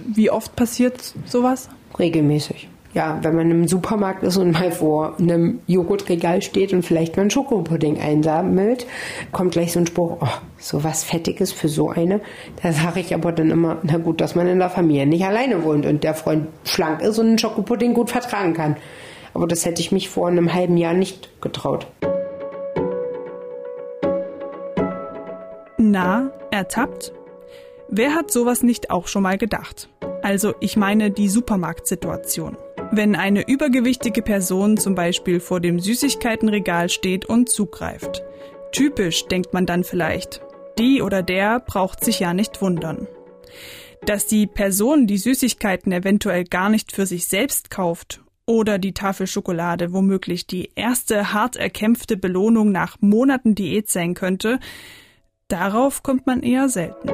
Wie 0.08 0.32
oft 0.32 0.56
passiert 0.56 1.14
sowas? 1.26 1.70
Regelmäßig. 2.00 2.70
Ja, 2.94 3.18
wenn 3.24 3.36
man 3.36 3.50
im 3.50 3.68
Supermarkt 3.68 4.22
ist 4.22 4.38
und 4.38 4.52
mal 4.52 4.72
vor 4.72 5.18
einem 5.20 5.62
Joghurtregal 5.66 6.44
steht 6.44 6.74
und 6.74 6.84
vielleicht 6.84 7.16
mal 7.16 7.22
einen 7.22 7.32
Schokopudding 7.32 8.00
einsammelt, 8.00 8.86
kommt 9.32 9.54
gleich 9.54 9.72
so 9.72 9.80
ein 9.80 9.88
Spruch, 9.88 10.18
oh, 10.22 10.28
so 10.60 10.84
was 10.84 11.04
Fettiges 11.04 11.52
für 11.52 11.70
so 11.70 11.89
eine. 11.89 12.22
Da 12.62 12.72
sage 12.72 13.00
ich 13.00 13.16
aber 13.16 13.32
dann 13.32 13.50
immer, 13.50 13.80
na 13.82 13.98
gut, 13.98 14.22
dass 14.22 14.36
man 14.36 14.48
in 14.48 14.60
der 14.60 14.70
Familie 14.70 15.08
nicht 15.08 15.26
alleine 15.26 15.64
wohnt 15.64 15.88
und 15.88 16.04
der 16.04 16.14
Freund 16.14 16.48
schlank 16.66 17.02
ist 17.02 17.18
und 17.18 17.28
einen 17.28 17.39
Schokopudding 17.39 17.96
gut 17.96 18.12
vertragen 18.12 18.54
kann. 18.54 18.78
Aber 19.34 19.48
das 19.48 19.66
hätte 19.66 19.82
ich 19.82 19.91
mich 19.91 20.10
vor 20.10 20.28
einem 20.28 20.54
halben 20.54 20.78
Jahr 20.78 20.94
nicht 20.94 21.41
getraut. 21.41 21.88
Na, 25.80 26.32
ertappt? 26.52 27.12
Wer 27.89 28.14
hat 28.14 28.32
sowas 28.32 28.62
nicht 28.62 28.91
auch 28.91 29.08
schon 29.08 29.24
mal 29.24 29.39
gedacht? 29.39 29.89
Also, 30.22 30.54
ich 30.60 30.78
meine 30.78 31.12
die 31.12 31.28
Supermarktsituation. 31.28 32.56
Wenn 32.96 33.16
eine 33.16 33.48
übergewichtige 33.48 34.22
Person 34.22 34.78
zum 34.78 34.94
Beispiel 34.94 35.39
vor 35.39 35.60
dem 35.60 35.80
Süßigkeitenregal 35.80 36.89
steht 36.89 37.26
und 37.26 37.50
zugreift. 37.50 38.22
Typisch, 38.72 39.26
denkt 39.26 39.52
man 39.52 39.66
dann 39.66 39.84
vielleicht. 39.84 40.41
Die 40.78 41.02
oder 41.02 41.24
der 41.24 41.60
braucht 41.60 42.06
sich 42.06 42.20
ja 42.20 42.36
nicht 42.36 42.62
wundern. 42.62 43.08
Dass 44.06 44.28
die 44.28 44.46
Person 44.46 45.08
die 45.08 45.18
Süßigkeiten 45.18 45.91
eventuell 45.91 46.44
gar 46.44 46.70
nicht 46.70 46.91
für 46.91 47.08
sich 47.08 47.26
selbst 47.26 47.72
kauft 47.72 48.22
oder 48.46 48.78
die 48.78 48.94
Tafel 48.94 49.26
Schokolade 49.26 49.91
womöglich 49.91 50.46
die 50.46 50.70
erste 50.76 51.34
hart 51.34 51.56
erkämpfte 51.56 52.16
Belohnung 52.16 52.72
nach 52.72 52.98
Monaten 53.02 53.56
Diät 53.56 53.89
sein 53.89 54.14
könnte, 54.14 54.60
darauf 55.48 56.04
kommt 56.04 56.28
man 56.28 56.44
eher 56.44 56.70
selten. 56.70 57.10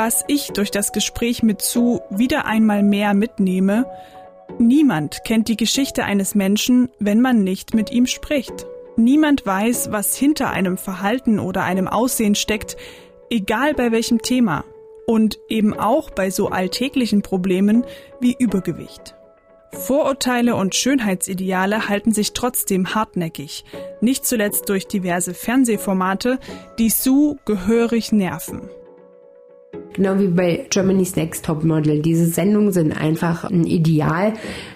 Was 0.00 0.22
ich 0.28 0.52
durch 0.52 0.70
das 0.70 0.92
Gespräch 0.92 1.42
mit 1.42 1.60
Sue 1.60 2.00
wieder 2.08 2.44
einmal 2.44 2.84
mehr 2.84 3.14
mitnehme, 3.14 3.84
niemand 4.56 5.24
kennt 5.24 5.48
die 5.48 5.56
Geschichte 5.56 6.04
eines 6.04 6.36
Menschen, 6.36 6.88
wenn 7.00 7.20
man 7.20 7.42
nicht 7.42 7.74
mit 7.74 7.90
ihm 7.90 8.06
spricht. 8.06 8.64
Niemand 8.94 9.44
weiß, 9.44 9.90
was 9.90 10.14
hinter 10.14 10.50
einem 10.50 10.76
Verhalten 10.78 11.40
oder 11.40 11.64
einem 11.64 11.88
Aussehen 11.88 12.36
steckt, 12.36 12.76
egal 13.28 13.74
bei 13.74 13.90
welchem 13.90 14.22
Thema. 14.22 14.62
Und 15.04 15.40
eben 15.48 15.74
auch 15.74 16.10
bei 16.10 16.30
so 16.30 16.46
alltäglichen 16.46 17.22
Problemen 17.22 17.84
wie 18.20 18.36
Übergewicht. 18.38 19.16
Vorurteile 19.72 20.54
und 20.54 20.76
Schönheitsideale 20.76 21.88
halten 21.88 22.12
sich 22.12 22.34
trotzdem 22.34 22.94
hartnäckig, 22.94 23.64
nicht 24.00 24.24
zuletzt 24.26 24.68
durch 24.68 24.86
diverse 24.86 25.34
Fernsehformate, 25.34 26.38
die 26.78 26.90
Sue 26.90 27.36
gehörig 27.44 28.12
nerven. 28.12 28.70
Genau 29.98 30.20
wie 30.20 30.28
bei 30.28 30.64
Germany's 30.70 31.16
Next 31.16 31.44
Top 31.44 31.64
Model. 31.64 32.00
Diese 32.00 32.26
Sendungen 32.26 32.70
sind 32.70 32.92
einfach 32.92 33.42
ein 33.42 33.64
Ideal, 33.64 34.34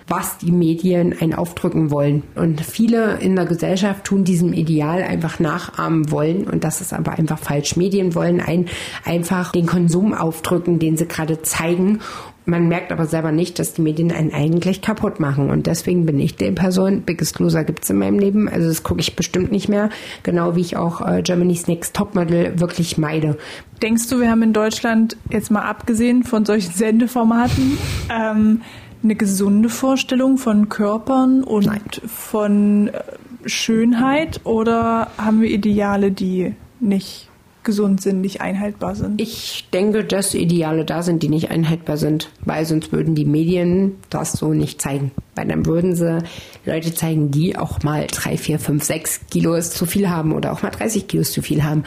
was 0.09 0.39
die 0.39 0.51
Medien 0.51 1.14
einen 1.16 1.33
aufdrücken 1.33 1.93
wollen. 1.93 2.25
Und 2.35 2.61
viele 2.61 3.18
in 3.20 3.37
der 3.37 3.47
Gesellschaft 3.47 4.03
tun 4.03 4.25
diesem 4.25 4.53
Ideal 4.53 5.01
einfach 5.01 5.39
nachahmen 5.39 6.11
wollen. 6.11 6.49
Und 6.49 6.64
das 6.64 6.81
ist 6.81 6.93
aber 6.93 7.12
einfach 7.12 7.39
falsch. 7.39 7.77
Medien 7.77 8.16
wollen 8.16 8.41
einen 8.41 8.66
einfach 9.05 9.53
den 9.53 9.66
Konsum 9.66 10.12
aufdrücken, 10.12 10.81
den 10.81 10.97
sie 10.97 11.07
gerade 11.07 11.41
zeigen. 11.41 12.01
Man 12.45 12.66
merkt 12.66 12.90
aber 12.90 13.07
selber 13.07 13.30
nicht, 13.30 13.59
dass 13.59 13.74
die 13.74 13.82
Medien 13.82 14.11
einen 14.11 14.32
eigentlich 14.32 14.82
kaputt 14.82 15.20
machen. 15.20 15.51
Und 15.51 15.66
deswegen 15.66 16.07
bin 16.07 16.18
ich 16.18 16.36
die 16.36 16.51
Person. 16.51 17.03
Biggest 17.03 17.38
Loser 17.38 17.62
gibt's 17.62 17.88
in 17.90 17.99
meinem 17.99 18.18
Leben. 18.18 18.49
Also 18.49 18.68
das 18.68 18.82
gucke 18.82 19.01
ich 19.01 19.14
bestimmt 19.14 19.53
nicht 19.53 19.68
mehr. 19.68 19.90
Genau 20.22 20.57
wie 20.57 20.61
ich 20.61 20.76
auch 20.76 21.07
äh, 21.07 21.22
Germany's 21.22 21.68
Next 21.68 21.95
Topmodel 21.95 22.59
wirklich 22.59 22.99
meide. 22.99 23.38
Denkst 23.80 24.09
du, 24.09 24.20
wir 24.20 24.30
haben 24.30 24.43
in 24.43 24.53
Deutschland, 24.53 25.16
jetzt 25.30 25.51
mal 25.51 25.62
abgesehen 25.62 26.24
von 26.24 26.45
solchen 26.45 26.72
Sendeformaten, 26.74 27.78
ähm, 28.11 28.62
eine 29.05 29.14
gesunde 29.14 29.68
Vorstellung 29.68 30.36
von 30.36 30.68
Körpern 30.68 31.45
und 31.45 31.66
Nein. 31.66 31.80
von 32.07 32.88
äh, 32.88 33.03
Schönheit? 33.47 34.40
Oder 34.45 35.11
haben 35.16 35.43
wir 35.43 35.51
Ideale, 35.51 36.11
die 36.11 36.55
nicht 36.80 37.28
gesund 37.65 38.01
sind, 38.01 38.21
nicht 38.21 38.41
einhaltbar 38.41 38.95
sind? 38.95 39.21
Ich 39.21 39.69
denke, 39.73 40.05
dass 40.05 40.35
Ideale 40.35 40.85
da 40.85 41.03
sind, 41.03 41.23
die 41.23 41.29
nicht 41.29 41.51
einhaltbar 41.51 41.97
sind, 41.97 42.31
weil 42.45 42.65
sonst 42.65 42.93
würden 42.93 43.15
die 43.15 43.25
Medien 43.25 43.97
das 44.11 44.33
so 44.33 44.53
nicht 44.53 44.81
zeigen. 44.81 45.13
Weil 45.35 45.47
dann 45.47 45.65
würden 45.65 45.95
sie 45.97 46.19
Leute 46.67 46.95
zeigen, 46.95 47.31
die 47.31 47.57
auch 47.57 47.83
mal 47.83 48.07
drei, 48.11 48.37
vier, 48.37 48.59
fünf, 48.59 48.85
sechs 48.85 49.21
Kilos 49.31 49.71
zu 49.71 49.87
viel 49.87 50.11
haben 50.11 50.33
oder 50.33 50.53
auch 50.53 50.63
mal 50.63 50.71
30 50.71 51.09
Kilos 51.09 51.33
zu 51.33 51.41
viel 51.41 51.65
haben. 51.65 51.85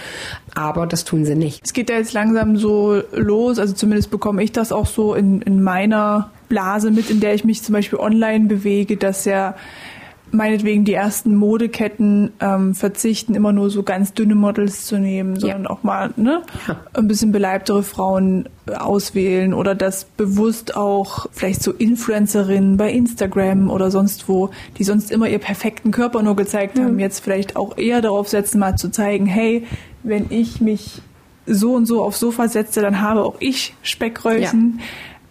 Aber 0.56 0.88
das 0.88 1.06
tun 1.06 1.26
sie 1.26 1.36
nicht. 1.36 1.62
Es 1.64 1.74
geht 1.74 1.90
ja 1.90 1.98
jetzt 1.98 2.14
langsam 2.14 2.58
so 2.58 3.02
los, 3.12 3.60
also 3.60 3.74
zumindest 3.74 4.10
bekomme 4.10 4.44
ich 4.44 4.52
das 4.52 4.72
auch 4.72 4.88
so 4.88 5.14
in, 5.14 5.42
in 5.42 5.62
meiner 5.62 6.32
Blase 6.50 6.92
mit, 6.92 7.10
in 7.10 7.20
der 7.20 7.34
ich 7.36 7.44
mich 7.44 7.64
zum 7.64 7.74
Beispiel 7.74 8.00
online 8.00 8.48
bewege, 8.48 8.98
dass 8.98 9.26
ja 9.26 9.56
meinetwegen 10.32 10.86
die 10.86 10.94
ersten 10.94 11.36
Modeketten 11.36 12.34
ähm, 12.40 12.74
verzichten, 12.76 13.36
immer 13.36 13.54
nur 13.54 13.70
so 13.70 13.84
ganz 13.84 14.14
dünne 14.14 14.36
Models 14.36 14.86
zu 14.86 14.98
nehmen, 14.98 15.40
sondern 15.40 15.64
Ja. 15.64 15.70
auch 15.70 15.84
mal 15.84 16.12
ne, 16.18 16.42
Ja. 16.68 16.78
ein 16.94 17.08
bisschen 17.08 17.32
beleibtere 17.32 17.84
Frauen 17.84 18.50
äh, 18.68 18.74
auswählen 18.74 19.54
oder 19.54 19.76
das 19.76 20.06
bewusst 20.06 20.76
auch 20.76 21.28
vielleicht 21.32 21.64
so 21.64 21.72
Influencerinnen 21.72 22.78
bei 22.78 22.92
Instagram 22.92 23.70
oder 23.70 23.92
sonst 23.92 24.28
wo, 24.28 24.50
die 24.78 24.84
sonst 24.84 25.12
immer 25.12 25.28
ihr 25.30 25.40
perfekten 25.40 25.92
Körper 25.92 26.22
nur 26.24 26.36
gezeigt 26.36 26.80
haben, 26.80 27.00
jetzt 27.00 27.20
vielleicht 27.24 27.56
auch 27.56 27.78
eher 27.78 28.02
darauf 28.02 28.28
setzen, 28.28 28.60
mal 28.60 28.76
zu 28.78 28.90
zeigen, 28.90 29.26
hey, 29.26 29.66
wenn 30.04 30.28
ich 30.32 30.60
mich 30.62 31.02
so 31.46 31.74
und 31.76 31.86
so 31.86 32.04
aufs 32.04 32.20
Sofa 32.20 32.48
setze, 32.48 32.82
dann 32.82 33.02
habe 33.02 33.24
auch 33.24 33.36
ich 33.40 33.76
Speckröllchen. 33.84 34.80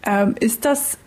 Ähm, 0.07 0.35
ist 0.39 0.65
das 0.65 0.99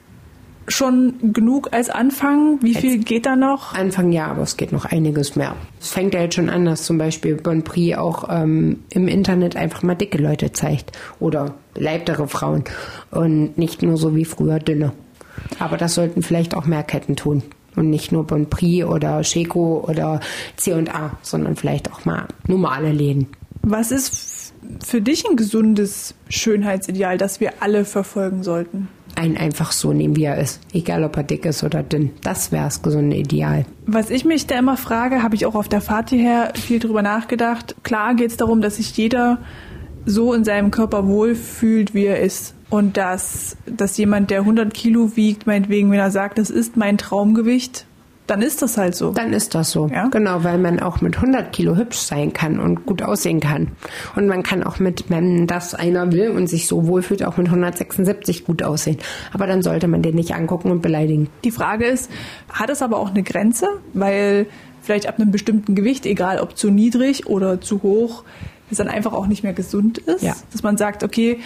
schon 0.67 1.33
genug 1.33 1.69
als 1.71 1.89
Anfang? 1.89 2.61
Wie 2.61 2.75
viel 2.75 2.99
geht 2.99 3.25
da 3.25 3.35
noch? 3.35 3.73
Anfang 3.73 4.11
ja, 4.11 4.27
aber 4.27 4.41
es 4.41 4.57
geht 4.57 4.71
noch 4.71 4.85
einiges 4.85 5.35
mehr. 5.35 5.55
Es 5.79 5.89
fängt 5.89 6.13
ja 6.13 6.21
jetzt 6.21 6.35
schon 6.35 6.49
an, 6.49 6.65
dass 6.65 6.83
zum 6.83 6.97
Beispiel 6.97 7.35
Bon 7.35 7.63
Prix 7.63 7.97
auch 7.97 8.27
ähm, 8.29 8.83
im 8.89 9.07
Internet 9.07 9.55
einfach 9.55 9.83
mal 9.83 9.95
dicke 9.95 10.17
Leute 10.17 10.51
zeigt 10.51 10.91
oder 11.19 11.55
beleibtere 11.73 12.27
Frauen 12.27 12.63
und 13.11 13.57
nicht 13.57 13.81
nur 13.81 13.97
so 13.97 14.15
wie 14.15 14.25
früher 14.25 14.59
dünne. 14.59 14.91
Aber 15.59 15.77
das 15.77 15.95
sollten 15.95 16.21
vielleicht 16.21 16.55
auch 16.55 16.65
mehr 16.65 16.83
Ketten 16.83 17.15
tun 17.15 17.43
und 17.75 17.89
nicht 17.89 18.11
nur 18.11 18.25
Bon 18.25 18.49
Prix 18.49 18.85
oder 18.85 19.21
Checo 19.21 19.85
oder 19.87 20.19
C&A, 20.57 21.11
sondern 21.21 21.55
vielleicht 21.55 21.91
auch 21.91 22.05
mal 22.05 22.25
normale 22.47 22.91
Läden. 22.91 23.27
Was 23.61 23.91
ist 23.91 24.53
für 24.83 25.01
dich 25.01 25.27
ein 25.29 25.35
gesundes 25.35 26.15
Schönheitsideal, 26.29 27.17
das 27.17 27.39
wir 27.39 27.53
alle 27.61 27.85
verfolgen 27.85 28.43
sollten? 28.43 28.89
Einen 29.17 29.35
einfach 29.35 29.71
so 29.71 29.93
nehmen, 29.93 30.15
wie 30.15 30.25
er 30.25 30.37
ist, 30.37 30.61
egal 30.73 31.03
ob 31.03 31.17
er 31.17 31.23
dick 31.23 31.45
ist 31.45 31.63
oder 31.63 31.81
dünn. 31.81 32.11
Das 32.21 32.51
wäre 32.51 32.65
das 32.65 32.83
gesunde 32.83 33.17
Ideal. 33.17 33.65
Was 33.87 34.11
ich 34.11 34.25
mich 34.25 34.45
da 34.45 34.59
immer 34.59 34.77
frage, 34.77 35.23
habe 35.23 35.33
ich 35.33 35.47
auch 35.47 35.55
auf 35.55 35.67
der 35.67 35.81
Fahrt 35.81 36.11
hierher 36.11 36.53
viel 36.53 36.77
drüber 36.77 37.01
nachgedacht. 37.01 37.75
Klar 37.81 38.13
geht 38.13 38.29
es 38.29 38.37
darum, 38.37 38.61
dass 38.61 38.75
sich 38.75 38.95
jeder 38.95 39.39
so 40.05 40.35
in 40.35 40.43
seinem 40.43 40.69
Körper 40.69 41.07
wohlfühlt, 41.07 41.95
wie 41.95 42.05
er 42.05 42.21
ist. 42.21 42.53
Und 42.69 42.95
dass, 42.97 43.57
dass 43.65 43.97
jemand, 43.97 44.29
der 44.29 44.41
100 44.41 44.71
Kilo 44.71 45.15
wiegt, 45.15 45.47
meinetwegen, 45.47 45.89
wenn 45.89 45.99
er 45.99 46.11
sagt, 46.11 46.37
das 46.37 46.51
ist 46.51 46.77
mein 46.77 46.99
Traumgewicht, 46.99 47.86
dann 48.27 48.41
ist 48.41 48.61
das 48.61 48.77
halt 48.77 48.95
so. 48.95 49.11
Dann 49.11 49.33
ist 49.33 49.55
das 49.55 49.71
so. 49.71 49.87
Ja? 49.87 50.07
Genau, 50.09 50.43
weil 50.43 50.57
man 50.57 50.79
auch 50.79 51.01
mit 51.01 51.15
100 51.15 51.51
Kilo 51.53 51.75
hübsch 51.75 51.97
sein 51.97 52.33
kann 52.33 52.59
und 52.59 52.85
gut 52.85 53.01
aussehen 53.01 53.39
kann. 53.39 53.71
Und 54.15 54.27
man 54.27 54.43
kann 54.43 54.63
auch 54.63 54.79
mit, 54.79 55.09
wenn 55.09 55.47
das 55.47 55.73
einer 55.73 56.11
will 56.11 56.31
und 56.31 56.47
sich 56.47 56.67
so 56.67 56.87
wohlfühlt, 56.87 57.23
auch 57.23 57.37
mit 57.37 57.47
176 57.47 58.45
gut 58.45 58.63
aussehen. 58.63 58.97
Aber 59.33 59.47
dann 59.47 59.61
sollte 59.61 59.87
man 59.87 60.01
den 60.01 60.15
nicht 60.15 60.35
angucken 60.35 60.71
und 60.71 60.81
beleidigen. 60.81 61.29
Die 61.43 61.51
Frage 61.51 61.85
ist, 61.85 62.11
hat 62.49 62.69
es 62.69 62.81
aber 62.81 62.99
auch 62.99 63.09
eine 63.09 63.23
Grenze? 63.23 63.67
Weil 63.93 64.47
vielleicht 64.81 65.07
ab 65.07 65.19
einem 65.19 65.31
bestimmten 65.31 65.73
Gewicht, 65.73 66.05
egal 66.05 66.39
ob 66.39 66.57
zu 66.57 66.69
niedrig 66.69 67.27
oder 67.27 67.61
zu 67.61 67.81
hoch, 67.81 68.23
es 68.69 68.77
dann 68.77 68.89
einfach 68.89 69.13
auch 69.13 69.27
nicht 69.27 69.43
mehr 69.43 69.53
gesund 69.53 69.97
ist. 69.97 70.23
Ja. 70.23 70.35
Dass 70.51 70.63
man 70.63 70.75
sagt, 70.75 71.03
okay, 71.03 71.39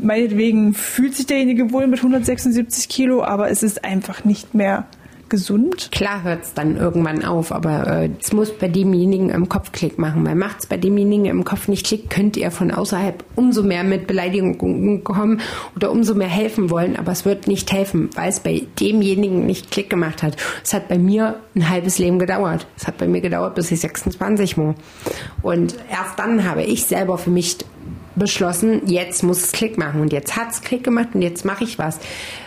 meinetwegen 0.00 0.74
fühlt 0.74 1.16
sich 1.16 1.26
derjenige 1.26 1.72
wohl 1.72 1.88
mit 1.88 1.98
176 1.98 2.88
Kilo, 2.88 3.24
aber 3.24 3.50
es 3.50 3.64
ist 3.64 3.84
einfach 3.84 4.24
nicht 4.24 4.54
mehr 4.54 4.86
gesund. 5.32 5.88
Klar 5.92 6.24
hört 6.24 6.44
es 6.44 6.52
dann 6.52 6.76
irgendwann 6.76 7.24
auf, 7.24 7.52
aber 7.52 7.86
äh, 7.86 8.10
es 8.20 8.34
muss 8.34 8.52
bei 8.52 8.68
demjenigen 8.68 9.30
im 9.30 9.48
Kopf 9.48 9.72
Klick 9.72 9.98
machen. 9.98 10.26
Weil 10.26 10.34
macht 10.34 10.60
es 10.60 10.66
bei 10.66 10.76
demjenigen 10.76 11.24
im 11.24 11.44
Kopf 11.44 11.68
nicht 11.68 11.86
Klick, 11.86 12.10
könnt 12.10 12.36
ihr 12.36 12.50
von 12.50 12.70
außerhalb 12.70 13.24
umso 13.34 13.62
mehr 13.62 13.82
mit 13.82 14.06
Beleidigungen 14.06 15.02
kommen 15.02 15.40
oder 15.74 15.90
umso 15.90 16.14
mehr 16.14 16.28
helfen 16.28 16.68
wollen. 16.68 16.96
Aber 16.96 17.12
es 17.12 17.24
wird 17.24 17.48
nicht 17.48 17.72
helfen, 17.72 18.10
weil 18.14 18.28
es 18.28 18.40
bei 18.40 18.66
demjenigen 18.78 19.46
nicht 19.46 19.70
Klick 19.70 19.88
gemacht 19.88 20.22
hat. 20.22 20.36
Es 20.62 20.74
hat 20.74 20.88
bei 20.88 20.98
mir 20.98 21.40
ein 21.56 21.70
halbes 21.70 21.98
Leben 21.98 22.18
gedauert. 22.18 22.66
Es 22.76 22.86
hat 22.86 22.98
bei 22.98 23.08
mir 23.08 23.22
gedauert, 23.22 23.54
bis 23.54 23.70
ich 23.70 23.80
26 23.80 24.58
war. 24.58 24.74
Und 25.40 25.76
erst 25.90 26.18
dann 26.18 26.46
habe 26.46 26.62
ich 26.62 26.84
selber 26.84 27.16
für 27.16 27.30
mich 27.30 27.56
beschlossen, 28.16 28.82
jetzt 28.86 29.22
muss 29.22 29.42
es 29.42 29.52
Klick 29.52 29.78
machen. 29.78 30.02
Und 30.02 30.12
jetzt 30.12 30.36
hat 30.36 30.50
es 30.50 30.60
Klick 30.60 30.84
gemacht 30.84 31.08
und 31.14 31.22
jetzt 31.22 31.44
mache 31.44 31.64
ich 31.64 31.78
was. 31.78 31.98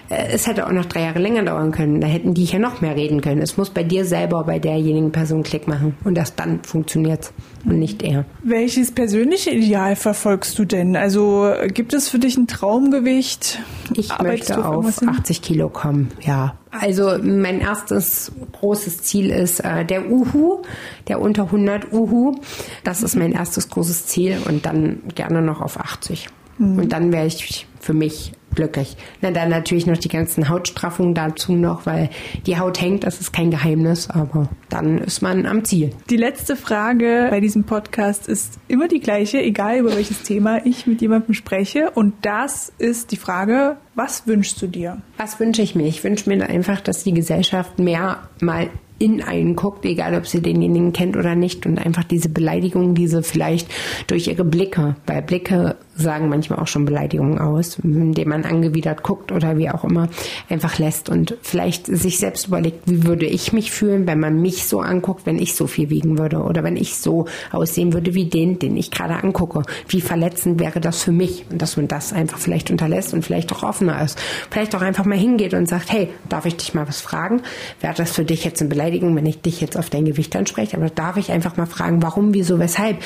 Äh, 0.10 0.28
Es 0.34 0.48
hätte 0.48 0.68
auch 0.68 0.72
noch 0.72 0.86
drei 0.86 1.04
Jahre 1.04 1.20
länger 1.20 1.44
dauern 1.44 1.72
können. 1.72 2.02
Da 2.02 2.08
hätten 2.08 2.34
die 2.34 2.46
hier 2.46 2.60
noch 2.60 2.82
mehr 2.82 2.96
reden 2.96 3.22
können. 3.22 3.42
Es 3.42 3.58
muss 3.58 3.70
bei 3.70 3.84
dir 3.84 4.06
selber, 4.06 4.44
bei 4.44 4.60
derjenigen 4.60 5.12
Person 5.12 5.44
Klick 5.44 5.68
machen. 5.68 5.96
Und 6.04 6.18
erst 6.18 6.40
dann 6.40 6.64
funktioniert 6.64 7.32
und 7.66 7.80
nicht 7.80 8.04
er. 8.04 8.26
Welches 8.44 8.92
persönliche 8.92 9.52
Ideal 9.52 9.96
verfolgst 9.96 10.58
du 10.60 10.66
denn? 10.66 10.96
Also 10.96 11.52
gibt 11.74 11.94
es 11.94 12.10
für 12.10 12.20
dich 12.20 12.38
ein 12.38 12.48
Traumgewicht? 12.48 13.60
Ich 13.96 14.12
Arbeitest 14.12 14.50
möchte 14.50 14.66
auf 14.66 14.74
irgendwas 14.74 15.00
hin? 15.00 15.10
80 15.10 15.42
Kilo 15.42 15.70
kommen, 15.70 16.12
ja. 16.22 16.56
Also 16.72 17.18
mein 17.22 17.62
erstes 17.62 18.32
großes 18.60 19.02
Ziel 19.04 19.30
ist 19.30 19.62
äh, 19.62 19.86
der 19.86 20.12
Uhu, 20.12 20.62
der 21.08 21.22
unter 21.22 21.44
100 21.44 21.94
Uhu. 21.94 22.36
Das 22.84 23.02
ist 23.02 23.16
mein 23.16 23.32
erstes 23.32 23.70
großes 23.70 24.08
Ziel 24.08 24.38
und 24.46 24.66
dann 24.66 25.02
gerne 25.16 25.42
noch 25.42 25.62
auf 25.62 25.80
80. 25.80 26.28
Und 26.58 26.94
dann 26.94 27.12
wäre 27.12 27.26
ich 27.26 27.68
für 27.82 27.94
mich 27.94 28.32
glücklich. 28.56 28.96
Na, 29.22 29.32
dann 29.32 29.50
natürlich 29.50 29.86
noch 29.86 29.98
die 29.98 30.10
ganzen 30.10 30.50
Hautstraffungen 30.50 31.14
dazu 31.14 31.54
noch, 31.54 31.86
weil 31.86 32.10
die 32.46 32.58
Haut 32.58 32.82
hängt, 32.82 33.04
das 33.04 33.22
ist 33.22 33.34
kein 33.34 33.52
Geheimnis, 33.52 34.10
aber 34.10 34.50
dann 34.70 35.00
ist 35.00 35.22
man 35.22 35.46
am 35.46 35.64
Ziel. 35.66 35.92
Die 36.10 36.18
letzte 36.18 36.56
Frage 36.56 37.28
bei 37.30 37.40
diesem 37.40 37.64
Podcast 37.64 38.28
ist 38.28 38.60
immer 38.68 38.88
die 38.88 39.00
gleiche, 39.00 39.42
egal 39.42 39.80
über 39.80 39.96
welches 39.96 40.24
Thema 40.24 40.66
ich 40.66 40.88
mit 40.88 41.02
jemandem 41.02 41.34
spreche. 41.34 41.92
Und 41.92 42.14
das 42.22 42.72
ist 42.78 43.12
die 43.12 43.18
Frage, 43.18 43.78
was 43.94 44.28
wünschst 44.28 44.62
du 44.62 44.68
dir? 44.68 45.02
Was 45.18 45.40
wünsche 45.40 45.62
ich 45.62 45.76
mir? 45.76 45.88
Ich 45.88 46.04
wünsche 46.04 46.30
mir 46.30 46.48
einfach, 46.48 46.82
dass 46.82 47.04
die 47.04 47.14
Gesellschaft 47.14 47.80
mehr 47.80 48.28
mal 48.42 48.70
in 48.98 49.22
einen 49.22 49.56
guckt, 49.56 49.86
egal 49.86 50.16
ob 50.16 50.26
sie 50.26 50.42
denjenigen 50.42 50.94
kennt 50.94 51.18
oder 51.18 51.36
nicht, 51.36 51.66
und 51.66 51.78
einfach 51.78 52.04
diese 52.04 52.30
Beleidigungen, 52.30 52.96
diese 52.96 53.24
vielleicht 53.24 53.70
durch 54.08 54.28
ihre 54.28 54.46
Blicke, 54.46 54.96
weil 55.06 55.22
Blicke 55.22 55.76
sagen 55.96 56.30
manchmal 56.30 56.60
auch 56.60 56.68
schon 56.68 56.86
Beleidigungen 56.86 57.40
aus, 57.40 57.80
indem 57.80 58.30
man 58.30 58.44
angewidert 58.44 59.04
guckt 59.04 59.32
oder 59.32 59.58
wie 59.58 59.70
auch 59.70 59.84
immer, 59.84 60.10
einfach 60.50 60.78
lässt 60.78 61.10
und 61.10 61.38
vielleicht 61.42 61.88
sich 61.88 62.20
selbst 62.20 62.48
überlegt, 62.48 62.90
wie 62.90 63.04
würde 63.06 63.26
ich 63.26 63.54
mich 63.54 63.72
fühlen, 63.72 64.06
wenn 64.08 64.20
man 64.20 64.42
mich 64.42 64.66
so 64.66 64.82
anguckt, 64.82 65.26
wenn 65.26 65.40
ich 65.40 65.56
so 65.56 65.68
viel 65.68 65.90
wiegen 65.90 66.18
würde 66.18 66.38
oder 66.40 66.64
wenn 66.64 66.76
ich 66.76 66.98
so 66.98 67.26
aussehen 67.52 67.94
würde 67.94 68.14
wie 68.14 68.26
den, 68.26 68.60
den 68.60 68.76
ich 68.78 68.92
gerade 68.92 69.16
angucke. 69.16 69.64
Wie 69.88 70.02
verletzend 70.02 70.60
wäre 70.60 70.82
das 70.82 71.04
für 71.04 71.12
mich? 71.12 71.46
Und 71.50 71.62
dass 71.62 71.78
man 71.78 71.88
das 71.88 72.14
einfach 72.14 72.38
vielleicht 72.38 72.72
unterlässt 72.72 73.14
und 73.14 73.24
vielleicht 73.24 73.54
auch 73.54 73.64
offener 73.64 74.02
ist. 74.02 74.20
Vielleicht 74.50 74.76
auch 74.76 74.82
einfach 74.82 75.06
mal 75.06 75.18
hingeht 75.18 75.54
und 75.54 75.68
sagt, 75.68 75.92
hey, 75.92 76.10
darf 76.30 76.46
ich 76.46 76.58
dich 76.58 76.74
mal 76.74 76.88
was 76.88 77.02
fragen? 77.02 77.42
Wäre 77.80 77.94
das 77.94 78.12
für 78.12 78.26
dich 78.26 78.44
jetzt 78.44 78.62
eine 78.62 78.70
Beleidigung, 78.70 79.16
wenn 79.16 79.26
ich 79.26 79.42
dich 79.42 79.62
jetzt 79.62 79.78
auf 79.78 79.90
dein 79.90 80.06
Gewicht 80.06 80.36
anspreche? 80.36 80.78
Aber 80.78 80.90
darf 80.90 81.18
ich 81.18 81.32
einfach 81.32 81.58
mal 81.58 81.66
fragen, 81.66 82.02
warum, 82.02 82.34
wieso, 82.34 82.60
weshalb? 82.60 82.98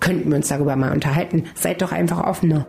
Könnten 0.00 0.30
wir 0.30 0.36
uns 0.36 0.48
darüber 0.48 0.76
mal 0.76 0.92
unterhalten? 0.92 1.44
Seid 1.54 1.82
doch 1.82 1.92
einfach 1.92 2.24
offener. 2.24 2.66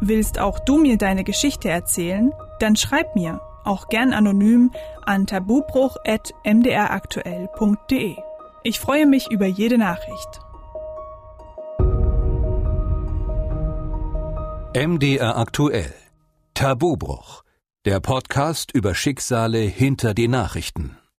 Willst 0.00 0.38
auch 0.38 0.58
du 0.58 0.78
mir 0.78 0.96
deine 0.96 1.24
Geschichte 1.24 1.68
erzählen? 1.68 2.32
Dann 2.58 2.76
schreib 2.76 3.14
mir, 3.14 3.40
auch 3.64 3.88
gern 3.88 4.12
anonym, 4.12 4.70
an 5.04 5.26
tabubruch.mdraktuell.de. 5.26 8.16
Ich 8.62 8.80
freue 8.80 9.06
mich 9.06 9.30
über 9.30 9.46
jede 9.46 9.78
Nachricht. 9.78 10.40
MDR 14.76 15.36
aktuell. 15.36 15.92
Tabubruch. 16.54 17.42
Der 17.84 18.00
Podcast 18.00 18.72
über 18.72 18.94
Schicksale 18.94 19.60
hinter 19.60 20.14
die 20.14 20.28
Nachrichten. 20.28 20.99